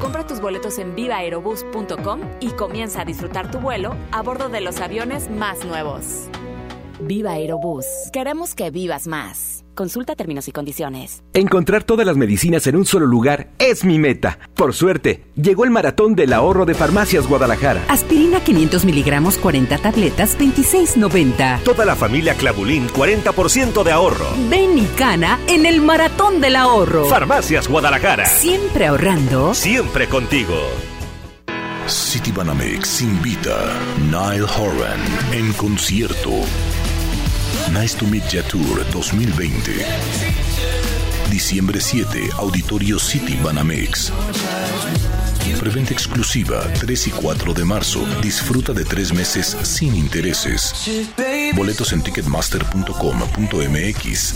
Compra 0.00 0.26
tus 0.26 0.40
boletos 0.40 0.78
en 0.78 0.94
vivaerobus.com 0.94 2.20
y 2.40 2.50
comienza 2.50 3.02
a 3.02 3.04
disfrutar 3.04 3.50
tu 3.50 3.58
vuelo 3.58 3.94
a 4.10 4.22
bordo 4.22 4.48
de 4.48 4.60
los 4.60 4.80
aviones 4.80 5.30
más 5.30 5.64
nuevos. 5.64 6.28
Viva 7.00 7.32
Aerobús. 7.32 7.86
Queremos 8.12 8.54
que 8.54 8.70
vivas 8.70 9.06
más. 9.06 9.64
Consulta 9.74 10.16
términos 10.16 10.48
y 10.48 10.52
condiciones. 10.52 11.22
Encontrar 11.34 11.84
todas 11.84 12.06
las 12.06 12.16
medicinas 12.16 12.66
en 12.66 12.76
un 12.76 12.86
solo 12.86 13.04
lugar 13.04 13.50
es 13.58 13.84
mi 13.84 13.98
meta. 13.98 14.38
Por 14.54 14.72
suerte, 14.72 15.24
llegó 15.34 15.64
el 15.64 15.70
maratón 15.70 16.14
del 16.14 16.32
ahorro 16.32 16.64
de 16.64 16.72
Farmacias 16.74 17.28
Guadalajara. 17.28 17.82
Aspirina 17.88 18.40
500 18.40 18.86
miligramos, 18.86 19.36
40 19.36 19.76
tabletas, 19.78 20.38
26.90. 20.38 21.62
Toda 21.62 21.84
la 21.84 21.94
familia 21.94 22.34
Clavulín, 22.34 22.88
40% 22.88 23.82
de 23.82 23.92
ahorro. 23.92 24.26
Ven 24.48 24.78
y 24.78 24.86
cana 24.96 25.38
en 25.48 25.66
el 25.66 25.82
maratón 25.82 26.40
del 26.40 26.56
ahorro. 26.56 27.04
Farmacias 27.04 27.68
Guadalajara. 27.68 28.24
Siempre 28.24 28.86
ahorrando. 28.86 29.52
Siempre 29.52 30.08
contigo. 30.08 30.54
City 31.86 32.32
Banamex 32.32 33.02
invita 33.02 33.54
Nile 34.10 34.46
Horan 34.58 34.98
en 35.32 35.52
concierto. 35.52 36.30
Nice 37.72 37.96
to 37.96 38.06
Meet 38.06 38.32
Ya 38.32 38.42
Tour 38.42 38.84
2020. 38.92 39.84
Diciembre 41.30 41.80
7, 41.80 42.30
Auditorio 42.38 42.98
City 42.98 43.36
Banamex. 43.42 44.12
Preventa 45.54 45.92
exclusiva 45.92 46.60
3 46.80 47.08
y 47.08 47.10
4 47.10 47.54
de 47.54 47.64
marzo. 47.64 48.04
Disfruta 48.20 48.72
de 48.72 48.84
tres 48.84 49.12
meses 49.12 49.56
sin 49.62 49.94
intereses. 49.94 50.74
Boletos 51.54 51.92
en 51.92 52.02
ticketmaster.com.mx. 52.02 54.34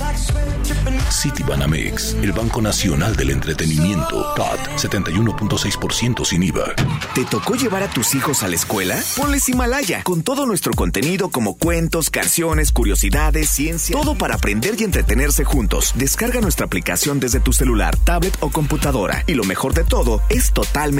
City 1.10 1.42
Banamex, 1.42 2.14
el 2.22 2.32
Banco 2.32 2.62
Nacional 2.62 3.16
del 3.16 3.30
Entretenimiento. 3.30 4.32
TAT 4.34 4.76
71.6% 4.76 6.24
sin 6.24 6.42
IVA. 6.44 6.74
¿Te 7.14 7.24
tocó 7.24 7.54
llevar 7.54 7.82
a 7.82 7.90
tus 7.90 8.14
hijos 8.14 8.42
a 8.42 8.48
la 8.48 8.54
escuela? 8.54 8.98
Ponles 9.16 9.48
Himalaya, 9.48 10.02
con 10.04 10.22
todo 10.22 10.46
nuestro 10.46 10.72
contenido 10.72 11.30
como 11.30 11.56
cuentos, 11.56 12.10
canciones, 12.10 12.72
curiosidades, 12.72 13.48
ciencia, 13.48 13.96
todo 13.96 14.16
para 14.16 14.36
aprender 14.36 14.76
y 14.78 14.84
entretenerse 14.84 15.44
juntos. 15.44 15.92
Descarga 15.96 16.40
nuestra 16.40 16.66
aplicación 16.66 17.20
desde 17.20 17.40
tu 17.40 17.52
celular, 17.52 17.96
tablet 17.96 18.36
o 18.40 18.50
computadora. 18.50 19.24
Y 19.26 19.34
lo 19.34 19.44
mejor 19.44 19.74
de 19.74 19.84
todo, 19.84 20.22
es 20.28 20.52
totalmente 20.52 20.99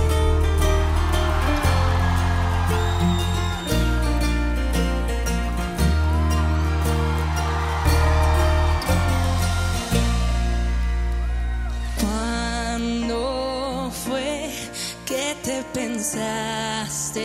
Te 15.43 15.63
pensaste 15.73 17.21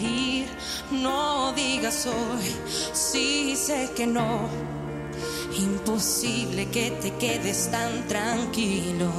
ir? 0.00 0.48
No 0.90 1.52
digas 1.52 2.06
hoy, 2.06 2.54
sí 2.92 3.56
sé 3.56 3.90
que 3.96 4.06
no. 4.06 4.48
Imposible 5.58 6.68
que 6.70 6.90
te 6.90 7.12
quedes 7.14 7.70
tan 7.70 8.06
tranquilo. 8.08 9.10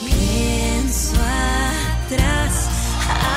Pienso 0.00 1.14
atrás, 1.14 2.68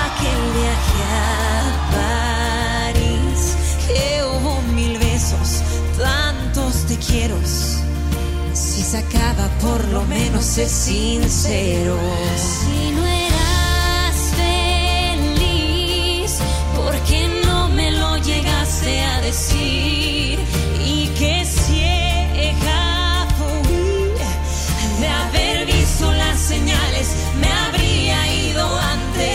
aquel 0.05 0.41
viaje 0.59 1.03
a 1.11 2.93
París, 2.93 3.55
que 3.87 4.23
hubo 4.23 4.61
mil 4.73 4.97
besos, 4.97 5.61
tantos 5.97 6.85
te 6.87 6.97
quiero. 6.97 7.37
Si 8.53 8.81
se 8.81 8.97
acaba, 8.97 9.47
por 9.59 9.83
lo 9.89 10.03
menos 10.05 10.45
sé 10.45 10.67
sincero. 10.67 11.97
Si 12.37 12.91
no 12.91 13.05
eras 13.05 13.20
decir? 19.21 20.39
Y 20.83 21.07
que 21.17 21.45
ciega 21.45 23.27
fui 23.37 24.13
de 24.99 25.07
haber 25.07 25.65
visto 25.65 26.11
las 26.11 26.39
señales, 26.39 27.07
me 27.39 27.47
habría 27.47 28.47
ido 28.47 28.79
antes. 28.79 29.31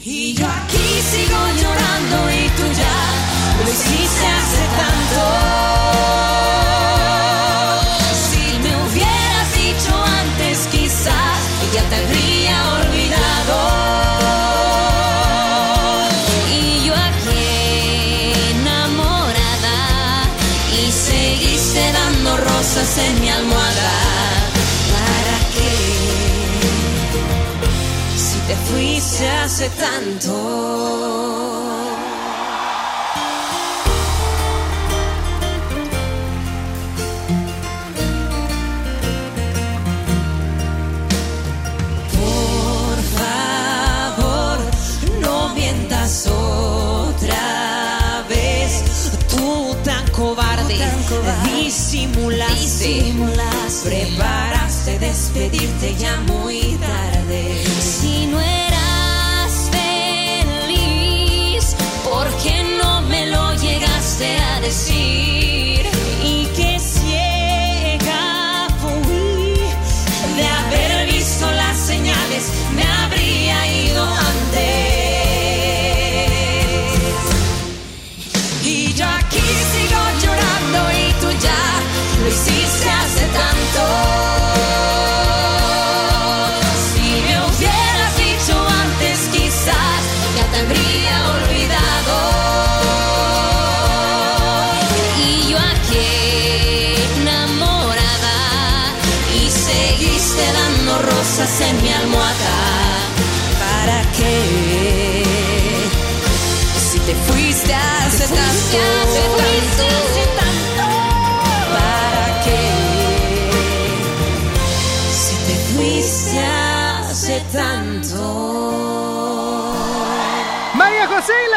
Y 0.00 0.34
yo 0.34 0.46
aquí 0.46 0.88
sigo 1.12 1.38
llorando 1.60 2.30
y 2.30 2.48
tú 2.56 2.64
ya 2.82 2.98
lo 3.64 3.70
hiciste 3.70 4.26
hace 4.26 4.64
tanto. 4.80 5.47
Hace 29.58 29.70
tanto. 29.70 30.32
Por 42.12 42.98
favor, 43.18 44.58
no 45.20 45.54
mientas 45.54 46.28
otra 46.28 48.24
vez. 48.28 49.10
Tú 49.28 49.76
tan 49.82 50.06
Disimulaste, 52.54 53.14
preparaste 53.84 54.98
despedirte 55.00 55.96
ya 55.98 56.16
muy 56.20 56.77
llegaste 64.68 64.92
a 64.92 64.97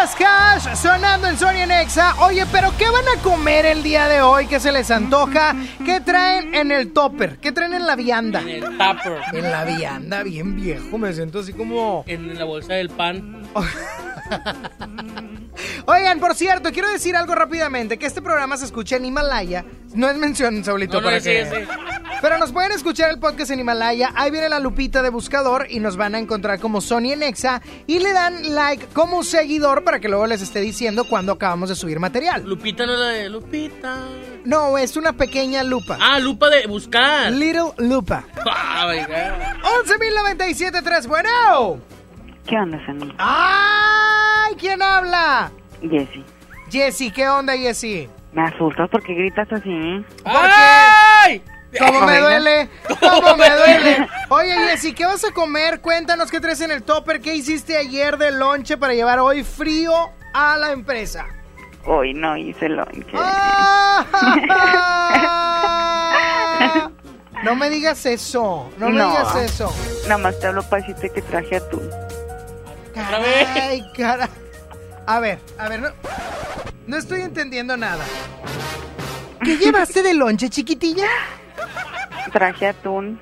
Cash 0.09 0.75
sonando 0.75 1.27
en 1.27 1.37
Sony 1.37 1.67
Nexa. 1.67 2.15
Oye, 2.23 2.43
pero 2.51 2.75
¿qué 2.75 2.85
van 2.89 3.05
a 3.07 3.21
comer 3.21 3.67
el 3.67 3.83
día 3.83 4.07
de 4.07 4.23
hoy? 4.23 4.47
¿Qué 4.47 4.59
se 4.59 4.71
les 4.71 4.89
antoja? 4.89 5.55
¿Qué 5.85 6.01
traen 6.01 6.55
en 6.55 6.71
el 6.71 6.91
topper? 6.91 7.37
¿Qué 7.37 7.51
traen 7.51 7.75
en 7.75 7.85
la 7.85 7.95
vianda? 7.95 8.41
En 8.41 8.49
el 8.49 8.63
tupper. 8.63 9.21
En 9.31 9.51
la 9.51 9.63
vianda, 9.63 10.23
bien 10.23 10.55
viejo. 10.55 10.97
Me 10.97 11.13
siento 11.13 11.41
así 11.41 11.53
como. 11.53 12.03
En 12.07 12.35
la 12.35 12.45
bolsa 12.45 12.73
del 12.73 12.89
pan. 12.89 13.47
Oigan, 15.85 16.19
por 16.19 16.35
cierto, 16.35 16.71
quiero 16.71 16.91
decir 16.91 17.15
algo 17.15 17.35
rápidamente: 17.35 17.97
que 17.97 18.05
este 18.05 18.21
programa 18.21 18.57
se 18.57 18.65
escucha 18.65 18.95
en 18.95 19.05
Himalaya. 19.05 19.65
No 19.93 20.09
es 20.09 20.15
mención, 20.15 20.63
Saulito, 20.63 20.93
No, 20.93 21.01
no, 21.01 21.05
para 21.07 21.19
sí, 21.19 21.29
que. 21.29 21.45
sí. 21.45 21.55
Pero 22.21 22.37
nos 22.37 22.51
pueden 22.51 22.71
escuchar 22.71 23.09
el 23.09 23.19
podcast 23.19 23.51
en 23.51 23.59
Himalaya. 23.59 24.11
Ahí 24.15 24.31
viene 24.31 24.47
la 24.47 24.59
lupita 24.59 25.01
de 25.01 25.09
buscador 25.09 25.67
y 25.69 25.79
nos 25.79 25.97
van 25.97 26.15
a 26.15 26.19
encontrar 26.19 26.59
como 26.59 26.79
Sony 26.79 27.11
en 27.13 27.23
Exa. 27.23 27.61
Y 27.87 27.99
le 27.99 28.13
dan 28.13 28.53
like 28.55 28.85
como 28.93 29.23
seguidor 29.23 29.83
para 29.83 29.99
que 29.99 30.07
luego 30.07 30.27
les 30.27 30.41
esté 30.41 30.61
diciendo 30.61 31.03
cuando 31.05 31.33
acabamos 31.33 31.69
de 31.69 31.75
subir 31.75 31.99
material. 31.99 32.43
Lupita 32.45 32.85
no 32.85 32.93
es 32.93 32.99
la 32.99 33.07
de 33.07 33.29
Lupita. 33.29 33.97
No, 34.45 34.77
es 34.77 34.95
una 34.97 35.13
pequeña 35.13 35.63
lupa. 35.63 35.97
Ah, 35.99 36.19
lupa 36.19 36.49
de 36.49 36.67
buscar. 36.67 37.31
Little 37.31 37.71
lupa. 37.79 38.23
Oiga. 38.85 39.57
11.097.3, 39.85 41.07
bueno. 41.07 41.81
¿Qué 42.47 42.57
onda, 42.57 42.83
Sammy? 42.85 43.13
¡Ay! 43.17 44.55
¿Quién 44.59 44.81
habla? 44.81 45.51
Jessy. 45.81 46.25
Jessy, 46.69 47.11
¿qué 47.11 47.27
onda, 47.29 47.55
Jessy? 47.57 48.09
Me 48.33 48.43
asustas 48.43 48.89
porque 48.89 49.13
gritas 49.13 49.51
así. 49.51 50.05
¡Ay! 50.25 51.43
¿Cómo 51.77 52.01
me 52.01 52.17
duele? 52.19 52.69
¿Cómo 52.99 53.35
me 53.37 53.49
duele? 53.49 54.07
Oye, 54.29 54.53
Jessy, 54.67 54.93
¿qué 54.93 55.05
vas 55.05 55.23
a 55.23 55.31
comer? 55.31 55.79
Cuéntanos 55.81 56.29
qué 56.29 56.39
traes 56.41 56.61
en 56.61 56.71
el 56.71 56.83
topper. 56.83 57.21
¿Qué 57.21 57.33
hiciste 57.33 57.77
ayer 57.77 58.17
de 58.17 58.31
lonche 58.31 58.77
para 58.77 58.93
llevar 58.93 59.19
hoy 59.19 59.43
frío 59.43 59.93
a 60.33 60.57
la 60.57 60.71
empresa? 60.71 61.27
Hoy 61.85 62.13
no 62.13 62.35
hice 62.37 62.69
lonche. 62.69 63.11
¡Ah! 63.15 64.05
No 67.43 67.55
me 67.55 67.71
digas 67.71 68.05
eso. 68.05 68.69
No 68.77 68.89
me 68.89 69.01
digas 69.03 69.35
eso. 69.35 69.73
Nada 70.03 70.19
más 70.19 70.39
te 70.39 70.45
hablo 70.47 70.61
para 70.61 70.81
decirte 70.83 71.09
que 71.09 71.23
traje 71.23 71.55
atún. 71.55 71.89
Caray, 72.93 73.81
cara. 73.95 74.29
A 75.05 75.19
ver, 75.19 75.39
a 75.57 75.69
ver, 75.69 75.79
no, 75.81 75.89
no 76.87 76.97
estoy 76.97 77.21
entendiendo 77.21 77.75
nada. 77.77 78.03
¿Qué 79.43 79.57
llevaste 79.59 80.03
de 80.03 80.13
lonche, 80.13 80.49
chiquitilla? 80.49 81.07
Traje 82.31 82.67
atún. 82.67 83.19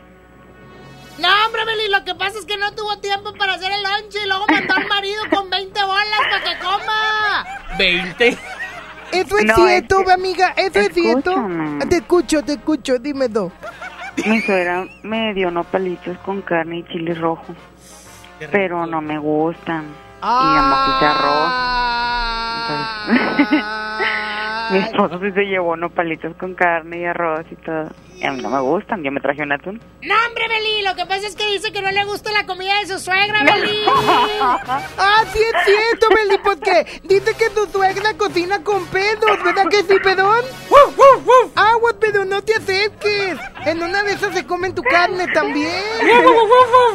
No, 1.19 1.27
hombre, 1.45 1.65
Beli, 1.65 1.89
lo 1.89 2.03
que 2.05 2.15
pasa 2.15 2.39
es 2.39 2.45
que 2.45 2.57
no 2.57 2.73
tuvo 2.75 2.97
tiempo 2.99 3.33
para 3.33 3.53
hacer 3.53 3.71
el 3.71 3.83
lonche 3.83 4.19
y 4.23 4.27
luego 4.27 4.45
mandó 4.49 4.73
al 4.73 4.87
marido 4.87 5.21
con 5.29 5.49
20 5.49 5.83
bolas 5.83 6.19
para 6.31 6.43
que 6.43 6.59
coma. 6.59 7.45
20. 7.77 8.37
Eso 9.11 9.37
es 9.39 9.45
No, 9.45 9.55
cierto, 9.55 9.99
es 10.01 10.05
que- 10.05 10.11
amiga, 10.13 10.53
eso 10.55 10.79
es 10.79 10.93
cierto. 10.93 11.35
Te 11.89 11.97
escucho, 11.97 12.43
te 12.43 12.53
escucho, 12.53 12.99
dime 12.99 13.27
dos. 13.27 13.51
Mi 14.25 14.41
suegra 14.41 14.85
me 15.03 15.33
dio 15.33 15.49
nopalitos 15.49 16.17
con 16.19 16.41
carne 16.41 16.79
y 16.79 16.83
chile 16.85 17.13
rojo. 17.15 17.55
Pero 18.52 18.86
no 18.86 19.02
me 19.02 19.18
gustan. 19.18 19.86
Y 19.86 20.26
además 20.26 20.90
hice 20.90 21.06
arroz. 21.06 21.53
Mi 24.71 24.77
esposo 24.79 25.19
sí 25.19 25.31
se 25.33 25.41
llevó 25.45 25.75
nopalitos 25.75 26.35
con 26.37 26.53
carne 26.55 26.99
y 26.99 27.05
arroz 27.05 27.45
y 27.51 27.55
todo. 27.55 27.89
Y 28.17 28.25
a 28.25 28.31
mí 28.31 28.41
no 28.41 28.49
me 28.49 28.59
gustan. 28.59 29.01
Yo 29.03 29.11
me 29.11 29.21
traje 29.21 29.41
un 29.43 29.51
atún. 29.51 29.81
No, 30.01 30.13
hombre, 30.27 30.43
Beli, 30.49 30.81
lo 30.83 30.93
que 30.95 31.05
pasa 31.05 31.25
es 31.27 31.35
que 31.35 31.47
dice 31.51 31.71
que 31.71 31.81
no 31.81 31.89
le 31.91 32.03
gusta 32.03 32.31
la 32.31 32.45
comida 32.45 32.77
de 32.81 32.87
su 32.87 32.99
suegra, 32.99 33.43
Beli. 33.45 33.83
ah, 34.97 35.23
sí 35.31 35.39
es 35.39 35.63
cierto, 35.65 36.07
Beli, 36.13 36.37
porque 36.43 36.85
dice 37.03 37.33
que 37.37 37.49
tu 37.51 37.65
suegra 37.71 38.13
cocina 38.17 38.61
con 38.63 38.85
pedos, 38.87 39.41
¿verdad 39.43 39.67
que 39.69 39.83
sí, 39.83 39.95
pedón? 40.03 40.43
Agua, 41.55 41.91
pero 41.99 42.25
no 42.25 42.41
te 42.41 42.55
acerques. 42.55 43.37
En 43.65 43.81
una 43.83 44.03
de 44.03 44.13
esas 44.13 44.33
se 44.33 44.45
comen 44.45 44.75
tu 44.75 44.83
carne 44.83 45.25
también. 45.33 45.69
¡Ey, 46.01 46.23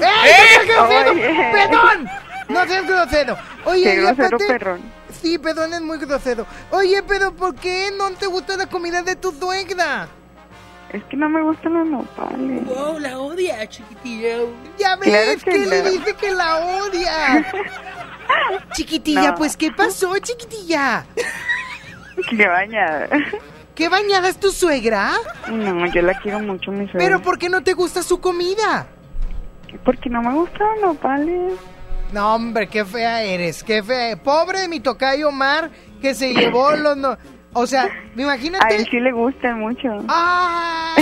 no 0.01 0.07
seas 0.23 0.67
grosero! 0.67 1.13
Oye. 1.13 1.51
¡Pedón! 1.53 2.09
No 2.49 2.67
seas 2.67 2.87
grosero. 2.87 3.39
Oye, 3.65 3.83
Qué 3.85 3.95
y 3.95 3.97
grosero, 3.97 4.27
aparte- 4.37 4.47
perrón. 4.47 5.04
Sí, 5.25 5.39
pedón 5.39 5.73
es 5.73 5.81
muy 5.81 5.97
grosero. 5.97 6.47
Oye, 6.71 7.03
pero 7.03 7.33
¿por 7.35 7.55
qué 7.55 7.89
no 7.97 8.11
te 8.11 8.27
gusta 8.27 8.59
la 8.59 8.67
comida 8.67 9.01
de 9.01 9.17
tu 9.17 9.33
suegra? 9.33 10.07
Es 10.93 11.03
que 11.05 11.17
no 11.17 11.31
me 11.31 11.41
gustan 11.43 11.73
los 11.73 11.87
nopales. 11.87 12.63
Wow, 12.67 12.99
la 12.99 13.19
odia, 13.19 13.67
chiquitilla. 13.67 14.37
Ya 14.79 14.97
ves 14.97 15.09
Claro 15.09 15.31
que, 15.43 15.51
que 15.51 15.67
le 15.67 15.83
no. 15.83 15.91
dice 15.93 16.15
que 16.15 16.31
la 16.31 16.59
odia. 16.59 17.47
chiquitilla, 18.75 19.31
No. 19.31 19.35
pues 19.37 19.57
¿qué 19.57 19.73
pasó, 19.73 20.13
chiquitilla? 20.19 21.07
Qué 22.29 22.47
bañada. 22.47 23.09
¿Qué 23.75 23.89
bañada 23.89 24.29
es 24.29 24.37
tu 24.39 24.51
suegra? 24.51 25.13
No, 25.51 25.87
yo 25.87 26.03
la 26.03 26.21
quiero 26.21 26.39
mucho, 26.41 26.71
mi 26.71 26.85
suegra. 26.85 26.99
Pero 26.99 27.23
¿por 27.23 27.39
qué 27.39 27.49
no 27.49 27.63
te 27.63 27.73
gusta 27.73 28.03
su 28.03 28.21
comida? 28.21 28.87
Porque 29.87 30.11
no 30.11 30.21
me 30.21 30.35
gustan 30.35 30.67
los 30.83 30.95
nopales. 30.95 31.55
No, 32.13 32.35
hombre, 32.35 32.69
qué 32.69 32.85
fea 32.85 33.23
eres, 33.23 33.65
qué 33.65 33.83
fea. 33.83 34.17
Pobre 34.17 34.61
de 34.61 34.69
mi 34.69 34.81
tocayo 34.81 35.29
Omar 35.29 35.71
que 36.01 36.15
se 36.15 36.33
llevó 36.33 36.73
los... 36.77 36.97
No... 36.97 37.17
O 37.53 37.67
sea, 37.67 37.89
imagínate... 38.17 38.75
A 38.75 38.77
él 38.77 38.87
sí 38.91 39.01
le 39.01 39.13
gustan 39.13 39.61
mucho. 39.61 39.89
¡Ah! 40.09 40.97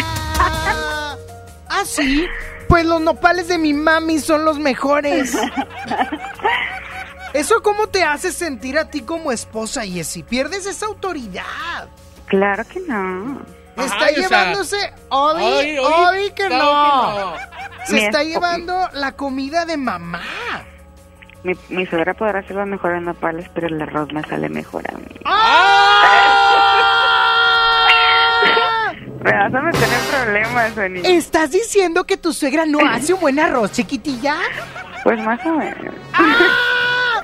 ¿Ah, 1.68 1.82
sí? 1.84 2.26
Pues 2.68 2.86
los 2.86 3.00
nopales 3.00 3.48
de 3.48 3.58
mi 3.58 3.72
mami 3.72 4.18
son 4.18 4.44
los 4.44 4.58
mejores. 4.58 5.36
¿Eso 7.32 7.62
cómo 7.62 7.86
te 7.88 8.04
hace 8.04 8.30
sentir 8.32 8.78
a 8.78 8.90
ti 8.90 9.00
como 9.02 9.32
esposa, 9.32 9.82
Jessie? 9.82 10.22
Pierdes 10.22 10.66
esa 10.66 10.86
autoridad. 10.86 11.88
Claro 12.26 12.64
que 12.66 12.80
no. 12.80 13.42
Está 13.76 14.10
llevándose... 14.10 14.76
Obi, 15.08 15.42
Obi, 15.42 15.78
Obi, 15.78 15.78
Obi, 15.78 16.30
que 16.32 16.46
claro 16.46 17.30
no. 17.30 17.34
que 17.34 17.86
Se 17.86 17.94
Mi 17.94 18.04
está 18.04 18.22
llevando 18.22 18.88
la 18.92 19.12
comida 19.12 19.64
de 19.64 19.78
mamá. 19.78 20.22
Mi, 21.44 21.54
mi 21.70 21.86
suegra 21.86 22.14
podrá 22.14 22.38
hacer 22.40 22.56
los 22.56 22.66
mejores 22.66 23.02
nopales, 23.02 23.48
pero 23.54 23.66
el 23.66 23.80
arroz 23.82 24.12
me 24.12 24.22
sale 24.22 24.48
mejor 24.48 24.82
a 24.92 24.96
mí. 24.96 25.06
Me 29.22 29.30
vas 29.30 29.54
a 29.54 29.60
meter 29.60 29.84
en 29.84 30.10
problemas, 30.10 30.72
Sony. 30.74 31.00
¿Estás 31.04 31.52
diciendo 31.52 32.02
que 32.04 32.16
tu 32.16 32.32
suegra 32.32 32.66
no 32.66 32.80
hace 32.80 33.14
un 33.14 33.20
buen 33.20 33.38
arroz, 33.38 33.70
chiquitilla? 33.70 34.34
Pues 35.04 35.20
más 35.20 35.38
o 35.46 35.58
menos. 35.58 35.94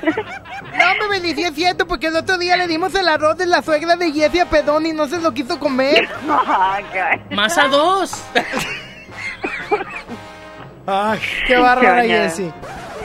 No 0.02 0.94
me 1.00 1.08
bendicí, 1.08 1.42
es 1.42 1.54
cierto, 1.54 1.88
porque 1.88 2.06
el 2.06 2.14
otro 2.14 2.38
día 2.38 2.56
le 2.56 2.68
dimos 2.68 2.94
el 2.94 3.08
arroz 3.08 3.36
de 3.36 3.46
la 3.46 3.62
suegra 3.62 3.96
de 3.96 4.12
Jessie 4.12 4.42
a 4.42 4.46
Pedón 4.46 4.86
y 4.86 4.92
no 4.92 5.08
se 5.08 5.20
lo 5.20 5.34
quiso 5.34 5.58
comer. 5.58 6.08
Más 7.30 7.58
a 7.58 7.66
dos. 7.66 8.12
Ay, 10.86 11.18
qué 11.48 11.56
bárbara. 11.56 12.04
Jessie. 12.04 12.52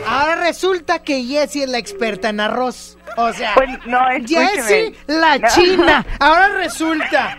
Ahora 0.07 0.35
resulta 0.35 0.99
que 0.99 1.23
Jessie 1.23 1.63
es 1.63 1.69
la 1.69 1.77
experta 1.77 2.29
en 2.29 2.39
arroz. 2.39 2.97
O 3.17 3.31
sea, 3.33 3.53
Pues 3.55 3.69
no. 3.85 3.99
Jessie 4.27 4.95
la 5.07 5.37
No. 5.37 5.47
china. 5.49 6.05
Ahora 6.19 6.49
resulta. 6.49 7.37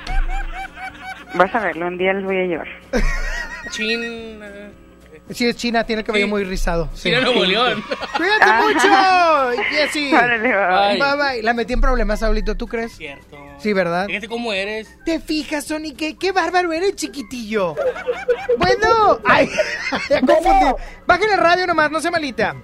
Vas 1.34 1.54
a 1.54 1.58
verlo, 1.60 1.88
un 1.88 1.98
día 1.98 2.12
les 2.12 2.24
voy 2.24 2.36
a 2.36 2.44
llevar. 2.44 2.68
China. 3.70 4.46
Sí, 5.30 5.46
es 5.48 5.56
China, 5.56 5.84
tiene 5.84 6.00
el 6.00 6.06
cabello 6.06 6.28
muy 6.28 6.44
rizado. 6.44 6.88
Sí. 6.94 7.08
China 7.10 7.22
Nuevo 7.22 7.44
León. 7.44 7.82
¡Cuídate 8.16 8.44
Ajá. 8.44 8.60
mucho! 9.52 9.62
Jessy. 9.70 10.10
Bye, 10.12 11.16
bye. 11.16 11.42
La 11.42 11.54
metí 11.54 11.72
en 11.72 11.80
problemas, 11.80 12.20
Saulito, 12.20 12.54
¿tú 12.56 12.66
crees? 12.68 12.92
Cierto. 12.92 13.38
Sí, 13.58 13.72
¿verdad? 13.72 14.06
Fíjate 14.06 14.28
cómo 14.28 14.52
eres. 14.52 14.88
¿Te 15.04 15.20
fijas, 15.20 15.64
Sony? 15.66 15.94
¿Qué, 15.96 16.16
qué 16.18 16.32
bárbaro 16.32 16.72
eres, 16.72 16.96
chiquitillo? 16.96 17.74
Bueno. 18.58 19.20
Ay, 19.24 19.48
ya 20.10 20.20
confundí. 20.20 21.30
El 21.32 21.38
radio 21.38 21.66
nomás, 21.66 21.90
no 21.90 22.00
sea 22.00 22.10
malita. 22.10 22.54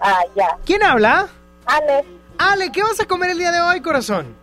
Ah, 0.00 0.20
ya. 0.36 0.56
¿Quién 0.66 0.82
habla? 0.82 1.28
Ale. 1.66 2.04
Ale, 2.38 2.72
¿qué 2.72 2.82
vas 2.82 2.98
a 3.00 3.04
comer 3.06 3.30
el 3.30 3.38
día 3.38 3.52
de 3.52 3.60
hoy, 3.60 3.80
corazón? 3.80 4.34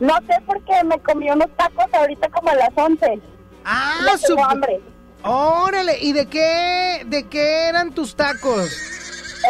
No 0.00 0.16
sé 0.26 0.40
por 0.46 0.62
qué 0.64 0.82
me 0.84 0.98
comí 1.00 1.30
unos 1.30 1.48
tacos 1.56 1.86
ahorita 1.92 2.28
como 2.30 2.50
a 2.50 2.54
las 2.54 2.70
11. 2.74 3.20
Ah, 3.64 4.16
su- 4.18 4.38
hambre. 4.42 4.80
Órale, 5.22 5.98
¿y 6.00 6.12
de 6.12 6.26
qué, 6.26 7.02
de 7.06 7.26
qué 7.28 7.68
eran 7.68 7.92
tus 7.92 8.14
tacos? 8.14 8.70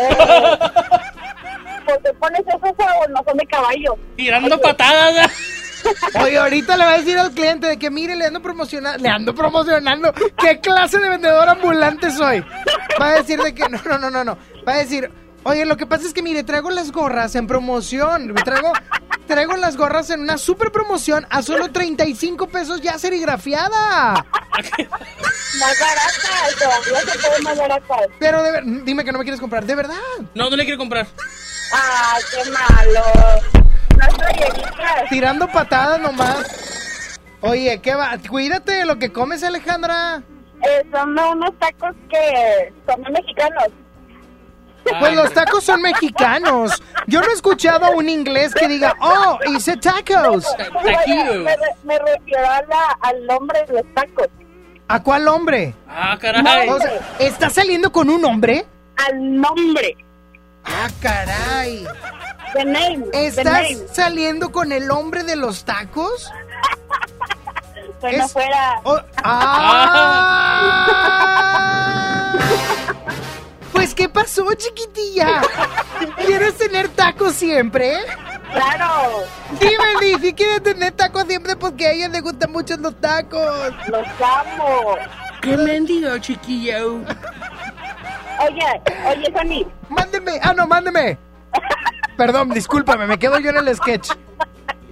Eh, 0.00 0.16
pues 1.84 2.02
te 2.02 2.12
pones 2.14 2.40
esos 2.40 2.60
o 2.62 3.08
no 3.10 3.22
son 3.24 3.36
de 3.36 3.46
caballo. 3.46 3.96
Tirando 4.16 4.60
patadas. 4.60 5.30
Oye, 6.22 6.38
ahorita 6.38 6.76
le 6.76 6.84
va 6.84 6.92
a 6.92 6.98
decir 6.98 7.18
al 7.18 7.32
cliente 7.32 7.66
de 7.66 7.76
que 7.78 7.90
mire, 7.90 8.16
le 8.16 8.26
ando 8.26 8.40
promocionando, 8.42 8.98
le 9.02 9.08
ando 9.08 9.34
promocionando. 9.34 10.12
¿Qué 10.38 10.60
clase 10.60 10.98
de 10.98 11.08
vendedor 11.08 11.48
ambulante 11.48 12.10
soy? 12.10 12.44
Va 13.00 13.08
a 13.08 13.14
decir 13.16 13.40
de 13.42 13.54
que 13.54 13.68
no, 13.68 13.80
no, 13.84 13.98
no, 13.98 14.10
no, 14.10 14.24
no. 14.24 14.38
Va 14.66 14.74
a 14.74 14.78
decir, 14.78 15.10
oye, 15.44 15.64
lo 15.64 15.76
que 15.76 15.86
pasa 15.86 16.06
es 16.06 16.12
que 16.14 16.22
mire, 16.22 16.44
traigo 16.44 16.70
las 16.70 16.92
gorras 16.92 17.34
en 17.34 17.46
promoción. 17.46 18.34
Traigo, 18.34 18.72
traigo 19.26 19.56
las 19.56 19.76
gorras 19.76 20.10
en 20.10 20.20
una 20.20 20.38
super 20.38 20.72
promoción 20.72 21.26
a 21.30 21.42
solo 21.42 21.70
35 21.70 22.48
pesos 22.48 22.80
ya 22.80 22.98
serigrafiada. 22.98 24.24
Más 25.58 25.78
baratas, 25.80 26.54
todavía 26.58 27.12
se 27.12 27.18
pueden 27.18 27.42
más 27.44 27.58
baratas. 27.58 28.00
Pero 28.18 28.42
de 28.42 28.50
ver- 28.52 28.64
dime 28.84 29.04
que 29.04 29.12
no 29.12 29.18
me 29.18 29.24
quieres 29.24 29.40
comprar, 29.40 29.64
de 29.64 29.74
verdad. 29.74 29.94
No, 30.34 30.48
no 30.50 30.56
le 30.56 30.64
quiero 30.64 30.78
comprar. 30.78 31.06
Ay, 31.72 32.22
qué 32.30 32.50
malo. 32.50 33.65
No. 33.96 35.08
Tirando 35.10 35.46
patadas 35.48 36.00
nomás. 36.00 37.18
Oye, 37.40 37.80
¿qué 37.80 37.94
va? 37.94 38.16
Cuídate 38.28 38.72
de 38.72 38.86
lo 38.86 38.98
que 38.98 39.12
comes, 39.12 39.42
Alejandra. 39.42 40.22
Eh, 40.62 40.82
son 40.92 41.10
unos 41.18 41.50
tacos 41.58 41.94
que 42.10 42.72
son 42.86 43.00
mexicanos. 43.12 43.68
Pues 45.00 45.14
los 45.14 45.32
tacos 45.32 45.64
son 45.64 45.82
mexicanos. 45.82 46.80
Yo 47.08 47.20
no 47.20 47.28
he 47.28 47.32
escuchado 47.32 47.86
a 47.86 47.90
un 47.90 48.08
inglés 48.08 48.54
que 48.54 48.68
diga, 48.68 48.94
oh, 49.00 49.38
hice 49.48 49.76
tacos. 49.76 50.46
Me, 50.84 50.96
me- 51.42 51.56
me 51.84 51.98
refiero 51.98 52.46
a 52.48 52.62
la- 52.62 52.98
al 53.00 53.26
nombre 53.26 53.64
de 53.66 53.72
los 53.74 53.94
tacos. 53.94 54.28
¿A 54.88 55.02
cuál 55.02 55.26
hombre? 55.26 55.74
Ah, 55.88 56.16
caray. 56.20 56.68
O 56.68 56.78
sea, 56.78 56.92
¿Estás 57.18 57.54
saliendo 57.54 57.90
con 57.90 58.08
un 58.08 58.24
hombre? 58.24 58.64
Al 59.08 59.40
nombre. 59.40 59.96
Ah, 60.66 60.88
caray. 61.00 61.86
The 62.54 62.64
name. 62.64 63.04
the 63.12 63.26
¿Estás 63.26 63.44
name. 63.44 63.78
saliendo 63.92 64.50
con 64.52 64.72
el 64.72 64.90
hombre 64.90 65.22
de 65.24 65.36
los 65.36 65.64
tacos? 65.64 66.30
Bueno, 68.00 68.24
Es- 68.26 68.32
fuera. 68.32 68.80
Oh, 68.84 69.00
¡Ah! 71.46 72.32
Pues, 73.72 73.94
¿qué 73.94 74.08
pasó, 74.08 74.46
chiquitilla? 74.54 75.40
¿Quieres 76.24 76.56
tener 76.58 76.88
tacos 76.88 77.32
siempre? 77.34 77.96
Claro. 78.52 79.24
Dime, 79.58 79.94
Liz, 80.00 80.18
si 80.20 80.34
quieres 80.34 80.62
tener 80.62 80.92
tacos 80.92 81.24
siempre 81.26 81.56
porque 81.56 81.86
a 81.86 81.92
ella 81.92 82.08
le 82.08 82.20
gustan 82.20 82.52
mucho 82.52 82.76
los 82.76 82.94
tacos. 83.00 83.72
Los 83.88 84.06
amo. 84.20 84.96
Qué 85.42 85.56
mendigo, 85.56 86.16
chiquillo. 86.18 87.00
Oye, 88.40 88.82
oye, 89.08 89.32
Sony. 89.32 89.70
Mándeme. 89.88 90.38
Ah, 90.42 90.52
no, 90.54 90.66
mándeme. 90.66 91.18
Perdón, 92.16 92.50
discúlpame, 92.50 93.06
me 93.06 93.18
quedo 93.18 93.38
yo 93.38 93.50
en 93.50 93.56
el 93.68 93.76
sketch. 93.76 94.10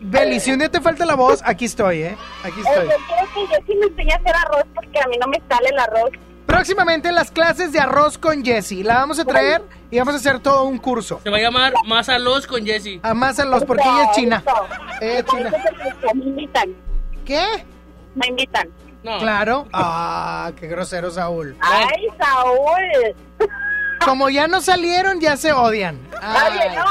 Beli, 0.00 0.38
si 0.40 0.52
un 0.52 0.58
día 0.58 0.70
te 0.70 0.80
falta 0.80 1.06
la 1.06 1.14
voz, 1.14 1.40
aquí 1.44 1.64
estoy, 1.64 2.02
¿eh? 2.02 2.16
Aquí 2.42 2.60
Eh, 2.60 2.64
estoy. 2.66 2.88
yo 2.88 2.96
quiero 3.06 3.34
que 3.34 3.40
yo 3.54 3.66
sí 3.66 3.74
me 3.80 3.86
enseñe 3.86 4.12
a 4.12 4.16
hacer 4.16 4.36
arroz 4.36 4.64
porque 4.74 5.00
a 5.00 5.06
mí 5.08 5.16
no 5.18 5.26
me 5.28 5.42
sale 5.48 5.68
el 5.70 5.78
arroz. 5.78 6.10
Próximamente 6.46 7.10
las 7.10 7.30
clases 7.30 7.72
de 7.72 7.80
arroz 7.80 8.18
con 8.18 8.44
Jessie. 8.44 8.84
La 8.84 8.96
vamos 8.96 9.18
a 9.18 9.24
traer 9.24 9.62
y 9.90 9.98
vamos 9.98 10.12
a 10.14 10.18
hacer 10.18 10.40
todo 10.40 10.64
un 10.64 10.76
curso. 10.78 11.20
Se 11.24 11.30
va 11.30 11.38
a 11.38 11.40
llamar 11.40 11.72
Más 11.86 12.10
a 12.10 12.18
los 12.18 12.46
con 12.46 12.64
Jesse. 12.66 13.00
Amásalos 13.02 13.64
porque 13.64 13.82
ella 13.82 14.04
es 14.04 14.10
china. 14.16 14.42
Ella 15.00 15.18
es 15.20 15.24
china. 15.24 15.50
Me 16.14 16.24
invitan. 16.24 16.74
¿Qué? 17.24 17.44
Me 18.14 18.26
invitan. 18.26 18.68
No. 19.02 19.18
Claro. 19.18 19.66
Ah, 19.72 20.52
qué 20.60 20.66
grosero, 20.66 21.10
Saúl. 21.10 21.56
Ay, 21.60 22.06
Saúl. 22.18 23.14
Como 24.04 24.28
ya 24.30 24.46
no 24.48 24.60
salieron, 24.60 25.20
ya 25.20 25.36
se 25.36 25.52
odian. 25.52 25.98
Ay. 26.20 26.52
Oye, 26.58 26.76
no. 26.76 26.84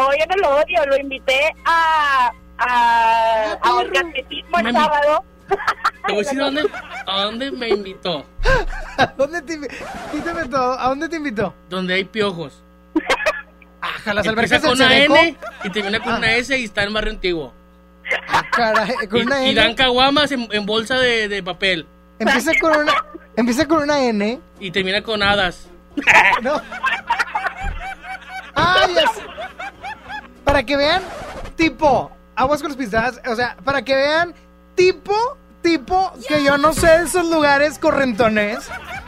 No, 0.00 0.08
yo 0.12 0.26
no 0.28 0.36
lo 0.36 0.56
odio. 0.56 0.86
Lo 0.86 0.96
invité 0.96 1.54
a, 1.64 2.32
a, 2.58 3.52
a 3.60 3.74
orgasmetismo 3.74 4.58
el 4.58 4.64
Mami. 4.72 4.78
sábado. 4.78 5.24
Te 6.06 6.12
voy 6.12 6.22
a 6.22 6.24
decir 6.24 6.38
dónde, 6.38 6.62
a 7.06 7.20
dónde 7.22 7.50
me 7.50 7.68
invitó. 7.68 8.24
¿A 8.98 9.06
dónde 9.06 9.42
te 9.42 9.54
invitó? 9.54 9.74
Quítame 10.10 10.44
todo. 10.46 10.78
¿A 10.78 10.88
dónde 10.88 11.08
te 11.08 11.16
invitó? 11.16 11.54
Donde 11.68 11.94
hay 11.94 12.04
piojos. 12.04 12.62
Ajá, 13.80 14.14
las 14.14 14.26
Empieza 14.26 14.56
albercas 14.56 14.62
con 14.62 14.72
una. 14.72 14.96
N 14.96 15.36
y 15.64 15.70
termina 15.70 16.00
con 16.00 16.14
Ah. 16.14 16.18
una 16.18 16.34
S 16.36 16.58
y 16.58 16.64
está 16.64 16.82
en 16.84 16.92
barrio 16.94 17.12
antiguo. 17.12 17.52
Caray, 18.52 18.94
con 19.08 19.20
Y, 19.20 19.22
una 19.24 19.42
y 19.44 19.50
N. 19.50 19.54
dan 19.60 19.74
caguamas 19.74 20.32
en, 20.32 20.48
en 20.52 20.64
bolsa 20.66 20.98
de, 20.98 21.28
de 21.28 21.42
papel. 21.42 21.86
Empieza 22.18 22.52
con 22.60 22.76
una, 22.76 22.94
empieza 23.36 23.66
con 23.68 23.82
una 23.82 24.02
N. 24.04 24.40
Y 24.60 24.70
termina 24.70 25.02
con 25.02 25.22
hadas. 25.22 25.68
No. 26.42 26.60
Ay, 28.54 28.96
es- 28.96 29.22
Para 30.44 30.62
que 30.64 30.76
vean, 30.76 31.02
tipo, 31.56 32.10
aguas 32.36 32.60
con 32.60 32.68
los 32.70 32.76
pistadas, 32.76 33.20
o 33.26 33.34
sea, 33.36 33.56
para 33.64 33.82
que 33.82 33.94
vean, 33.94 34.34
tipo, 34.74 35.14
tipo, 35.62 36.12
que 36.28 36.42
yo 36.44 36.58
no 36.58 36.72
sé 36.72 36.86
de 36.98 37.04
esos 37.04 37.26
lugares 37.30 37.78
correntones. 37.78 38.58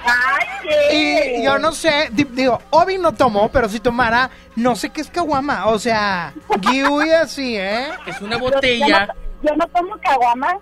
Ay, 0.06 0.46
sí. 0.62 1.32
Y 1.38 1.44
yo 1.44 1.58
no 1.58 1.72
sé, 1.72 2.08
di- 2.12 2.24
digo, 2.24 2.60
Obi 2.70 2.96
no 2.98 3.12
tomó, 3.12 3.48
pero 3.50 3.68
si 3.68 3.80
tomara, 3.80 4.30
no 4.56 4.76
sé 4.76 4.90
qué 4.90 5.00
es 5.00 5.10
caguama, 5.10 5.66
o 5.66 5.78
sea, 5.78 6.32
y 6.62 7.10
así, 7.10 7.56
¿eh? 7.56 7.88
Es 8.06 8.20
una 8.20 8.36
Yo, 8.36 8.44
botella. 8.44 9.06
no, 9.06 9.14
yo 9.50 9.56
no 9.56 9.66
tomo 9.68 9.96
caguama. 10.02 10.58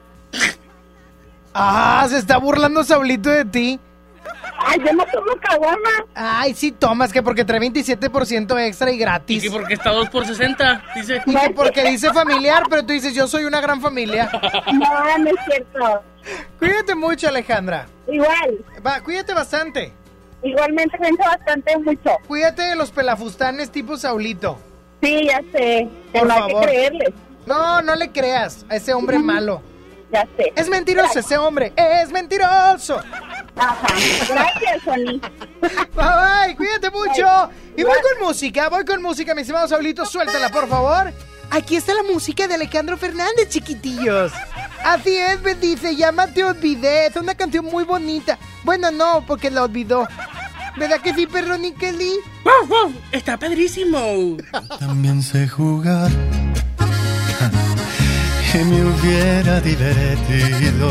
Ah, 1.55 2.07
se 2.09 2.19
está 2.19 2.39
burlando 2.39 2.83
Saulito 2.83 3.29
de 3.29 3.45
ti. 3.45 3.81
Ay, 4.65 4.79
yo 4.85 4.93
no 4.93 5.05
tomo 5.07 5.33
caguama. 5.41 5.89
Ay, 6.15 6.55
sí 6.55 6.73
tomas, 6.73 7.13
que 7.13 7.23
porque 7.23 7.45
trae 7.45 7.61
27% 7.61 8.59
extra 8.67 8.91
y 8.91 8.95
Y 8.95 8.99
gratis. 8.99 9.43
que 9.43 9.51
porque 9.51 9.75
está 9.75 9.91
2 9.91 10.09
por 10.11 10.27
60. 10.27 10.85
Dice. 10.95 11.23
Y 11.27 11.35
que 11.35 11.51
porque 11.51 11.83
dice 11.91 12.13
familiar, 12.13 12.63
pero 12.71 12.85
tú 12.85 12.93
dices, 12.93 13.15
yo 13.15 13.27
soy 13.27 13.45
una 13.45 13.61
gran 13.61 13.81
familia. 13.81 14.31
No, 14.73 15.19
no 15.19 15.31
es 15.31 15.37
cierto. 15.47 16.03
Cuídate 16.59 16.95
mucho, 16.95 17.29
Alejandra. 17.29 17.87
Igual. 18.07 18.65
Va, 18.87 19.01
cuídate 19.01 19.35
bastante. 19.35 19.93
Igualmente 20.45 20.97
pienso 20.99 21.23
bastante 21.25 21.77
mucho. 21.79 22.11
Cuídate 22.27 22.63
de 22.63 22.77
los 22.77 22.91
pelafustanes 22.91 23.71
tipo 23.71 23.97
Saulito. 23.97 24.59
Sí, 25.03 25.27
ya 25.27 25.41
sé. 25.53 25.89
Por 26.13 26.27
no 26.27 26.35
hay 26.35 26.43
que 26.43 26.53
favor. 26.53 26.65
creerle. 26.65 27.15
No, 27.47 27.83
no 27.83 27.95
le 27.97 28.11
creas 28.13 28.65
a 28.69 28.77
ese 28.77 28.95
hombre 28.95 29.19
malo. 29.19 29.63
Ya 30.13 30.27
sé. 30.37 30.53
Es 30.55 30.69
mentiroso 30.69 31.19
ese 31.19 31.37
hombre. 31.39 31.73
Es 31.75 32.11
mentiroso. 32.13 33.01
Ajá. 33.57 33.87
Gracias, 34.29 34.83
Sony. 34.85 35.21
Bye, 35.61 35.71
bye, 35.95 36.57
cuídate 36.57 36.91
mucho. 36.91 37.51
Y 37.77 37.83
voy 37.83 37.99
con 38.01 38.27
música, 38.27 38.69
voy 38.69 38.85
con 38.85 39.03
música, 39.03 39.35
mis 39.35 39.43
estimados 39.43 39.71
Saulito. 39.71 40.07
Suéltala, 40.07 40.49
por 40.49 40.69
favor. 40.69 41.13
Aquí 41.51 41.77
está 41.77 41.93
la 41.93 42.03
música 42.03 42.49
de 42.49 42.55
Alejandro 42.55 42.97
Fernández, 42.97 43.51
chiquitillos. 43.51 44.33
Así 44.85 45.17
es, 45.17 45.43
bendice, 45.43 45.95
llama 45.95 46.29
Te 46.29 46.45
Olvidé. 46.45 47.07
Es 47.07 47.17
una 47.17 47.35
canción 47.35 47.67
muy 47.67 47.85
bonita. 47.85 48.39
Bueno, 48.65 48.91
no, 48.91 49.23
porque 49.27 49.51
la 49.51 49.65
olvidó. 49.65 50.09
¿Verdad 50.77 51.01
que 51.03 51.15
sí, 51.15 51.27
perro 51.27 51.57
Kelly? 51.79 52.15
¡Wow, 52.45 52.69
wow! 52.69 52.95
Está 53.13 53.37
padrísimo. 53.37 54.39
También 54.79 55.23
sé 55.23 55.47
jugar 55.47 56.11
y 58.55 58.59
me 58.65 58.85
hubiera 58.85 59.61
divertido. 59.61 60.91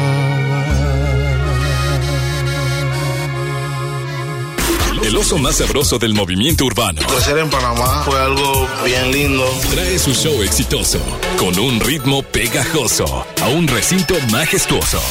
El 5.11 5.17
oso 5.17 5.37
más 5.37 5.57
sabroso 5.57 5.99
del 5.99 6.13
movimiento 6.13 6.63
urbano. 6.63 7.01
Crecer 7.05 7.37
en 7.37 7.49
Panamá 7.49 8.01
fue 8.05 8.17
algo 8.17 8.65
bien 8.85 9.11
lindo. 9.11 9.45
Trae 9.69 9.99
su 9.99 10.13
show 10.13 10.41
exitoso 10.41 11.01
con 11.37 11.59
un 11.59 11.81
ritmo 11.81 12.23
pegajoso 12.23 13.25
a 13.41 13.47
un 13.49 13.67
recinto 13.67 14.15
majestuoso. 14.31 15.01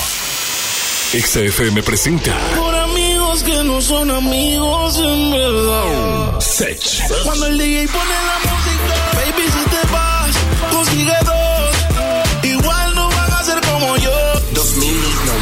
XFM 1.13 1.83
presenta 1.83 2.35
Por 2.57 2.75
amigos 2.75 3.43
que 3.43 3.63
no 3.63 3.83
son 3.83 4.11
amigos 4.11 4.97
en 4.97 5.33
verdad. 5.33 6.41
Sech. 6.41 7.07
Cuando 7.23 7.49
el 7.49 7.59
DJ 7.59 7.89
pone 7.89 8.15
la 8.25 8.51
música, 8.51 8.95
baby, 9.17 9.49
si 9.49 9.69
te 9.69 9.93
vas, 9.93 10.31
consigue 10.73 11.17
dos. 11.27 12.43
Igual 12.43 12.95
no 12.95 13.07
van 13.11 13.33
a 13.35 13.45
ser 13.45 13.61
como 13.71 13.99
yo. 13.99 14.13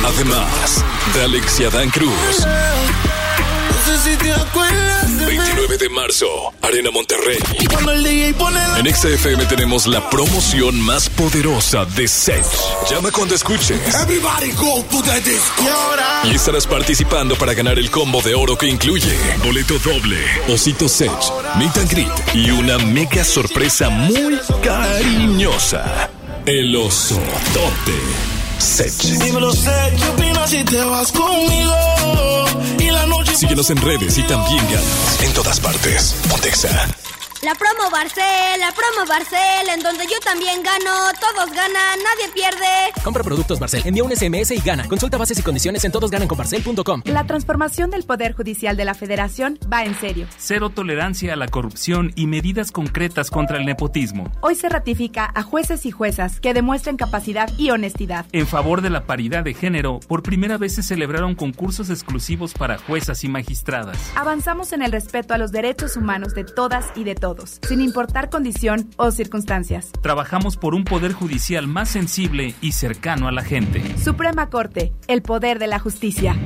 Además, 0.04 0.84
de 1.14 1.22
Alex 1.22 1.60
y 1.60 1.64
Adán 1.64 1.90
Cruz. 1.90 2.44
Sé 3.88 4.10
si 4.10 4.16
te 4.16 4.32
acuerdas 4.32 5.18
de 5.18 5.26
mí. 5.26 5.38
29 5.38 5.78
de 5.78 5.88
marzo, 5.88 6.26
Arena 6.62 6.90
Monterrey. 6.90 7.38
Y 7.60 7.66
cuando 7.66 7.92
el 7.92 8.02
DJ 8.02 8.34
pone 8.34 8.56
la 8.56 8.78
En 8.78 8.94
XFM 8.94 9.46
tenemos 9.46 9.86
la 9.86 10.08
promoción 10.10 10.80
más 10.80 11.08
poderosa 11.08 11.84
de 11.84 12.06
Sech. 12.06 12.44
Llama 12.90 13.10
cuando 13.10 13.34
escuches. 13.34 13.80
Everybody 13.94 14.52
go 14.52 14.84
to 14.90 15.02
the 15.02 15.20
disco. 15.20 15.62
Y 15.62 15.68
ahora, 15.68 16.22
Y 16.24 16.34
estarás 16.34 16.66
participando 16.66 17.36
para 17.36 17.54
ganar 17.54 17.78
el 17.78 17.90
combo 17.90 18.20
de 18.22 18.34
oro 18.34 18.56
que 18.58 18.66
incluye 18.66 19.16
boleto 19.44 19.78
doble, 19.78 20.18
osito 20.48 20.88
Sech, 20.88 21.10
meet 21.56 21.76
and 21.76 21.90
greet 21.90 22.34
y 22.34 22.50
una 22.50 22.78
mega 22.78 23.24
sorpresa 23.24 23.88
muy 23.88 24.38
cariñosa. 24.62 26.10
El 26.46 26.74
oso 26.76 27.20
tote 27.52 28.37
Sech. 28.58 28.92
dímelo, 29.22 29.52
sé, 29.52 29.94
¿qué 29.96 30.04
opinas 30.08 30.50
si 30.50 30.64
te 30.64 30.82
vas 30.84 31.12
conmigo? 31.12 32.44
Y 32.78 32.90
la 32.90 33.06
noche 33.06 33.34
Síguenos 33.34 33.70
en 33.70 33.78
redes 33.78 34.18
y 34.18 34.22
también 34.22 34.64
ganas 34.70 35.22
en 35.22 35.32
todas 35.32 35.60
partes. 35.60 36.14
Pontexa. 36.28 36.88
La 37.40 37.54
promo 37.54 37.88
Barcel, 37.92 38.58
la 38.58 38.72
promo 38.72 39.08
Barcel, 39.08 39.68
en 39.72 39.80
donde 39.80 40.04
yo 40.06 40.18
también 40.24 40.60
gano, 40.60 40.90
todos 41.20 41.48
ganan, 41.54 41.98
nadie 42.02 42.32
pierde. 42.34 42.66
Compra 43.04 43.22
productos 43.22 43.60
Barcel, 43.60 43.82
envía 43.84 44.02
un 44.02 44.10
SMS 44.10 44.50
y 44.50 44.58
gana. 44.58 44.88
Consulta 44.88 45.18
bases 45.18 45.38
y 45.38 45.42
condiciones 45.42 45.84
en 45.84 45.92
todosgananconbarcel.com. 45.92 47.02
La 47.04 47.28
transformación 47.28 47.90
del 47.90 48.02
Poder 48.02 48.32
Judicial 48.32 48.76
de 48.76 48.84
la 48.84 48.94
Federación 48.94 49.56
va 49.72 49.84
en 49.84 49.94
serio. 49.94 50.26
Cero 50.36 50.70
tolerancia 50.70 51.34
a 51.34 51.36
la 51.36 51.46
corrupción 51.46 52.10
y 52.16 52.26
medidas 52.26 52.72
concretas 52.72 53.30
contra 53.30 53.58
el 53.58 53.66
nepotismo. 53.66 54.32
Hoy 54.40 54.56
se 54.56 54.68
ratifica 54.68 55.30
a 55.32 55.44
jueces 55.44 55.86
y 55.86 55.92
juezas 55.92 56.40
que 56.40 56.54
demuestren 56.54 56.96
capacidad 56.96 57.48
y 57.56 57.70
honestidad. 57.70 58.26
En 58.32 58.48
favor 58.48 58.82
de 58.82 58.90
la 58.90 59.06
paridad 59.06 59.44
de 59.44 59.54
género, 59.54 60.00
por 60.08 60.24
primera 60.24 60.58
vez 60.58 60.74
se 60.74 60.82
celebraron 60.82 61.36
concursos 61.36 61.88
exclusivos 61.88 62.52
para 62.52 62.78
juezas 62.78 63.22
y 63.22 63.28
magistradas. 63.28 63.96
Avanzamos 64.16 64.72
en 64.72 64.82
el 64.82 64.90
respeto 64.90 65.34
a 65.34 65.38
los 65.38 65.52
derechos 65.52 65.96
humanos 65.96 66.34
de 66.34 66.42
todas 66.42 66.86
y 66.96 67.04
de 67.04 67.14
todos, 67.14 67.27
sin 67.36 67.80
importar 67.80 68.30
condición 68.30 68.88
o 68.96 69.10
circunstancias. 69.10 69.90
Trabajamos 70.02 70.56
por 70.56 70.74
un 70.74 70.84
poder 70.84 71.12
judicial 71.12 71.66
más 71.66 71.88
sensible 71.88 72.54
y 72.60 72.72
cercano 72.72 73.28
a 73.28 73.32
la 73.32 73.42
gente. 73.42 73.82
Suprema 74.02 74.48
Corte, 74.48 74.92
el 75.06 75.22
poder 75.22 75.58
de 75.58 75.66
la 75.66 75.78
justicia. 75.78 76.36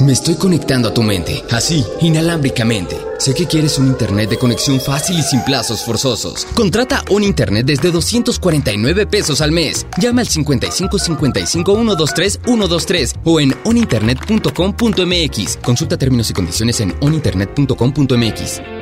Me 0.00 0.12
estoy 0.12 0.34
conectando 0.34 0.90
a 0.90 0.94
tu 0.94 1.02
mente, 1.02 1.42
así, 1.50 1.82
inalámbricamente. 2.02 2.98
Sé 3.18 3.32
que 3.32 3.46
quieres 3.46 3.78
un 3.78 3.86
internet 3.86 4.28
de 4.28 4.36
conexión 4.36 4.78
fácil 4.78 5.18
y 5.18 5.22
sin 5.22 5.40
plazos 5.42 5.82
forzosos. 5.84 6.44
Contrata 6.54 7.02
un 7.10 7.22
internet 7.22 7.64
desde 7.64 7.90
249 7.90 9.06
pesos 9.06 9.40
al 9.40 9.52
mes. 9.52 9.86
Llama 9.98 10.20
al 10.20 10.28
55 10.28 10.98
55 10.98 11.74
123 11.74 12.40
123 12.44 13.14
o 13.24 13.40
en 13.40 13.54
oninternet.com.mx. 13.64 15.56
Consulta 15.62 15.96
términos 15.96 16.28
y 16.30 16.34
condiciones 16.34 16.80
en 16.80 16.94
oninternet.com.mx. 17.00 18.75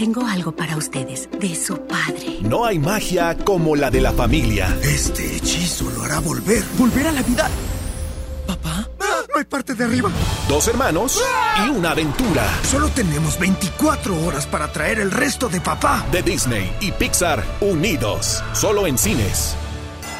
Tengo 0.00 0.24
algo 0.26 0.52
para 0.52 0.78
ustedes 0.78 1.28
de 1.38 1.54
su 1.54 1.76
padre. 1.76 2.38
No 2.40 2.64
hay 2.64 2.78
magia 2.78 3.36
como 3.36 3.76
la 3.76 3.90
de 3.90 4.00
la 4.00 4.12
familia. 4.12 4.74
Este 4.82 5.36
hechizo 5.36 5.90
lo 5.90 6.02
hará 6.02 6.20
volver. 6.20 6.64
Volver 6.78 7.08
a 7.08 7.12
la 7.12 7.22
vida. 7.22 7.50
¿Papá? 8.46 8.88
No 8.98 9.38
hay 9.38 9.44
parte 9.44 9.74
de 9.74 9.84
arriba. 9.84 10.08
Dos 10.48 10.68
hermanos 10.68 11.22
y 11.62 11.68
una 11.68 11.90
aventura. 11.90 12.48
Solo 12.62 12.88
tenemos 12.88 13.38
24 13.38 14.24
horas 14.24 14.46
para 14.46 14.72
traer 14.72 15.00
el 15.00 15.10
resto 15.10 15.50
de 15.50 15.60
papá. 15.60 16.06
De 16.10 16.22
Disney 16.22 16.74
y 16.80 16.92
Pixar 16.92 17.44
unidos. 17.60 18.42
Solo 18.54 18.86
en 18.86 18.96
cines. 18.96 19.54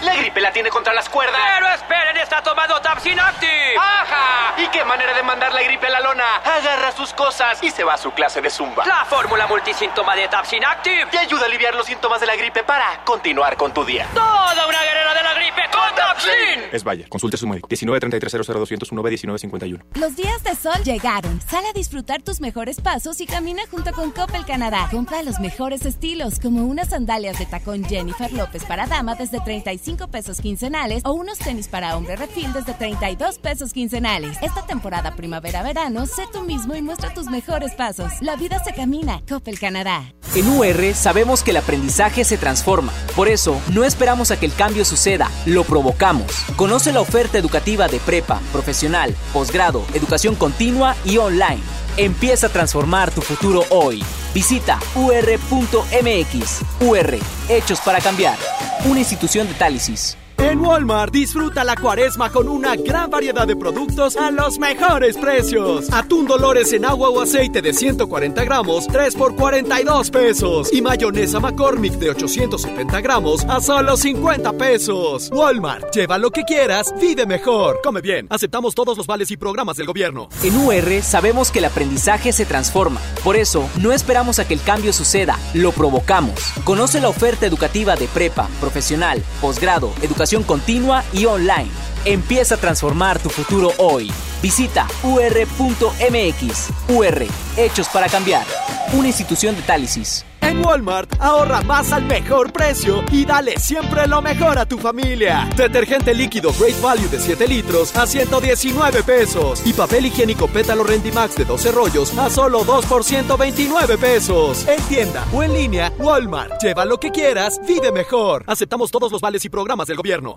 La 0.02 0.16
gripe 0.16 0.40
la 0.40 0.50
tiene 0.50 0.70
contra 0.70 0.94
las 0.94 1.08
cuerdas. 1.10 1.38
Pero 1.54 1.68
esperen, 1.74 2.16
está 2.16 2.42
tomando 2.42 2.80
Tapsin 2.80 3.20
Active. 3.20 3.76
¡Ajá! 3.78 4.54
¿Y 4.62 4.66
qué 4.68 4.82
manera 4.84 5.12
de 5.12 5.22
mandar 5.22 5.52
la 5.52 5.62
gripe 5.62 5.86
a 5.86 5.90
la 5.90 6.00
lona? 6.00 6.36
Agarra 6.36 6.90
sus 6.92 7.12
cosas 7.12 7.62
y 7.62 7.70
se 7.70 7.84
va 7.84 7.94
a 7.94 7.98
su 7.98 8.10
clase 8.12 8.40
de 8.40 8.48
zumba. 8.48 8.86
La 8.86 9.04
fórmula 9.04 9.46
multisíntoma 9.46 10.16
de 10.16 10.28
Tapsin 10.28 10.64
Active 10.64 11.06
Te 11.10 11.18
ayuda 11.18 11.42
a 11.42 11.46
aliviar 11.46 11.74
los 11.74 11.86
síntomas 11.86 12.20
de 12.20 12.26
la 12.26 12.36
gripe 12.36 12.62
para 12.62 13.04
continuar 13.04 13.56
con 13.56 13.74
tu 13.74 13.84
día. 13.84 14.06
Toda 14.14 14.66
una 14.66 14.82
guerrera 14.82 15.14
de 15.14 15.22
la 15.22 15.34
gripe 15.34 15.62
con 15.70 15.94
Tapsin. 15.94 16.68
Es 16.72 16.82
Bayer. 16.82 17.08
Consulte 17.08 17.36
a 17.36 17.38
su 17.38 17.46
médico. 17.46 17.68
19 17.68 18.00
33 18.00 18.32
00 18.32 18.58
201 18.60 19.02
19 19.08 19.38
51. 19.38 19.84
Los 19.96 20.16
días 20.16 20.42
de 20.42 20.54
sol 20.54 20.82
llegaron. 20.82 21.40
Sal 21.42 21.64
a 21.66 21.72
disfrutar 21.74 22.22
tus 22.22 22.40
mejores 22.40 22.80
pasos 22.80 23.20
y 23.20 23.26
camina 23.26 23.62
junto 23.70 23.92
con 23.92 24.12
Coppel 24.12 24.46
Canadá. 24.46 24.88
Compra 24.90 25.22
los 25.22 25.40
mejores 25.40 25.84
estilos, 25.84 26.40
como 26.40 26.64
unas 26.64 26.88
sandalias 26.88 27.38
de 27.38 27.44
tacón 27.44 27.84
Jennifer 27.84 28.32
López 28.32 28.64
para 28.64 28.86
dama 28.86 29.14
desde 29.14 29.40
35 29.40 29.89
pesos 29.96 30.40
quincenales 30.40 31.02
o 31.04 31.12
unos 31.12 31.38
tenis 31.38 31.68
para 31.68 31.96
hombre 31.96 32.16
refil 32.16 32.52
desde 32.52 32.74
32 32.74 33.38
pesos 33.38 33.72
quincenales. 33.72 34.36
Esta 34.42 34.66
temporada 34.66 35.14
primavera-verano, 35.16 36.06
sé 36.06 36.24
tú 36.32 36.42
mismo 36.42 36.74
y 36.74 36.82
muestra 36.82 37.12
tus 37.12 37.26
mejores 37.26 37.74
pasos. 37.74 38.12
La 38.20 38.36
vida 38.36 38.62
se 38.62 38.72
camina. 38.72 39.22
Coppel 39.28 39.58
Canadá. 39.58 40.12
En 40.34 40.48
UR 40.48 40.94
sabemos 40.94 41.42
que 41.42 41.50
el 41.50 41.56
aprendizaje 41.56 42.24
se 42.24 42.38
transforma. 42.38 42.92
Por 43.16 43.28
eso, 43.28 43.60
no 43.72 43.84
esperamos 43.84 44.30
a 44.30 44.38
que 44.38 44.46
el 44.46 44.54
cambio 44.54 44.84
suceda, 44.84 45.30
lo 45.44 45.64
provocamos. 45.64 46.32
Conoce 46.56 46.92
la 46.92 47.00
oferta 47.00 47.38
educativa 47.38 47.88
de 47.88 47.98
prepa, 47.98 48.40
profesional, 48.52 49.14
posgrado, 49.32 49.84
educación 49.94 50.36
continua 50.36 50.94
y 51.04 51.16
online. 51.18 51.79
Empieza 51.96 52.46
a 52.46 52.50
transformar 52.50 53.10
tu 53.10 53.20
futuro 53.20 53.64
hoy. 53.70 54.02
Visita 54.32 54.78
ur.mx. 54.94 56.60
UR, 56.80 57.18
Hechos 57.48 57.80
para 57.80 58.00
Cambiar. 58.00 58.38
Una 58.84 59.00
institución 59.00 59.48
de 59.48 59.54
Tálisis. 59.54 60.19
En 60.42 60.58
Walmart 60.58 61.12
disfruta 61.12 61.64
la 61.64 61.76
cuaresma 61.76 62.30
con 62.30 62.48
una 62.48 62.74
gran 62.74 63.10
variedad 63.10 63.46
de 63.46 63.56
productos 63.56 64.16
a 64.16 64.30
los 64.30 64.58
mejores 64.58 65.18
precios. 65.18 65.92
Atún 65.92 66.26
Dolores 66.26 66.72
en 66.72 66.86
agua 66.86 67.10
o 67.10 67.20
aceite 67.20 67.60
de 67.60 67.74
140 67.74 68.42
gramos, 68.44 68.86
3 68.86 69.16
por 69.16 69.36
42 69.36 70.10
pesos. 70.10 70.72
Y 70.72 70.80
mayonesa 70.80 71.40
McCormick 71.40 71.92
de 71.94 72.10
870 72.10 73.00
gramos 73.02 73.44
a 73.44 73.60
solo 73.60 73.98
50 73.98 74.54
pesos. 74.54 75.28
Walmart, 75.30 75.94
lleva 75.94 76.16
lo 76.16 76.30
que 76.30 76.44
quieras, 76.44 76.94
vive 76.98 77.26
mejor. 77.26 77.80
Come 77.84 78.00
bien, 78.00 78.26
aceptamos 78.30 78.74
todos 78.74 78.96
los 78.96 79.06
vales 79.06 79.30
y 79.30 79.36
programas 79.36 79.76
del 79.76 79.86
gobierno. 79.86 80.30
En 80.42 80.56
UR 80.56 81.02
sabemos 81.02 81.50
que 81.50 81.58
el 81.58 81.66
aprendizaje 81.66 82.32
se 82.32 82.46
transforma. 82.46 83.02
Por 83.22 83.36
eso, 83.36 83.68
no 83.78 83.92
esperamos 83.92 84.38
a 84.38 84.48
que 84.48 84.54
el 84.54 84.62
cambio 84.62 84.94
suceda, 84.94 85.38
lo 85.52 85.72
provocamos. 85.72 86.40
Conoce 86.64 86.98
la 86.98 87.10
oferta 87.10 87.44
educativa 87.44 87.94
de 87.94 88.08
prepa, 88.08 88.48
profesional, 88.58 89.22
posgrado, 89.42 89.92
educación 90.00 90.29
continua 90.38 91.02
y 91.12 91.26
online. 91.26 91.70
Empieza 92.04 92.54
a 92.54 92.58
transformar 92.58 93.18
tu 93.18 93.28
futuro 93.28 93.72
hoy. 93.78 94.10
Visita 94.40 94.86
ur.mx. 95.02 96.70
UR, 96.88 97.26
Hechos 97.56 97.88
para 97.88 98.08
Cambiar. 98.08 98.46
Una 98.92 99.08
institución 99.08 99.56
de 99.56 99.62
Tálisis. 99.62 100.24
En 100.50 100.66
Walmart, 100.66 101.14
ahorra 101.20 101.60
más 101.60 101.92
al 101.92 102.06
mejor 102.06 102.52
precio 102.52 103.04
y 103.12 103.24
dale 103.24 103.56
siempre 103.60 104.08
lo 104.08 104.20
mejor 104.20 104.58
a 104.58 104.66
tu 104.66 104.78
familia. 104.78 105.48
Detergente 105.56 106.12
líquido 106.12 106.52
Great 106.58 106.80
Value 106.80 107.08
de 107.08 107.20
7 107.20 107.46
litros 107.46 107.94
a 107.94 108.04
119 108.04 109.04
pesos. 109.04 109.62
Y 109.64 109.72
papel 109.72 110.06
higiénico 110.06 110.48
Pétalo 110.48 110.82
Rendimax 110.82 111.36
de 111.36 111.44
12 111.44 111.70
rollos 111.70 112.18
a 112.18 112.28
solo 112.28 112.64
2 112.64 112.84
por 112.86 113.04
129 113.04 113.96
pesos. 113.96 114.66
En 114.66 114.82
tienda 114.88 115.24
o 115.32 115.44
en 115.44 115.52
línea, 115.52 115.92
Walmart. 116.00 116.60
Lleva 116.60 116.84
lo 116.84 116.98
que 116.98 117.12
quieras, 117.12 117.60
vive 117.68 117.92
mejor. 117.92 118.42
Aceptamos 118.48 118.90
todos 118.90 119.12
los 119.12 119.20
vales 119.20 119.44
y 119.44 119.50
programas 119.50 119.86
del 119.86 119.98
gobierno. 119.98 120.36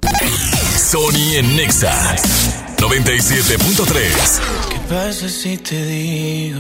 Sony 0.77 1.37
en 1.37 1.55
Nexa 1.55 2.15
97.3. 2.77 4.39
¿Qué 4.69 4.77
pasa 4.93 5.27
si 5.27 5.57
te 5.57 5.83
digo 5.83 6.59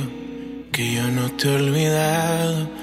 que 0.71 0.95
yo 0.95 1.03
no 1.03 1.29
te 1.33 1.49
he 1.49 1.55
olvidado? 1.55 2.82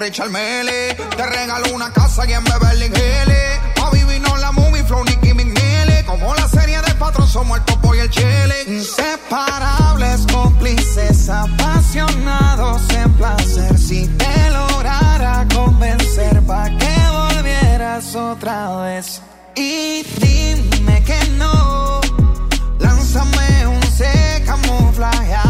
Richard 0.00 0.30
Mele. 0.30 0.94
Te 0.94 1.26
regalo 1.26 1.74
una 1.74 1.92
casa 1.92 2.26
y 2.26 2.32
en 2.32 2.42
Beverly 2.44 2.86
Hills. 2.86 3.60
Pa' 3.76 3.90
vivirnos 3.90 4.40
la 4.40 4.50
movie, 4.50 4.82
Flow, 4.82 5.04
Nicky 5.04 5.34
McNeely. 5.34 6.04
Como 6.06 6.34
la 6.34 6.48
serie 6.48 6.80
de 6.80 6.94
patrón, 6.94 7.28
somos 7.28 7.58
el 7.58 7.64
topo 7.66 7.94
y 7.94 7.98
el 7.98 8.08
chile. 8.08 8.54
Inseparables, 8.66 10.26
cómplices, 10.32 11.28
apasionados 11.28 12.80
en 12.94 13.12
placer. 13.12 13.78
Si 13.78 14.06
te 14.06 14.50
lograra 14.50 15.46
convencer, 15.54 16.40
pa' 16.46 16.70
que 16.78 16.96
volvieras 17.12 18.14
otra 18.14 18.76
vez. 18.76 19.20
Y 19.54 20.02
dime 20.18 21.04
que 21.04 21.20
no. 21.36 22.00
Lánzame 22.78 23.66
un 23.66 23.82
C 23.82 24.42
camuflajeado. 24.46 25.49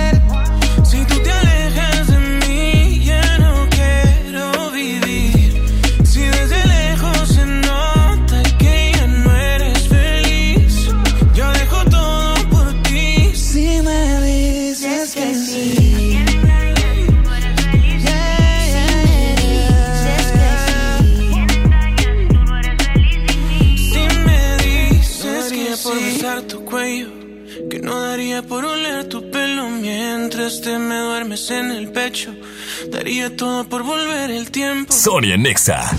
En 31.59 31.71
el 31.71 31.91
pecho. 31.91 32.33
Daría 32.89 33.35
todo 33.35 33.63
por 33.65 33.83
volver 33.83 34.31
el 34.31 34.51
tiempo. 34.51 34.93
Sonia 34.93 35.37
Nexa. 35.37 35.91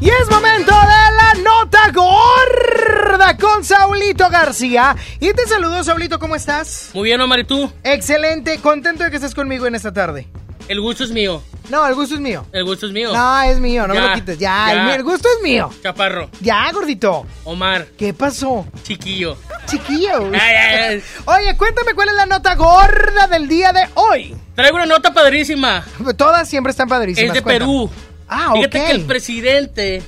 Y 0.00 0.08
es 0.08 0.30
momento 0.30 0.72
de 0.72 1.16
la 1.16 1.34
nota 1.42 1.90
gorda 1.92 3.36
con 3.36 3.64
Saulito 3.64 4.28
García. 4.30 4.96
Y 5.20 5.32
te 5.32 5.46
saludo, 5.46 5.84
Saulito, 5.84 6.18
¿cómo 6.18 6.34
estás? 6.34 6.90
Muy 6.92 7.04
bien, 7.04 7.20
Omar, 7.20 7.40
¿y 7.40 7.44
tú? 7.44 7.72
Excelente, 7.84 8.58
contento 8.58 9.04
de 9.04 9.10
que 9.10 9.16
estés 9.16 9.34
conmigo 9.34 9.66
en 9.66 9.76
esta 9.76 9.92
tarde. 9.92 10.26
El 10.68 10.80
gusto 10.80 11.04
es 11.04 11.10
mío. 11.10 11.42
No, 11.70 11.86
el 11.86 11.94
gusto 11.94 12.14
es 12.14 12.20
mío. 12.20 12.44
El 12.52 12.64
gusto 12.64 12.86
es 12.86 12.92
mío. 12.92 13.12
No, 13.12 13.42
es 13.42 13.58
mío, 13.58 13.86
no 13.86 13.94
me 13.94 14.00
lo 14.00 14.12
quites. 14.14 14.38
Ya, 14.38 14.66
ya. 14.66 14.72
El, 14.72 14.82
mío- 14.86 14.94
el 14.94 15.02
gusto 15.04 15.28
es 15.36 15.42
mío. 15.42 15.70
Chaparro. 15.82 16.28
Ya, 16.40 16.70
gordito. 16.72 17.26
Omar. 17.44 17.86
¿Qué 17.96 18.12
pasó? 18.12 18.66
Chiquillo. 18.82 19.36
Chiquillo. 19.66 20.26
Ay, 20.32 20.40
ay, 20.40 20.76
ay. 20.84 21.02
Oye, 21.24 21.56
cuéntame 21.56 21.94
cuál 21.94 22.08
es 22.08 22.14
la 22.14 22.26
nota 22.26 22.54
gorda 22.56 23.26
del 23.30 23.48
día 23.48 23.72
de 23.72 23.88
hoy. 23.94 24.34
Traigo 24.54 24.76
una 24.76 24.86
nota 24.86 25.14
padrísima. 25.14 25.84
Todas 26.16 26.48
siempre 26.48 26.70
están 26.70 26.88
padrísimas. 26.88 27.28
Es 27.28 27.34
de 27.34 27.42
cuéntame. 27.42 27.70
Perú. 27.70 27.90
Ah, 28.28 28.50
Fíjate 28.54 28.80
ok. 28.80 28.86
que 28.86 28.90
el 28.92 29.04
presidente 29.04 30.02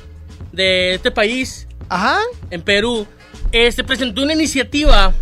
de 0.53 0.95
este 0.95 1.11
país, 1.11 1.67
Ajá. 1.89 2.19
en 2.51 2.63
Perú, 2.63 3.07
este 3.53 3.85
presentó 3.85 4.23
una 4.23 4.33
iniciativa 4.33 5.13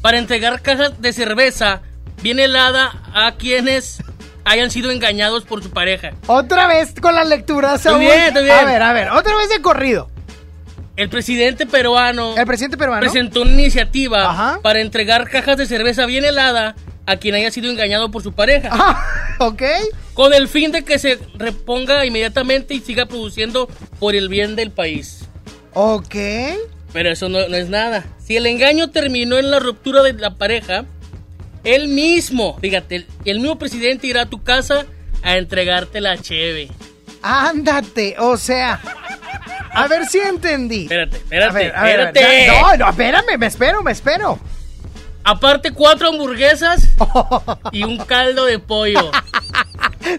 para 0.00 0.18
entregar 0.18 0.60
cajas 0.60 1.00
de 1.00 1.12
cerveza 1.12 1.82
bien 2.22 2.38
helada 2.40 2.92
a 3.14 3.36
quienes 3.36 4.02
hayan 4.44 4.70
sido 4.70 4.90
engañados 4.90 5.44
por 5.44 5.62
su 5.62 5.70
pareja. 5.70 6.10
Otra 6.26 6.66
vez 6.66 6.94
con 7.00 7.14
la 7.14 7.24
lectura, 7.24 7.78
Saúl. 7.78 8.00
bien, 8.00 8.20
estoy 8.20 8.44
bien. 8.44 8.56
A 8.56 8.64
ver, 8.64 8.82
a 8.82 8.92
ver, 8.92 9.10
otra 9.10 9.36
vez 9.36 9.48
de 9.48 9.60
corrido. 9.60 10.08
El 10.94 11.08
presidente 11.08 11.64
peruano 11.64 12.34
El 12.36 12.46
presidente 12.46 12.76
peruano. 12.76 13.00
presentó 13.00 13.42
una 13.42 13.52
iniciativa 13.52 14.60
para 14.62 14.80
entregar 14.80 15.28
cajas 15.30 15.56
de 15.56 15.66
cerveza 15.66 16.04
bien 16.04 16.24
helada 16.24 16.76
a 17.06 17.16
quien 17.16 17.34
haya 17.34 17.50
sido 17.50 17.70
engañado 17.70 18.10
por 18.10 18.22
su 18.22 18.32
pareja. 18.32 18.68
Ah, 18.72 19.04
ok. 19.38 19.62
Con 20.14 20.34
el 20.34 20.48
fin 20.48 20.70
de 20.70 20.84
que 20.84 20.98
se 20.98 21.18
reponga 21.34 22.04
inmediatamente 22.04 22.74
y 22.74 22.80
siga 22.80 23.06
produciendo 23.06 23.68
por 23.98 24.14
el 24.14 24.28
bien 24.28 24.54
del 24.54 24.70
país. 24.70 25.24
Ok. 25.72 26.14
Pero 26.92 27.10
eso 27.10 27.28
no, 27.30 27.48
no 27.48 27.56
es 27.56 27.70
nada. 27.70 28.04
Si 28.22 28.36
el 28.36 28.46
engaño 28.46 28.90
terminó 28.90 29.38
en 29.38 29.50
la 29.50 29.58
ruptura 29.58 30.02
de 30.02 30.12
la 30.12 30.34
pareja, 30.34 30.84
él 31.64 31.88
mismo, 31.88 32.58
fíjate, 32.60 32.96
el, 32.96 33.06
el 33.24 33.40
mismo 33.40 33.58
presidente 33.58 34.06
irá 34.06 34.22
a 34.22 34.26
tu 34.26 34.42
casa 34.42 34.86
a 35.22 35.36
entregarte 35.36 36.00
la 36.00 36.18
cheve. 36.18 36.68
Ándate, 37.22 38.16
o 38.18 38.36
sea. 38.36 38.80
A 39.74 39.86
ver 39.86 40.06
si 40.06 40.18
entendí. 40.18 40.82
Espérate, 40.82 41.16
espérate, 41.16 41.50
A 41.50 41.52
ver, 41.52 41.74
a 41.76 41.82
ver, 41.82 42.00
a 42.00 42.04
ver. 42.04 42.16
espérate. 42.16 42.60
No, 42.60 42.76
no, 42.76 42.90
espérame, 42.90 43.38
me 43.38 43.46
espero, 43.46 43.82
me 43.82 43.92
espero. 43.92 44.38
Aparte, 45.24 45.70
cuatro 45.70 46.08
hamburguesas 46.08 46.88
y 47.72 47.84
un 47.84 47.96
caldo 47.98 48.44
de 48.44 48.58
pollo. 48.58 49.10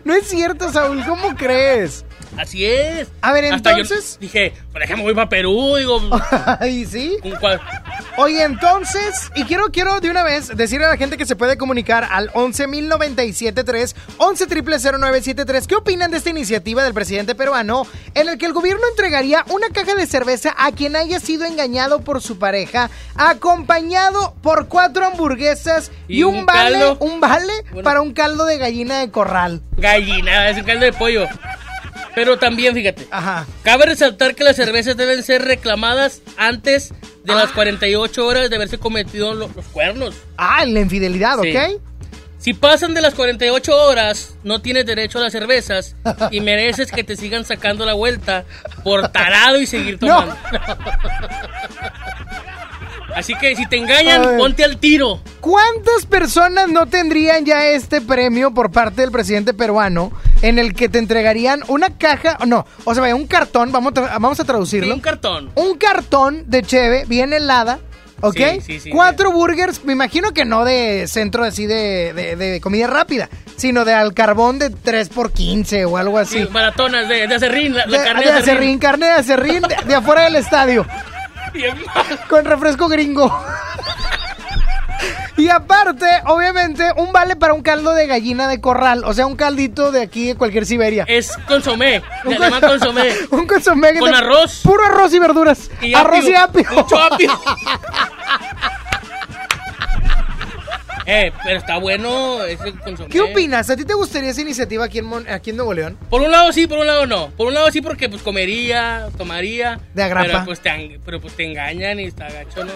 No 0.06 0.14
es 0.16 0.28
cierto, 0.30 0.72
Saúl, 0.72 1.04
¿cómo 1.06 1.36
crees? 1.36 2.06
Así 2.38 2.66
es. 2.66 3.08
A 3.22 3.32
ver, 3.32 3.46
Hasta 3.54 3.72
entonces. 3.72 4.18
dije, 4.20 4.54
por 4.72 4.82
ejemplo, 4.82 5.04
voy 5.06 5.14
para 5.14 5.30
Perú, 5.30 5.76
digo. 5.78 6.02
¿Y 6.68 6.86
sí? 6.86 7.18
un 7.24 7.34
Oye, 8.18 8.44
entonces, 8.44 9.32
y 9.36 9.44
quiero, 9.46 9.72
quiero 9.72 10.00
de 10.00 10.10
una 10.10 10.24
vez 10.24 10.50
decirle 10.56 10.86
a 10.86 10.90
la 10.90 10.98
gente 10.98 11.18
que 11.18 11.26
se 11.26 11.36
puede 11.36 11.58
comunicar 11.58 12.08
al 12.12 12.30
11.097.3, 12.34 13.96
11.000.973, 14.18 15.66
¿qué 15.68 15.76
opinan 15.76 16.12
de 16.12 16.18
esta 16.18 16.30
iniciativa 16.30 16.84
del 16.84 16.94
presidente 16.94 17.34
peruano 17.36 17.88
en 18.14 18.30
el 18.30 18.38
que 18.38 18.46
el 18.46 18.54
gobierno 18.54 18.84
entregaría 18.90 19.44
una 19.50 19.70
caja 19.70 19.96
de 19.96 20.06
cerveza 20.06 20.54
a 20.58 20.72
quien 20.72 20.96
haya 20.96 21.20
sido 21.20 21.46
engañado 21.46 22.02
por 22.02 22.22
su 22.22 22.38
pareja, 22.38 22.90
acompañado 23.16 24.36
por 24.42 24.68
cuatro 24.68 25.06
hamburguesas 25.06 25.92
y, 26.08 26.20
Y 26.20 26.24
un, 26.24 26.36
un 26.38 26.46
vale, 26.46 26.80
caldo. 26.80 26.98
un 27.00 27.20
vale 27.20 27.54
Bueno. 27.72 27.84
para 27.84 28.02
un 28.02 28.14
caldo 28.14 28.46
de 28.46 28.58
gallina 28.58 29.00
de 29.00 29.10
corral? 29.12 29.62
Gallina, 29.78 30.50
es 30.50 30.58
un 30.58 30.64
caldo 30.64 30.86
de 30.86 30.94
pollo. 30.94 31.26
Pero 32.16 32.38
también, 32.38 32.74
fíjate, 32.76 33.08
Ajá. 33.12 33.46
cabe 33.64 33.86
resaltar 33.88 34.36
que 34.36 34.44
las 34.44 34.56
cervezas 34.56 34.96
deben 34.98 35.24
ser 35.24 35.44
reclamadas 35.44 36.22
antes 36.38 36.94
de 37.24 37.34
las 37.34 37.52
48 37.52 38.26
horas 38.26 38.50
de 38.50 38.56
haberse 38.56 38.78
cometido 38.78 39.34
lo- 39.34 39.50
los 39.56 39.66
cuernos. 39.68 40.14
Ah, 40.38 40.64
la 40.66 40.80
infidelidad, 40.82 41.40
Sí. 41.42 41.56
¿ok? 41.56 41.82
Si 42.38 42.54
pasan 42.54 42.94
de 42.94 43.00
las 43.02 43.14
48 43.14 43.74
horas, 43.74 44.36
no 44.44 44.62
tienes 44.62 44.86
derecho 44.86 45.18
a 45.18 45.22
las 45.22 45.32
cervezas 45.32 45.96
y 46.30 46.42
mereces 46.42 46.92
que 46.92 47.04
te 47.06 47.16
sigan 47.16 47.46
sacando 47.46 47.86
la 47.86 47.94
vuelta 47.94 48.44
por 48.84 49.08
tarado 49.14 49.58
y 49.62 49.66
seguir 49.66 49.98
No. 50.02 50.28
Así 53.16 53.34
que 53.36 53.56
si 53.56 53.66
te 53.68 53.78
engañan, 53.78 54.38
ponte 54.38 54.64
al 54.64 54.78
tiro. 54.78 55.20
¿Cuántas 55.40 56.06
personas 56.08 56.70
no 56.70 56.86
tendrían 56.88 57.46
ya 57.46 57.68
este 57.68 58.02
premio 58.02 58.52
por 58.54 58.72
parte 58.72 59.02
del 59.02 59.12
presidente 59.12 59.54
peruano 59.54 60.12
en 60.42 60.58
el 60.60 60.74
que 60.74 60.90
te 60.90 61.00
entregarían 61.00 61.64
una 61.68 61.98
caja, 61.98 62.38
no, 62.46 62.66
o 62.84 62.94
sea, 62.94 63.02
vaya, 63.02 63.16
un 63.16 63.28
cartón, 63.28 63.72
vamos 63.72 63.94
a, 63.98 64.02
vamos 64.20 64.40
a 64.40 64.44
traducirlo. 64.46 64.88
Sí, 64.88 64.94
un 64.94 65.00
cartón. 65.00 65.52
Un 65.56 65.78
cartón 65.78 66.44
de 66.48 66.62
cheve 66.64 67.06
bien 67.08 67.32
helada, 67.34 67.80
¿ok? 68.22 68.36
Sí, 68.36 68.62
sí, 68.62 68.80
sí. 68.82 68.90
Cuatro 68.90 69.32
burgers, 69.32 69.84
me 69.86 69.94
imagino 69.94 70.32
que 70.34 70.44
no 70.46 70.66
de 70.66 71.06
centro 71.08 71.44
así 71.44 71.66
de, 71.66 72.14
de- 72.14 72.36
de 72.36 72.60
comida 72.62 72.88
rápida, 72.88 73.30
sino 73.56 73.86
de 73.86 73.94
al 73.94 74.14
carbón 74.14 74.60
de 74.60 74.72
3x15 74.72 75.86
o 75.90 75.98
algo 75.98 76.18
así. 76.18 76.44
Sí, 76.44 76.50
maratonas 76.52 77.08
de, 77.08 77.28
de 77.28 77.36
acerrín, 77.36 77.76
la, 77.76 77.84
carne 77.86 78.00
de 78.00 78.02
de 78.04 78.10
acerrín. 78.10 78.36
acerrín, 78.42 78.80
carne 78.80 79.06
de 79.06 79.12
acerrín 79.14 79.62
de 79.88 79.96
afuera 79.96 80.24
del 80.24 80.36
estadio. 80.38 80.86
Bien 81.54 81.78
Con 82.30 82.46
refresco 82.46 82.88
gringo. 82.88 83.32
Y 85.36 85.50
aparte, 85.50 86.06
obviamente, 86.28 86.92
un 86.96 87.12
vale 87.12 87.36
para 87.36 87.54
un 87.54 87.64
caldo 87.64 87.94
de 87.94 88.06
gallina 88.06 88.48
de 88.48 88.62
corral. 88.62 89.04
O 89.04 89.14
sea, 89.14 89.26
un 89.26 89.36
caldito 89.36 89.92
de 89.92 90.02
aquí 90.04 90.28
de 90.28 90.36
cualquier 90.36 90.66
Siberia. 90.66 91.06
Es 91.08 91.36
consomé. 91.48 92.04
Un 92.24 92.38
llaman 92.38 92.62
consomé. 92.62 93.10
Un 93.32 93.48
consomé. 93.48 93.94
que 93.94 94.00
Con 94.00 94.12
te- 94.12 94.18
arroz. 94.18 94.62
Puro 94.64 94.86
arroz 94.86 95.12
y 95.14 95.20
verduras. 95.20 95.72
Y 95.82 95.94
arroz 95.96 96.20
apio. 96.20 96.30
y 96.32 96.36
apio. 96.36 96.66
Mucho 96.72 96.98
apio. 97.00 97.32
eh, 101.06 101.32
pero 101.44 101.58
está 101.60 101.78
bueno 101.80 102.44
ese 102.44 102.72
consomé. 102.74 103.10
¿Qué 103.10 103.22
opinas? 103.22 103.70
¿A 103.70 103.76
ti 103.76 103.84
te 103.86 103.94
gustaría 103.94 104.30
esa 104.30 104.42
iniciativa 104.42 104.86
aquí 104.86 105.00
en, 105.00 105.06
Mon- 105.06 105.28
aquí 105.30 105.50
en 105.50 105.58
Nuevo 105.58 105.74
León? 105.74 105.98
Por 106.10 106.22
un 106.22 106.32
lado 106.32 106.52
sí, 106.52 106.68
por 106.68 106.80
un 106.80 106.88
lado 106.88 107.06
no. 107.06 107.30
Por 107.32 107.48
un 107.48 107.54
lado 107.54 107.70
sí 107.72 107.82
porque 107.82 108.10
pues 108.10 108.22
comería, 108.22 109.08
tomaría. 109.18 109.80
De 109.94 110.04
agrapa. 110.04 110.28
Pero 110.28 110.46
pues 110.46 110.60
te, 110.62 111.00
pero, 111.06 111.20
pues, 111.22 111.34
te 111.36 111.46
engañan 111.46 112.00
y 112.00 112.06
está 112.06 112.30
gacho, 112.30 112.64
¿no? 112.64 112.72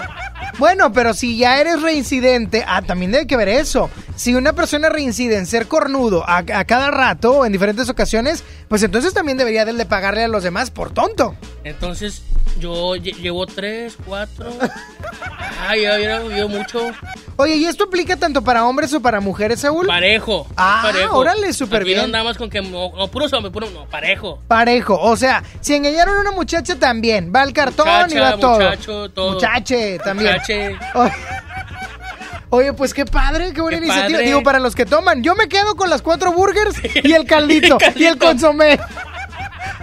Bueno, 0.58 0.92
pero 0.92 1.14
si 1.14 1.38
ya 1.38 1.60
eres 1.60 1.82
reincidente, 1.82 2.64
ah, 2.68 2.82
también 2.82 3.12
debe 3.12 3.28
que 3.28 3.38
ver 3.38 3.50
eso. 3.50 3.90
Si 4.16 4.34
una 4.36 4.54
persona 4.54 4.90
reincide 4.90 5.38
en 5.38 5.46
ser 5.46 5.68
cornudo 5.68 6.24
a, 6.28 6.38
a 6.38 6.66
cada 6.66 6.92
rato 6.92 7.32
o 7.40 7.46
en 7.46 7.52
diferentes 7.52 7.88
ocasiones, 7.90 8.44
pues 8.68 8.84
entonces 8.84 9.14
también 9.14 9.38
debería 9.38 9.64
de 9.66 9.86
pagarle 9.86 10.24
a 10.24 10.28
los 10.28 10.44
demás 10.44 10.72
por 10.72 10.92
tonto. 10.92 11.36
Entonces 11.64 12.24
yo 12.60 12.96
lle- 12.96 13.16
llevo 13.18 13.46
tres, 13.46 13.96
cuatro. 14.06 14.50
Ay, 15.68 15.84
ya 15.84 15.96
hubiera 15.96 16.20
bebido 16.20 16.50
mucho. 16.50 16.92
Oye, 17.38 17.56
¿y 17.56 17.66
esto 17.66 17.86
aplica 17.86 18.17
tanto 18.18 18.44
para 18.44 18.66
hombres 18.66 18.94
o 18.94 19.02
para 19.02 19.20
mujeres, 19.20 19.62
Saúl? 19.62 19.88
Parejo. 19.88 20.48
Ah, 20.58 20.82
parejo. 20.84 21.18
órale, 21.18 21.54
súper 21.54 21.84
bien. 21.84 21.98
no 22.00 22.04
andamos 22.06 22.38
con 22.38 22.50
que 22.50 22.62
no, 22.62 22.92
no, 22.96 23.08
puros 23.08 23.32
hombres, 23.34 23.54
puro 23.54 23.70
no, 23.70 23.86
parejo. 23.86 24.40
Parejo, 24.48 25.00
o 25.00 25.16
sea, 25.16 25.44
si 25.62 25.76
engañaron 25.76 26.18
a 26.18 26.22
una 26.22 26.32
muchacha 26.32 26.76
también, 26.78 27.32
va 27.36 27.42
al 27.42 27.54
cartón 27.54 27.88
y 28.12 28.16
va 28.20 28.38
todo. 28.38 28.56
muchacho, 28.60 29.10
todo. 29.10 29.34
Muchache 29.34 30.00
también. 30.00 30.34
Muchache. 30.34 30.76
Oye, 32.50 32.72
pues 32.74 32.94
qué 32.94 33.06
padre, 33.06 33.52
qué 33.54 33.60
buena 33.62 33.78
Qué 33.80 33.84
iniciativa. 33.86 34.18
padre. 34.20 34.26
Digo, 34.28 34.42
para 34.44 34.60
los 34.60 34.74
que 34.74 34.86
toman, 34.86 35.22
yo 35.22 35.36
me 35.36 35.50
quedo 35.50 35.76
con 35.76 35.90
las 35.90 36.02
cuatro 36.02 36.32
burgers 36.32 36.76
y 37.04 37.12
el 37.12 37.26
caldito, 37.26 37.78
y 37.96 38.06
el, 38.06 38.18
caldito. 38.18 38.26
consomé. 38.26 38.80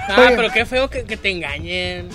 Ah, 0.09 0.17
Oye. 0.19 0.37
pero 0.37 0.51
qué 0.51 0.65
feo 0.65 0.89
que, 0.89 1.05
que 1.05 1.17
te 1.17 1.31
engañen. 1.31 2.09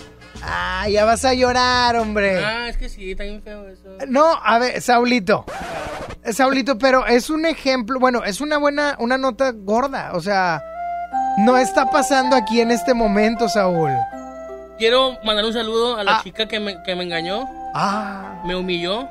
Ah, 0.43 0.87
ya 0.89 1.05
vas 1.05 1.25
a 1.25 1.33
llorar, 1.33 1.95
hombre. 1.97 2.43
Ah, 2.43 2.69
es 2.69 2.77
que 2.77 2.89
sí, 2.89 3.11
está 3.11 3.23
bien 3.23 3.41
feo 3.43 3.67
eso. 3.67 3.89
No, 4.07 4.25
a 4.43 4.57
ver, 4.59 4.81
Saulito. 4.81 5.45
Eh, 6.23 6.33
Saulito, 6.33 6.77
pero 6.77 7.05
es 7.05 7.29
un 7.29 7.45
ejemplo, 7.45 7.99
bueno, 7.99 8.23
es 8.23 8.41
una 8.41 8.57
buena, 8.57 8.95
una 8.99 9.17
nota 9.17 9.51
gorda, 9.53 10.11
o 10.13 10.21
sea, 10.21 10.61
no 11.39 11.57
está 11.57 11.89
pasando 11.91 12.35
aquí 12.35 12.61
en 12.61 12.71
este 12.71 12.93
momento, 12.93 13.47
Saúl. 13.49 13.91
Quiero 14.77 15.17
mandar 15.25 15.43
un 15.45 15.53
saludo 15.53 15.97
a 15.97 16.03
la 16.03 16.17
Ah. 16.17 16.21
chica 16.23 16.47
que 16.47 16.59
me, 16.59 16.81
que 16.83 16.95
me 16.95 17.03
engañó. 17.03 17.45
Ah. 17.75 18.41
Me 18.45 18.55
humilló. 18.55 19.07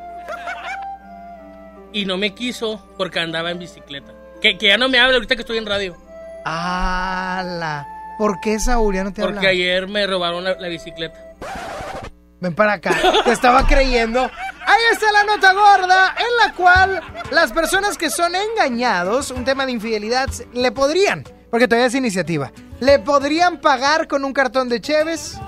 Y 1.92 2.04
no 2.06 2.16
me 2.16 2.34
quiso 2.34 2.82
porque 2.96 3.20
andaba 3.20 3.50
en 3.50 3.58
bicicleta. 3.58 4.12
Que, 4.40 4.56
que 4.58 4.68
ya 4.68 4.76
no 4.78 4.88
me 4.88 4.98
habla 4.98 5.14
ahorita 5.14 5.34
que 5.36 5.42
estoy 5.42 5.58
en 5.58 5.66
radio. 5.66 5.96
¡Hala! 6.44 7.86
¿Por 8.18 8.40
qué, 8.40 8.58
Saúl? 8.58 8.96
Ya 8.96 9.04
no 9.04 9.12
te 9.12 9.22
Porque 9.22 9.46
ayer 9.46 9.86
me 9.86 10.06
robaron 10.06 10.42
la, 10.42 10.54
la 10.54 10.68
bicicleta. 10.68 11.18
Ven 12.40 12.54
para 12.54 12.74
acá. 12.74 12.96
Te 13.24 13.32
estaba 13.32 13.66
creyendo. 13.66 14.20
Ahí 14.20 14.82
está 14.92 15.10
la 15.12 15.24
nota 15.24 15.52
gorda 15.52 16.14
en 16.18 16.46
la 16.46 16.54
cual 16.54 17.00
las 17.30 17.52
personas 17.52 17.96
que 17.96 18.10
son 18.10 18.34
engañados, 18.34 19.30
un 19.30 19.44
tema 19.44 19.64
de 19.64 19.72
infidelidad, 19.72 20.28
le 20.52 20.72
podrían, 20.72 21.24
porque 21.50 21.66
todavía 21.66 21.86
es 21.86 21.94
iniciativa, 21.94 22.52
le 22.80 22.98
podrían 22.98 23.60
pagar 23.60 24.06
con 24.08 24.24
un 24.24 24.32
cartón 24.34 24.68
de 24.68 24.80
cheves, 24.80 25.38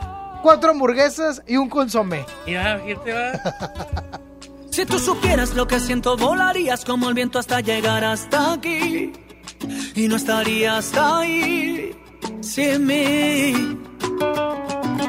cuatro 0.43 0.71
hamburguesas 0.71 1.43
y 1.47 1.59
un 1.59 1.69
consomé. 1.69 2.25
Mira, 2.47 2.81
te 3.05 3.13
va. 3.13 3.33
Si 4.71 4.87
tú 4.87 5.01
supieras 5.01 5.55
lo 5.55 5.67
que 5.67 5.81
siento, 5.81 6.17
volarías 6.17 6.85
como 6.85 7.09
el 7.09 7.15
viento 7.15 7.41
hasta 7.41 7.61
llegar 7.61 8.05
hasta 8.05 8.53
aquí. 8.53 9.13
Y 9.97 10.07
no 10.07 10.15
estarías 10.15 10.97
ahí 10.97 11.93
sin 12.41 12.87
mí. 12.87 13.79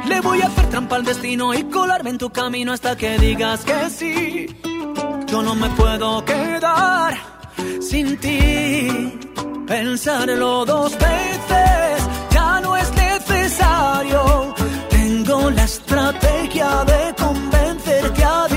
Le 0.08 0.22
voy 0.22 0.42
a 0.42 0.48
hacer 0.48 0.70
trampa 0.70 0.96
al 0.98 1.06
destino 1.06 1.54
y 1.54 1.64
colarme 1.64 2.10
en 2.12 2.18
tu 2.18 2.30
camino 2.30 2.74
hasta 2.74 2.96
que 2.96 3.18
digas 3.18 3.64
que 3.64 3.90
sí. 3.90 4.48
Yo 5.28 5.42
no 5.42 5.56
me 5.56 5.70
puedo 5.70 6.24
quedar 6.26 7.18
sin 7.82 8.18
ti. 8.18 9.20
Pensarlo 9.68 10.66
dos 10.66 10.92
veces 10.98 12.08
ya 12.32 12.60
no 12.62 12.76
es 12.76 12.92
necesario. 12.94 14.54
Tengo 14.90 15.50
la 15.52 15.64
estrategia 15.64 16.84
de 16.84 17.16
convencerte 17.16 18.24
a 18.24 18.48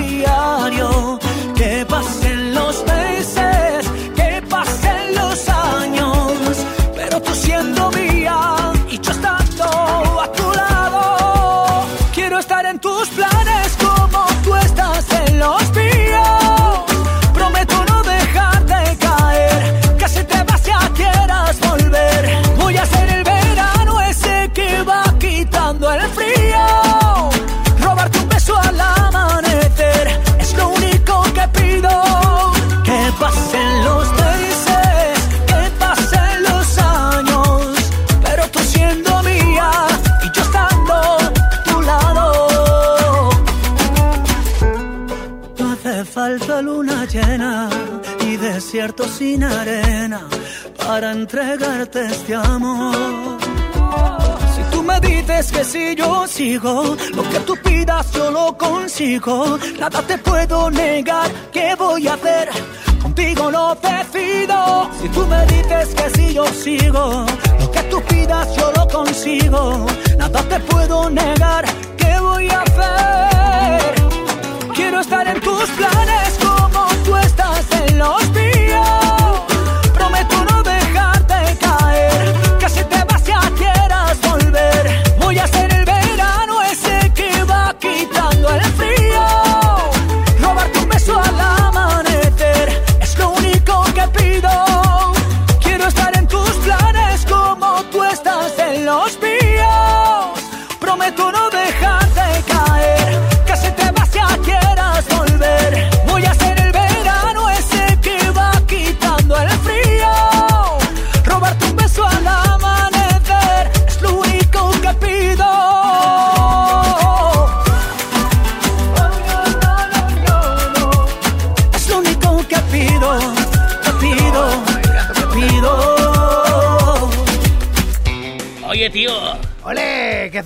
sin 48.92 49.42
arena 49.42 50.28
para 50.76 51.12
entregarte 51.12 52.04
este 52.06 52.34
amor. 52.34 53.38
Si 54.54 54.62
tú 54.70 54.82
me 54.82 55.00
dices 55.00 55.50
que 55.50 55.64
si 55.64 55.94
yo 55.94 56.26
sigo, 56.26 56.94
lo 57.14 57.22
que 57.30 57.40
tú 57.40 57.56
pidas 57.64 58.12
yo 58.12 58.30
lo 58.30 58.56
consigo. 58.58 59.58
Nada 59.80 60.02
te 60.02 60.18
puedo 60.18 60.70
negar, 60.70 61.30
¿qué 61.50 61.74
voy 61.78 62.06
a 62.08 62.14
hacer? 62.14 62.50
Contigo 63.00 63.50
lo 63.50 63.74
decido. 63.76 64.90
Si 65.00 65.08
tú 65.08 65.26
me 65.26 65.46
dices 65.46 65.94
que 65.94 66.10
si 66.10 66.34
yo 66.34 66.46
sigo, 66.46 67.24
lo 67.60 67.70
que 67.70 67.82
tú 67.84 68.02
pidas 68.02 68.54
yo 68.54 68.70
lo 68.72 68.86
consigo. 68.86 69.86
Nada 70.18 70.42
te 70.42 70.60
puedo 70.60 71.08
negar, 71.08 71.64
¿qué 71.96 72.20
voy 72.20 72.48
a 72.50 72.60
hacer? 72.60 73.94
Quiero 74.74 75.00
estar 75.00 75.26
en 75.26 75.40
tus 75.40 75.70
planes 75.70 76.38
como 76.44 76.86
tú 77.04 77.16
estás 77.16 77.64
en 77.88 77.98
los 77.98 78.23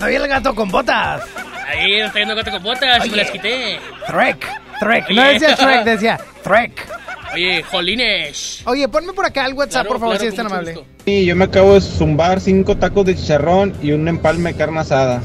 ¡Ole! 0.09 0.13
¡Que 0.13 0.15
soy 0.15 0.15
el 0.15 0.27
gato 0.27 0.55
con 0.55 0.69
botas! 0.69 1.23
Ahí 1.67 2.01
está 2.01 2.19
yendo 2.19 2.35
gato 2.35 2.51
con 2.51 2.63
botas 2.63 3.05
y 3.05 3.09
me 3.09 3.13
Oye. 3.13 3.23
las 3.23 3.31
quité. 3.31 3.79
Trek, 4.07 4.47
Trek. 4.79 5.05
Oye. 5.07 5.15
No 5.15 5.23
decía 5.23 5.55
Shrek, 5.55 5.83
decía 5.83 6.19
Trek. 6.43 6.87
Oye, 7.33 7.63
jolines. 7.63 8.61
Oye, 8.65 8.87
ponme 8.87 9.13
por 9.13 9.25
acá 9.25 9.45
el 9.45 9.53
WhatsApp, 9.53 9.83
Claro, 9.83 9.89
por 9.89 9.99
favor, 9.99 10.15
claro, 10.15 10.21
si 10.21 10.27
es 10.29 10.35
tan 10.35 10.47
amable. 10.47 10.83
Sí, 11.05 11.25
yo 11.25 11.35
me 11.35 11.45
acabo 11.45 11.75
de 11.75 11.81
zumbar 11.81 12.39
cinco 12.41 12.75
tacos 12.75 13.05
de 13.05 13.15
chicharrón 13.15 13.75
y 13.83 13.91
un 13.91 14.07
empalme 14.07 14.53
de 14.53 14.57
carne 14.57 14.79
asada. 14.79 15.21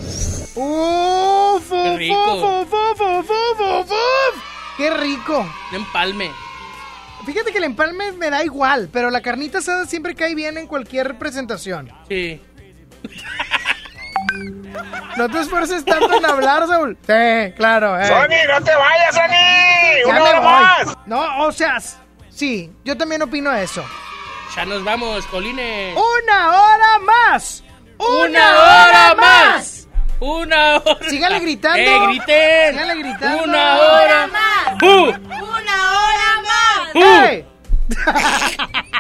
¡Uf! 0.55 1.71
Qué 1.71 1.97
rico. 1.97 2.61
uf, 2.61 2.73
uf, 2.73 3.01
uf, 3.01 3.31
uf, 3.31 3.61
uf, 3.61 3.91
uf! 3.91 4.43
¡Qué 4.77 4.91
rico! 4.91 5.49
Un 5.71 5.77
empalme. 5.77 6.31
Fíjate 7.25 7.53
que 7.53 7.59
el 7.59 7.65
empalme 7.65 8.13
me 8.13 8.29
da 8.29 8.45
igual, 8.45 8.91
pero 8.93 9.11
la 9.11 9.23
carnita 9.23 9.59
asada 9.59 9.87
siempre 9.87 10.15
cae 10.15 10.35
bien 10.35 10.59
en 10.59 10.67
cualquier 10.67 11.17
presentación. 11.17 11.91
Sí. 12.07 12.39
No 15.17 15.29
te 15.29 15.41
esfuerces 15.41 15.85
tanto 15.85 16.13
en 16.17 16.25
hablar, 16.27 16.67
Saúl. 16.67 16.97
Sí, 17.07 17.53
claro. 17.57 17.99
eh. 18.01 18.07
Sony, 18.07 18.53
no 18.53 18.65
te 18.65 18.75
vayas, 18.75 19.15
Sony. 19.15 20.03
Ya 20.05 20.09
Una 20.11 20.15
me 20.21 20.29
hora 20.29 20.41
voy. 20.41 20.51
más. 20.63 20.97
No, 21.07 21.47
o 21.47 21.53
sea, 21.53 21.79
sí, 22.31 22.73
yo 22.85 22.97
también 22.97 23.23
opino 23.23 23.53
eso. 23.55 23.85
Ya 24.57 24.65
nos 24.65 24.83
vamos, 24.85 25.25
jolines. 25.27 25.97
¡Una 25.97 26.49
hora 26.51 26.99
más! 27.01 27.63
¡Una 27.99 28.51
hora 28.59 29.15
más! 29.17 29.89
¡Una 30.21 30.77
hora! 30.77 31.09
Sígale 31.09 31.41
gritando. 31.41 31.79
¡Eh, 31.79 32.01
griten! 32.07 32.73
Sígale 32.75 32.95
gritando. 33.03 33.45
¡Una 33.45 33.77
hora 33.77 34.27
más! 34.29 34.79
¡Bu! 34.81 35.07
¡Una 35.09 35.91
hora 35.91 36.43
más! 36.43 36.95
¡Bu! 36.95 37.45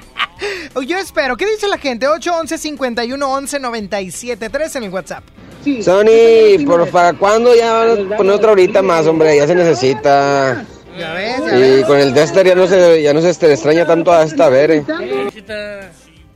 Yo 0.86 0.98
espero. 0.98 1.36
¿Qué 1.36 1.46
dice 1.46 1.68
la 1.68 1.78
gente? 1.78 2.06
811 2.08 2.58
51 2.58 3.32
11 3.32 3.60
97 3.60 4.48
3 4.50 4.76
en 4.76 4.82
el 4.84 4.90
WhatsApp. 4.90 5.24
Sony, 5.82 6.62
porfa, 6.66 7.14
¿cuándo 7.14 7.54
ya 7.54 7.72
van 7.72 8.12
a 8.12 8.16
poner 8.16 8.34
otra 8.34 8.52
horita 8.52 8.82
más, 8.82 9.06
hombre? 9.06 9.36
Ya 9.36 9.46
se 9.46 9.54
necesita. 9.54 10.64
Ya 10.98 11.12
ves, 11.14 11.40
ya 11.46 11.56
Y 11.56 11.60
ves. 11.60 11.84
con 11.86 11.98
el 11.98 12.12
tester 12.12 12.46
ya 12.46 12.54
no 12.54 12.66
se, 12.66 13.02
ya 13.02 13.14
no 13.14 13.20
se 13.22 13.30
este, 13.30 13.50
extraña 13.52 13.86
tanto 13.86 14.12
a 14.12 14.24
esta 14.24 14.48
Bere. 14.50 14.84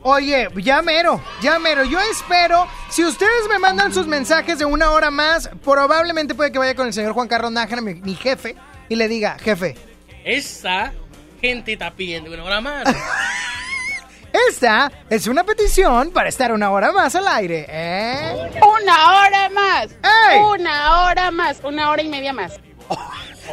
Oye, 0.03 0.49
ya 0.63 0.81
mero, 0.81 1.21
ya 1.43 1.59
mero. 1.59 1.85
Yo 1.85 1.99
espero, 2.11 2.67
si 2.89 3.05
ustedes 3.05 3.49
me 3.51 3.59
mandan 3.59 3.93
sus 3.93 4.07
mensajes 4.07 4.59
de 4.59 4.65
una 4.65 4.93
hora 4.93 5.11
más, 5.11 5.51
probablemente 5.63 6.35
puede 6.35 6.51
que 6.51 6.59
vaya 6.59 6.75
con 6.75 6.87
el 6.87 6.93
señor 6.95 7.13
Juan 7.13 7.29
Carlos 7.29 7.53
Nájera, 7.53 7.83
mi, 7.83 7.95
mi 7.97 8.15
jefe, 8.15 8.57
y 8.89 8.97
le 8.97 9.09
diga, 9.09 9.37
jefe, 9.39 9.75
Esa 10.25 10.93
gente 11.41 11.75
está 11.75 11.91
pidiendo 11.93 12.33
una 12.33 12.45
hora 12.45 12.61
más. 12.61 12.85
esta 14.49 14.91
es 15.11 15.27
una 15.27 15.45
petición 15.45 16.11
para 16.11 16.29
estar 16.29 16.53
una 16.53 16.71
hora 16.71 16.93
más 16.93 17.15
al 17.15 17.29
aire, 17.29 17.67
¿eh? 17.69 18.51
Una 18.83 19.19
hora 19.21 19.49
más. 19.51 19.87
¡Ey! 20.31 20.41
Una 20.41 21.03
hora 21.05 21.31
más. 21.31 21.59
Una 21.63 21.91
hora 21.91 22.03
y 22.03 22.09
media 22.09 22.33
más. 22.33 22.59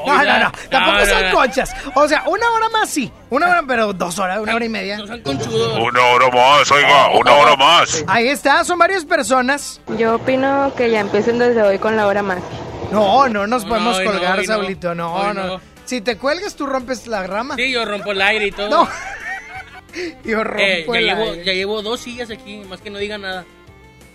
No, 0.06 0.24
no, 0.24 0.40
no, 0.40 0.52
tampoco 0.70 0.98
no, 1.00 1.06
sean 1.06 1.30
no. 1.30 1.36
conchas. 1.36 1.74
O 1.96 2.06
sea, 2.06 2.24
una 2.28 2.52
hora 2.52 2.68
más 2.68 2.90
sí, 2.90 3.10
una 3.30 3.50
hora, 3.50 3.64
pero 3.66 3.94
dos 3.94 4.20
horas, 4.20 4.40
una 4.40 4.54
hora 4.54 4.66
y 4.66 4.70
media. 4.70 5.00
Una 5.02 6.04
hora 6.04 6.30
más, 6.32 6.70
oiga, 6.70 7.10
una 7.18 7.32
hora 7.32 7.56
más. 7.56 8.04
Ahí 8.06 8.28
está, 8.28 8.66
son 8.66 8.78
varias 8.78 9.06
personas. 9.06 9.80
Yo 9.98 10.16
opino 10.16 10.74
que 10.76 10.92
ya 10.92 11.00
empiecen 11.00 11.40
desde 11.40 11.62
hoy 11.62 11.80
con 11.80 11.96
la 11.96 12.08
hora 12.08 12.22
más. 12.22 12.40
No, 12.92 13.30
no 13.30 13.48
nos 13.48 13.64
No, 13.64 13.70
podemos 13.70 14.00
colgar. 14.02 14.46
Saulito, 14.46 14.94
no. 14.94 15.34
no. 15.34 15.62
Si 15.86 16.02
te 16.02 16.18
cuelgas, 16.18 16.56
tú 16.56 16.66
rompes 16.66 17.08
la 17.08 17.26
rama. 17.26 17.56
Sí, 17.56 17.72
yo 17.72 17.86
rompo 17.86 18.12
el 18.12 18.22
aire 18.22 18.48
y 18.48 18.52
todo. 18.52 18.70
No. 18.70 18.90
Yo 20.24 20.44
rompo 20.44 20.60
Eh, 20.64 20.86
ya, 20.88 21.00
el 21.00 21.06
llevo, 21.06 21.24
aire. 21.32 21.44
ya 21.46 21.54
llevo 21.54 21.82
dos 21.82 22.00
sillas 22.02 22.30
aquí, 22.32 22.58
más 22.68 22.82
que 22.82 22.90
no 22.90 22.98
digan 23.00 23.22
nada. 23.22 23.46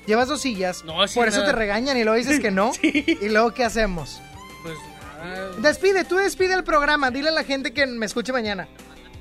Llevas 0.07 0.29
dos 0.29 0.41
sillas. 0.41 0.85
No, 0.85 1.07
sí, 1.07 1.15
Por 1.19 1.29
eso 1.29 1.41
nada. 1.41 1.53
te 1.53 1.57
regañan 1.59 1.97
y 1.97 2.05
luego 2.05 2.17
dices 2.19 2.41
que 2.41 2.51
no. 2.51 2.73
Y 2.83 3.29
luego, 3.29 3.53
¿qué 3.53 3.65
hacemos? 3.65 4.21
Pues 4.63 4.77
nada. 5.23 5.51
Despide, 5.59 6.05
tú 6.05 6.17
despide 6.17 6.55
el 6.55 6.65
programa. 6.65 7.11
Dile 7.11 7.29
a 7.29 7.33
la 7.33 7.45
gente 7.45 7.73
que 7.73 7.87
me 7.87 8.07
escuche 8.07 8.33
mañana. 8.33 8.67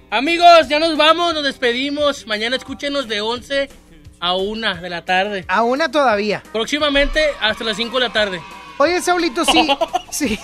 Amigos, 0.10 0.68
ya 0.68 0.80
nos 0.80 0.98
vamos, 0.98 1.34
nos 1.34 1.44
despedimos. 1.44 2.26
Mañana 2.26 2.56
escúchenos 2.56 3.07
de 3.07 3.22
11 3.22 3.69
a 4.19 4.36
1 4.36 4.76
de 4.81 4.90
la 4.90 5.06
tarde. 5.06 5.45
A 5.48 5.61
una 5.61 5.91
todavía. 5.91 6.41
Próximamente 6.52 7.23
hasta 7.40 7.64
las 7.64 7.77
5 7.77 7.99
de 7.99 8.07
la 8.07 8.14
tarde. 8.14 8.41
Oye, 8.80 9.02
Saulito, 9.02 9.45
sí. 9.45 9.68
sí. 10.10 10.40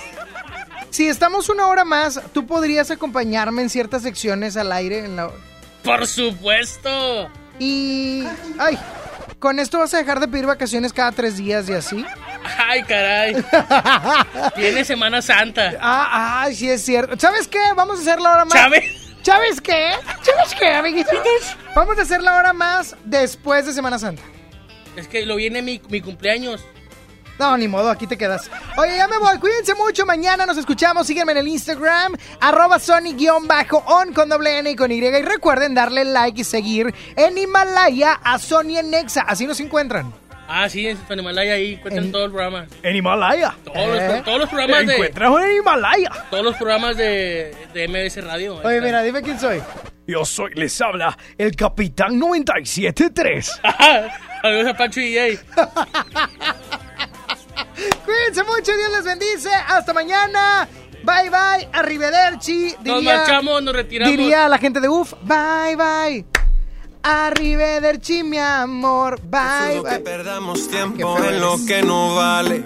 si 0.92 1.08
estamos 1.08 1.50
una 1.50 1.66
hora 1.68 1.84
más, 1.86 2.22
¿tú 2.34 2.46
podrías 2.46 2.92
acompañarme 2.92 3.64
en 3.64 3.70
ciertas 3.70 4.04
secciones 4.04 4.56
al 4.58 4.72
aire? 4.72 5.00
En 5.00 5.16
la... 5.16 5.32
Por 5.86 6.08
supuesto. 6.08 7.30
Y... 7.60 8.24
Ay, 8.58 8.78
¿con 9.40 9.60
esto 9.60 9.80
vas 9.80 9.94
a 9.94 9.98
dejar 9.98 10.20
de 10.20 10.28
pedir 10.28 10.46
vacaciones 10.46 10.92
cada 10.92 11.12
tres 11.12 11.38
días 11.38 11.70
y 11.70 11.74
así? 11.74 12.06
Ay, 12.58 12.84
caray. 12.84 13.36
Tiene 14.56 14.84
Semana 14.84 15.22
Santa. 15.22 15.74
Ah, 15.80 16.42
ay, 16.44 16.56
sí 16.56 16.70
es 16.70 16.84
cierto. 16.84 17.16
¿Sabes 17.18 17.48
qué? 17.48 17.60
Vamos 17.76 18.00
a 18.00 18.02
hacer 18.02 18.20
la 18.20 18.34
hora 18.34 18.46
más... 18.46 18.54
¿Sabes? 18.54 18.84
¿Sabes 19.22 19.62
qué? 19.62 19.94
¿Sabes 20.22 20.54
qué, 20.58 20.70
amiguitos? 20.70 21.16
Vamos 21.76 21.98
a 21.98 22.04
hacer 22.04 22.22
la 22.22 22.36
hora 22.36 22.54
más 22.54 22.96
después 23.06 23.66
de 23.66 23.74
Semana 23.74 23.98
Santa. 23.98 24.22
Es 24.96 25.08
que 25.08 25.26
lo 25.26 25.36
viene 25.36 25.62
mi, 25.62 25.82
mi 25.90 26.02
cumpleaños. 26.02 26.64
No, 27.38 27.58
ni 27.58 27.68
modo, 27.68 27.90
aquí 27.90 28.08
te 28.08 28.18
quedas. 28.18 28.50
Oye, 28.78 28.96
ya 28.96 29.08
me 29.08 29.18
voy. 29.18 29.38
Cuídense 29.40 29.76
mucho. 29.76 30.06
Mañana 30.06 30.46
nos 30.46 30.58
escuchamos. 30.58 31.06
Sígueme 31.08 31.34
en 31.34 31.40
el 31.40 31.48
Instagram. 31.48 32.16
Arroba 32.40 32.80
Sony-on 32.80 34.14
con 34.14 34.30
doble 34.30 34.60
N 34.60 34.72
y 34.72 34.76
con 34.76 34.92
Y. 34.92 34.96
Y 34.96 35.22
recuerden 35.22 35.74
darle 35.74 36.06
like 36.06 36.42
y 36.42 36.44
seguir 36.44 36.94
en 37.16 37.38
Himalaya 37.38 38.14
a 38.24 38.40
Sony 38.40 38.78
en 38.78 38.90
Nexa. 38.90 39.22
Así 39.22 39.46
nos 39.46 39.60
encuentran. 39.60 40.14
Ah, 40.48 40.70
sí, 40.70 40.88
en 40.88 41.20
Himalaya 41.20 41.54
ahí 41.54 41.74
encuentran 41.74 42.12
todo 42.12 42.26
el 42.26 42.32
programa. 42.32 42.68
En 42.84 42.96
Himalaya. 42.96 43.56
Todos, 43.64 43.88
los, 43.88 43.98
¿Eh? 44.00 44.22
todos 44.24 44.40
los 44.40 44.50
programas 44.50 44.86
de. 44.86 44.94
Encuentras 44.94 45.32
en 45.44 45.58
Himalaya. 45.58 46.12
Todos 46.30 46.44
los 46.44 46.56
programas 46.56 46.98
de, 46.98 47.56
de 47.74 47.88
MBS 47.88 48.24
Radio. 48.24 48.62
Oye, 48.64 48.80
mira, 48.80 49.02
dime 49.02 49.22
quién 49.24 49.40
soy. 49.40 49.62
Yo 50.08 50.24
soy, 50.24 50.54
les 50.54 50.80
habla, 50.82 51.18
el 51.36 51.56
Capitán 51.56 52.22
97.3. 52.22 53.60
Saludos 54.42 54.68
a 54.74 54.78
Pancho 54.78 55.02
y. 55.02 55.16
Cuídense 58.06 58.44
mucho, 58.44 58.76
Dios 58.76 58.92
les 58.92 59.04
bendice. 59.04 59.50
Hasta 59.54 59.94
mañana. 59.94 60.68
Bye, 61.04 61.30
bye. 61.30 61.70
Arrivederci. 61.72 62.76
Nos 62.84 63.04
marchamos, 63.04 63.62
nos 63.62 63.76
retiramos. 63.76 64.12
Diría 64.12 64.48
la 64.48 64.58
gente 64.58 64.80
de 64.80 64.90
UF. 64.90 65.14
Bye, 65.24 65.76
bye. 65.76 66.26
Arrivederci, 67.04 68.24
mi 68.24 68.40
amor. 68.40 69.22
Bye, 69.22 69.76
que 69.76 69.82
bye. 69.82 70.00
perdamos 70.00 70.68
tiempo 70.68 71.18
en 71.24 71.40
lo 71.40 71.58
que 71.68 71.84
no 71.84 72.16
vale. 72.16 72.66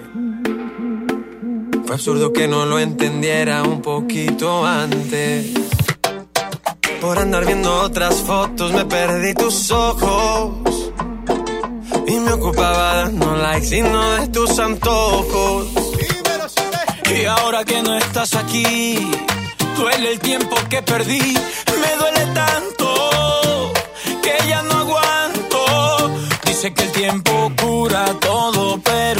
Fue 1.84 1.94
absurdo 1.94 2.32
que 2.32 2.48
no 2.48 2.64
lo 2.64 2.78
entendiera 2.78 3.62
un 3.62 3.82
poquito 3.82 4.64
antes. 4.64 5.52
Por 7.00 7.18
andar 7.18 7.44
viendo 7.44 7.82
otras 7.82 8.14
fotos 8.22 8.72
me 8.72 8.84
perdí 8.84 9.34
tus 9.34 9.70
ojos. 9.70 10.92
Y 12.06 12.18
me 12.20 12.32
ocupaba 12.32 12.94
dando 12.96 13.36
likes 13.36 13.76
y 13.76 13.82
no 13.82 14.10
de 14.16 14.28
tus 14.28 14.58
antojos. 14.58 15.68
Y 17.14 17.24
ahora 17.26 17.64
que 17.64 17.82
no 17.82 17.96
estás 17.96 18.34
aquí, 18.34 19.10
duele 19.76 20.12
el 20.12 20.20
tiempo 20.20 20.56
que 20.68 20.82
perdí. 20.82 21.34
Me 21.82 21.96
duele 21.98 22.26
tanto 22.34 23.72
que 24.22 24.48
ya 24.48 24.62
no 24.62 24.78
aguanto. 24.78 26.10
Dice 26.46 26.72
que 26.72 26.82
el 26.84 26.92
tiempo 26.92 27.52
cura 27.60 28.04
todo, 28.20 28.80
pero 28.82 29.19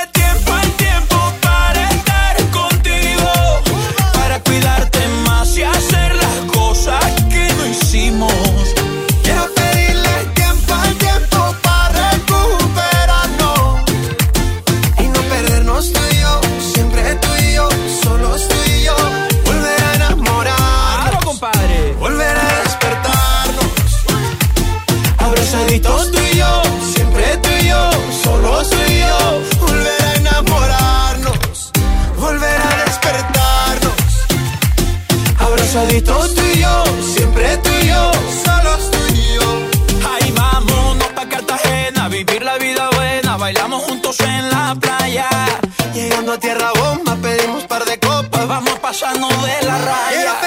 abrazaditos 35.81 36.35
tú 36.35 36.41
yo, 36.59 36.83
siempre 37.15 37.57
tú 37.57 37.69
y 37.81 37.87
yo, 37.87 38.11
solos 38.43 38.91
tú 38.91 38.97
y 39.13 39.33
yo. 39.35 40.09
Ahí 40.09 40.31
vámonos 40.31 41.07
pa' 41.15 41.27
Cartagena, 41.27 42.07
vivir 42.07 42.43
la 42.43 42.57
vida 42.57 42.89
buena, 42.95 43.37
bailamos 43.37 43.83
juntos 43.83 44.19
en 44.19 44.49
la 44.49 44.75
playa. 44.79 45.27
Llegando 45.93 46.33
a 46.33 46.37
tierra 46.37 46.71
bomba 46.75 47.15
pedimos 47.21 47.63
par 47.65 47.85
de 47.85 47.99
copas. 47.99 48.47
Vamos 48.47 48.79
pasando 48.79 49.27
de 49.27 49.65
la 49.65 49.77
raya. 49.77 50.40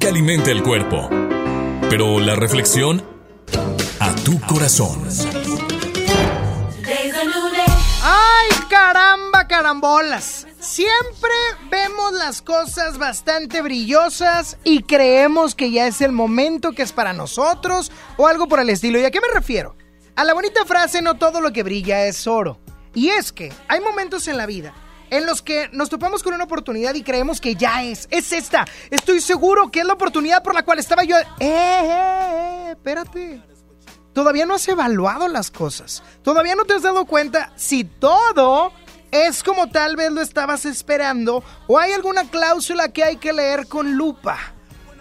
Música 0.00 0.10
alimenta 0.10 0.50
el 0.50 0.62
cuerpo, 0.62 1.10
pero 1.90 2.20
la 2.20 2.34
reflexión 2.34 3.04
a 4.00 4.14
tu 4.24 4.40
corazón. 4.40 5.06
¡Ay, 8.02 8.48
caramba, 8.70 9.46
carambolas! 9.46 10.46
Siempre 10.58 11.30
vemos 11.70 12.12
las 12.14 12.40
cosas 12.40 12.98
bastante 12.98 13.60
brillosas 13.60 14.56
y 14.64 14.84
creemos 14.84 15.54
que 15.54 15.70
ya 15.70 15.86
es 15.86 16.00
el 16.00 16.12
momento 16.12 16.72
que 16.72 16.82
es 16.82 16.92
para 16.92 17.12
nosotros 17.12 17.92
o 18.16 18.26
algo 18.26 18.48
por 18.48 18.58
el 18.58 18.70
estilo. 18.70 18.98
¿Y 18.98 19.04
a 19.04 19.10
qué 19.10 19.20
me 19.20 19.28
refiero? 19.32 19.76
A 20.16 20.24
la 20.24 20.32
bonita 20.32 20.64
frase 20.64 21.02
no 21.02 21.18
todo 21.18 21.40
lo 21.40 21.52
que 21.52 21.62
brilla 21.62 22.06
es 22.06 22.26
oro. 22.26 22.58
Y 22.94 23.10
es 23.10 23.32
que 23.32 23.52
hay 23.68 23.80
momentos 23.80 24.26
en 24.28 24.38
la 24.38 24.46
vida 24.46 24.74
en 25.10 25.26
los 25.26 25.42
que 25.42 25.68
nos 25.72 25.90
topamos 25.90 26.22
con 26.22 26.34
una 26.34 26.44
oportunidad 26.44 26.94
y 26.94 27.02
creemos 27.02 27.40
que 27.40 27.54
ya 27.56 27.82
es, 27.82 28.08
es 28.10 28.32
esta. 28.32 28.66
Estoy 28.90 29.20
seguro 29.20 29.70
que 29.70 29.80
es 29.80 29.86
la 29.86 29.94
oportunidad 29.94 30.42
por 30.42 30.54
la 30.54 30.62
cual 30.62 30.78
estaba 30.78 31.04
yo... 31.04 31.16
¡Eh, 31.18 31.24
eh, 31.40 31.88
eh! 31.90 32.70
Espérate. 32.70 33.42
Todavía 34.12 34.46
no 34.46 34.54
has 34.54 34.66
evaluado 34.68 35.28
las 35.28 35.50
cosas. 35.50 36.02
Todavía 36.22 36.54
no 36.54 36.64
te 36.64 36.74
has 36.74 36.82
dado 36.82 37.04
cuenta 37.04 37.52
si 37.56 37.84
todo 37.84 38.72
es 39.10 39.42
como 39.42 39.68
tal 39.68 39.96
vez 39.96 40.10
lo 40.12 40.20
estabas 40.20 40.64
esperando 40.64 41.42
o 41.66 41.78
hay 41.78 41.92
alguna 41.92 42.28
cláusula 42.30 42.92
que 42.92 43.04
hay 43.04 43.16
que 43.16 43.32
leer 43.32 43.66
con 43.66 43.96
lupa. 43.96 44.38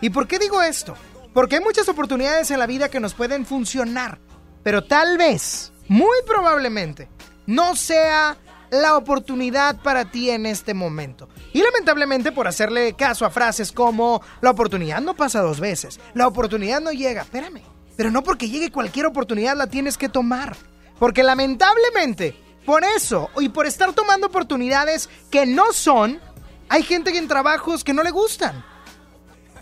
¿Y 0.02 0.10
por 0.10 0.28
qué 0.28 0.40
digo 0.40 0.62
esto? 0.62 0.96
Porque 1.34 1.58
hay 1.58 1.64
muchas 1.64 1.88
oportunidades 1.90 2.50
en 2.52 2.60
la 2.60 2.66
vida 2.66 2.90
que 2.90 3.00
nos 3.00 3.14
pueden 3.14 3.46
funcionar, 3.46 4.20
pero 4.64 4.84
tal 4.84 5.18
vez, 5.18 5.72
muy 5.88 6.18
probablemente, 6.26 7.08
no 7.46 7.76
sea 7.76 8.38
la 8.72 8.98
oportunidad 8.98 9.78
para 9.78 10.06
ti 10.06 10.30
en 10.30 10.46
este 10.46 10.74
momento. 10.74 11.30
Y 11.54 11.62
lamentablemente 11.62 12.32
por 12.32 12.48
hacerle 12.48 12.94
caso 12.94 13.26
a 13.26 13.30
frases 13.30 13.72
como 13.72 14.22
la 14.42 14.52
oportunidad 14.52 15.02
no 15.02 15.16
pasa 15.16 15.42
dos 15.42 15.60
veces, 15.60 16.00
la 16.14 16.28
oportunidad 16.28 16.82
no 16.82 16.92
llega, 16.92 17.22
espérame, 17.22 17.62
pero 17.96 18.12
no 18.12 18.24
porque 18.24 18.50
llegue 18.50 18.72
cualquier 18.72 19.06
oportunidad 19.06 19.58
la 19.58 19.68
tienes 19.68 19.98
que 19.98 20.10
tomar. 20.10 20.56
Porque 21.00 21.24
lamentablemente, 21.24 22.36
por 22.66 22.84
eso 22.84 23.30
y 23.40 23.50
por 23.50 23.66
estar 23.66 23.94
tomando 23.94 24.28
oportunidades 24.28 25.10
que 25.32 25.46
no 25.46 25.72
son, 25.72 26.20
hay 26.68 26.84
gente 26.84 27.18
en 27.18 27.28
trabajos 27.28 27.84
que 27.84 27.94
no 27.94 28.04
le 28.04 28.12
gustan. 28.12 28.64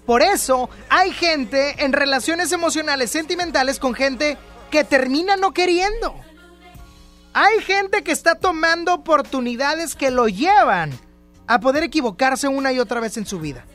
Por 0.05 0.21
eso 0.21 0.69
hay 0.89 1.11
gente 1.11 1.83
en 1.83 1.93
relaciones 1.93 2.51
emocionales, 2.51 3.11
sentimentales 3.11 3.77
con 3.77 3.93
gente 3.93 4.37
que 4.71 4.83
termina 4.83 5.35
no 5.35 5.53
queriendo. 5.53 6.15
Hay 7.33 7.61
gente 7.61 8.03
que 8.03 8.11
está 8.11 8.35
tomando 8.35 8.93
oportunidades 8.93 9.95
que 9.95 10.11
lo 10.11 10.27
llevan 10.27 10.91
a 11.47 11.59
poder 11.59 11.83
equivocarse 11.83 12.47
una 12.47 12.73
y 12.73 12.79
otra 12.79 12.99
vez 12.99 13.17
en 13.17 13.25
su 13.25 13.39
vida. 13.39 13.65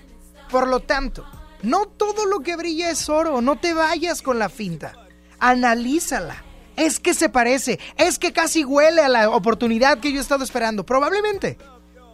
Por 0.50 0.68
lo 0.68 0.80
tanto, 0.80 1.24
no 1.62 1.86
todo 1.86 2.26
lo 2.26 2.40
que 2.40 2.56
brilla 2.56 2.90
es 2.90 3.08
oro, 3.08 3.40
no 3.40 3.56
te 3.56 3.72
vayas 3.72 4.20
con 4.20 4.38
la 4.38 4.48
finta. 4.48 4.92
Analízala. 5.38 6.44
Es 6.76 7.00
que 7.00 7.14
se 7.14 7.28
parece, 7.28 7.78
es 7.96 8.18
que 8.18 8.32
casi 8.32 8.64
huele 8.64 9.02
a 9.02 9.08
la 9.08 9.30
oportunidad 9.30 9.98
que 9.98 10.10
yo 10.10 10.18
he 10.18 10.22
estado 10.22 10.42
esperando, 10.42 10.84
probablemente. 10.84 11.58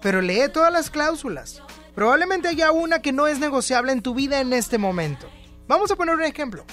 Pero 0.03 0.21
lee 0.21 0.49
todas 0.53 0.73
las 0.73 0.91
cláusulas. 0.91 1.63
Probablemente 1.95 2.49
haya 2.49 2.73
una 2.73 3.01
que 3.01 3.13
no 3.13 3.27
es 3.27 3.39
negociable 3.39 3.93
en 3.93 4.03
tu 4.03 4.15
vida 4.15 4.41
en 4.41 4.53
este 4.53 4.79
momento. 4.79 5.29
Vamos 5.67 5.91
a 5.91 5.97
poner 5.97 6.15
un 6.15 6.25
ejemplo. 6.25 6.65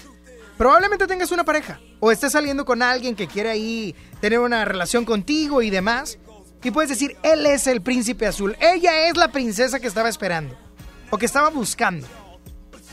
Probablemente 0.57 1.07
tengas 1.07 1.32
una 1.32 1.44
pareja 1.44 1.80
o 1.99 2.11
estés 2.11 2.32
saliendo 2.32 2.65
con 2.65 2.82
alguien 2.82 3.15
que 3.15 3.27
quiere 3.27 3.49
ahí 3.49 3.95
tener 4.22 4.40
una 4.40 4.64
relación 4.64 5.03
contigo 5.03 5.61
y 5.61 5.69
demás. 5.69 6.18
Y 6.64 6.72
puedes 6.72 6.90
decir, 6.90 7.15
él 7.22 7.45
es 7.45 7.68
el 7.68 7.82
príncipe 7.82 8.26
azul, 8.26 8.57
ella 8.60 9.07
es 9.07 9.18
la 9.18 9.32
princesa 9.32 9.80
que 9.80 9.88
estaba 9.88 10.10
esperando 10.10 10.57
o 11.11 11.18
que 11.18 11.27
estaba 11.27 11.49
buscando. 11.49 12.07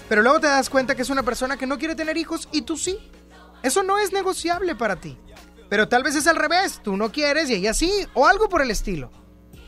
Pero 0.08 0.22
luego 0.22 0.40
te 0.40 0.46
das 0.46 0.68
cuenta 0.68 0.94
que 0.94 1.02
es 1.02 1.10
una 1.10 1.22
persona 1.22 1.56
que 1.56 1.66
no 1.66 1.78
quiere 1.78 1.94
tener 1.94 2.18
hijos 2.18 2.48
y 2.52 2.62
tú 2.62 2.76
sí. 2.76 2.98
Eso 3.62 3.82
no 3.82 3.98
es 3.98 4.12
negociable 4.12 4.74
para 4.74 4.96
ti. 4.96 5.16
Pero 5.70 5.88
tal 5.88 6.02
vez 6.02 6.16
es 6.16 6.26
al 6.26 6.36
revés, 6.36 6.80
tú 6.82 6.98
no 6.98 7.10
quieres 7.12 7.48
y 7.48 7.54
ella 7.54 7.72
sí, 7.72 7.90
o 8.12 8.26
algo 8.26 8.50
por 8.50 8.60
el 8.60 8.70
estilo. 8.70 9.10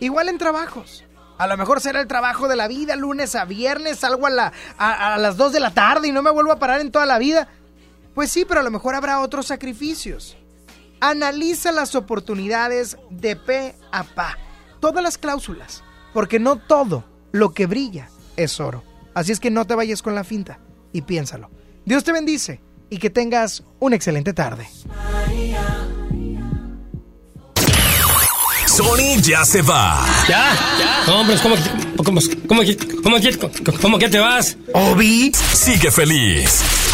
Igual 0.00 0.28
en 0.28 0.36
trabajos. 0.36 1.04
A 1.38 1.46
lo 1.46 1.56
mejor 1.56 1.80
será 1.80 2.00
el 2.00 2.06
trabajo 2.06 2.46
de 2.46 2.56
la 2.56 2.68
vida, 2.68 2.94
lunes 2.94 3.34
a 3.34 3.44
viernes, 3.44 4.00
salgo 4.00 4.26
a, 4.26 4.30
la, 4.30 4.52
a, 4.76 5.16
las 5.16 5.36
2 5.36 5.52
de 5.52 5.60
la 5.60 5.72
tarde 5.72 6.08
y 6.08 6.12
no 6.12 6.22
me 6.22 6.30
vuelvo 6.30 6.52
a 6.52 6.58
parar 6.58 6.80
en 6.80 6.92
toda 6.92 7.06
la 7.06 7.18
vida. 7.18 7.48
Pues 8.14 8.30
sí, 8.30 8.44
pero 8.46 8.60
a 8.60 8.62
lo 8.62 8.70
mejor 8.70 8.94
habrá 8.94 9.20
otros 9.20 9.46
sacrificios. 9.46 10.36
Analiza 11.00 11.72
las 11.72 11.94
oportunidades 11.94 12.96
de 13.10 13.36
pe 13.36 13.74
a 13.90 14.04
pa. 14.04 14.38
Todas 14.80 15.02
las 15.02 15.18
cláusulas. 15.18 15.82
Porque 16.12 16.38
no 16.38 16.56
todo 16.56 17.04
lo 17.32 17.52
que 17.52 17.66
brilla 17.66 18.08
es 18.36 18.60
oro. 18.60 18.84
Así 19.14 19.32
es 19.32 19.40
que 19.40 19.50
no 19.50 19.66
te 19.66 19.74
vayas 19.74 20.02
con 20.02 20.14
la 20.14 20.24
finta 20.24 20.60
y 20.92 21.02
piénsalo. 21.02 21.50
Dios 21.84 22.04
te 22.04 22.12
bendice 22.12 22.60
y 22.88 22.98
que 22.98 23.10
tengas 23.10 23.64
una 23.80 23.96
excelente 23.96 24.32
tarde. 24.32 24.68
Sony 28.66 29.20
ya 29.20 29.44
se 29.44 29.62
va. 29.62 30.04
¿Ya? 30.28 30.52
¿Ya? 30.78 31.04
No, 31.06 31.20
hombre, 31.20 31.36
¿cómo, 31.42 31.54
cómo, 31.96 32.04
cómo, 32.04 32.20
cómo, 32.48 32.62
cómo, 33.02 33.78
cómo 33.80 33.98
que 33.98 34.08
te 34.08 34.18
vas? 34.18 34.56
Obi 34.72 35.32
sigue 35.34 35.90
feliz. 35.90 36.93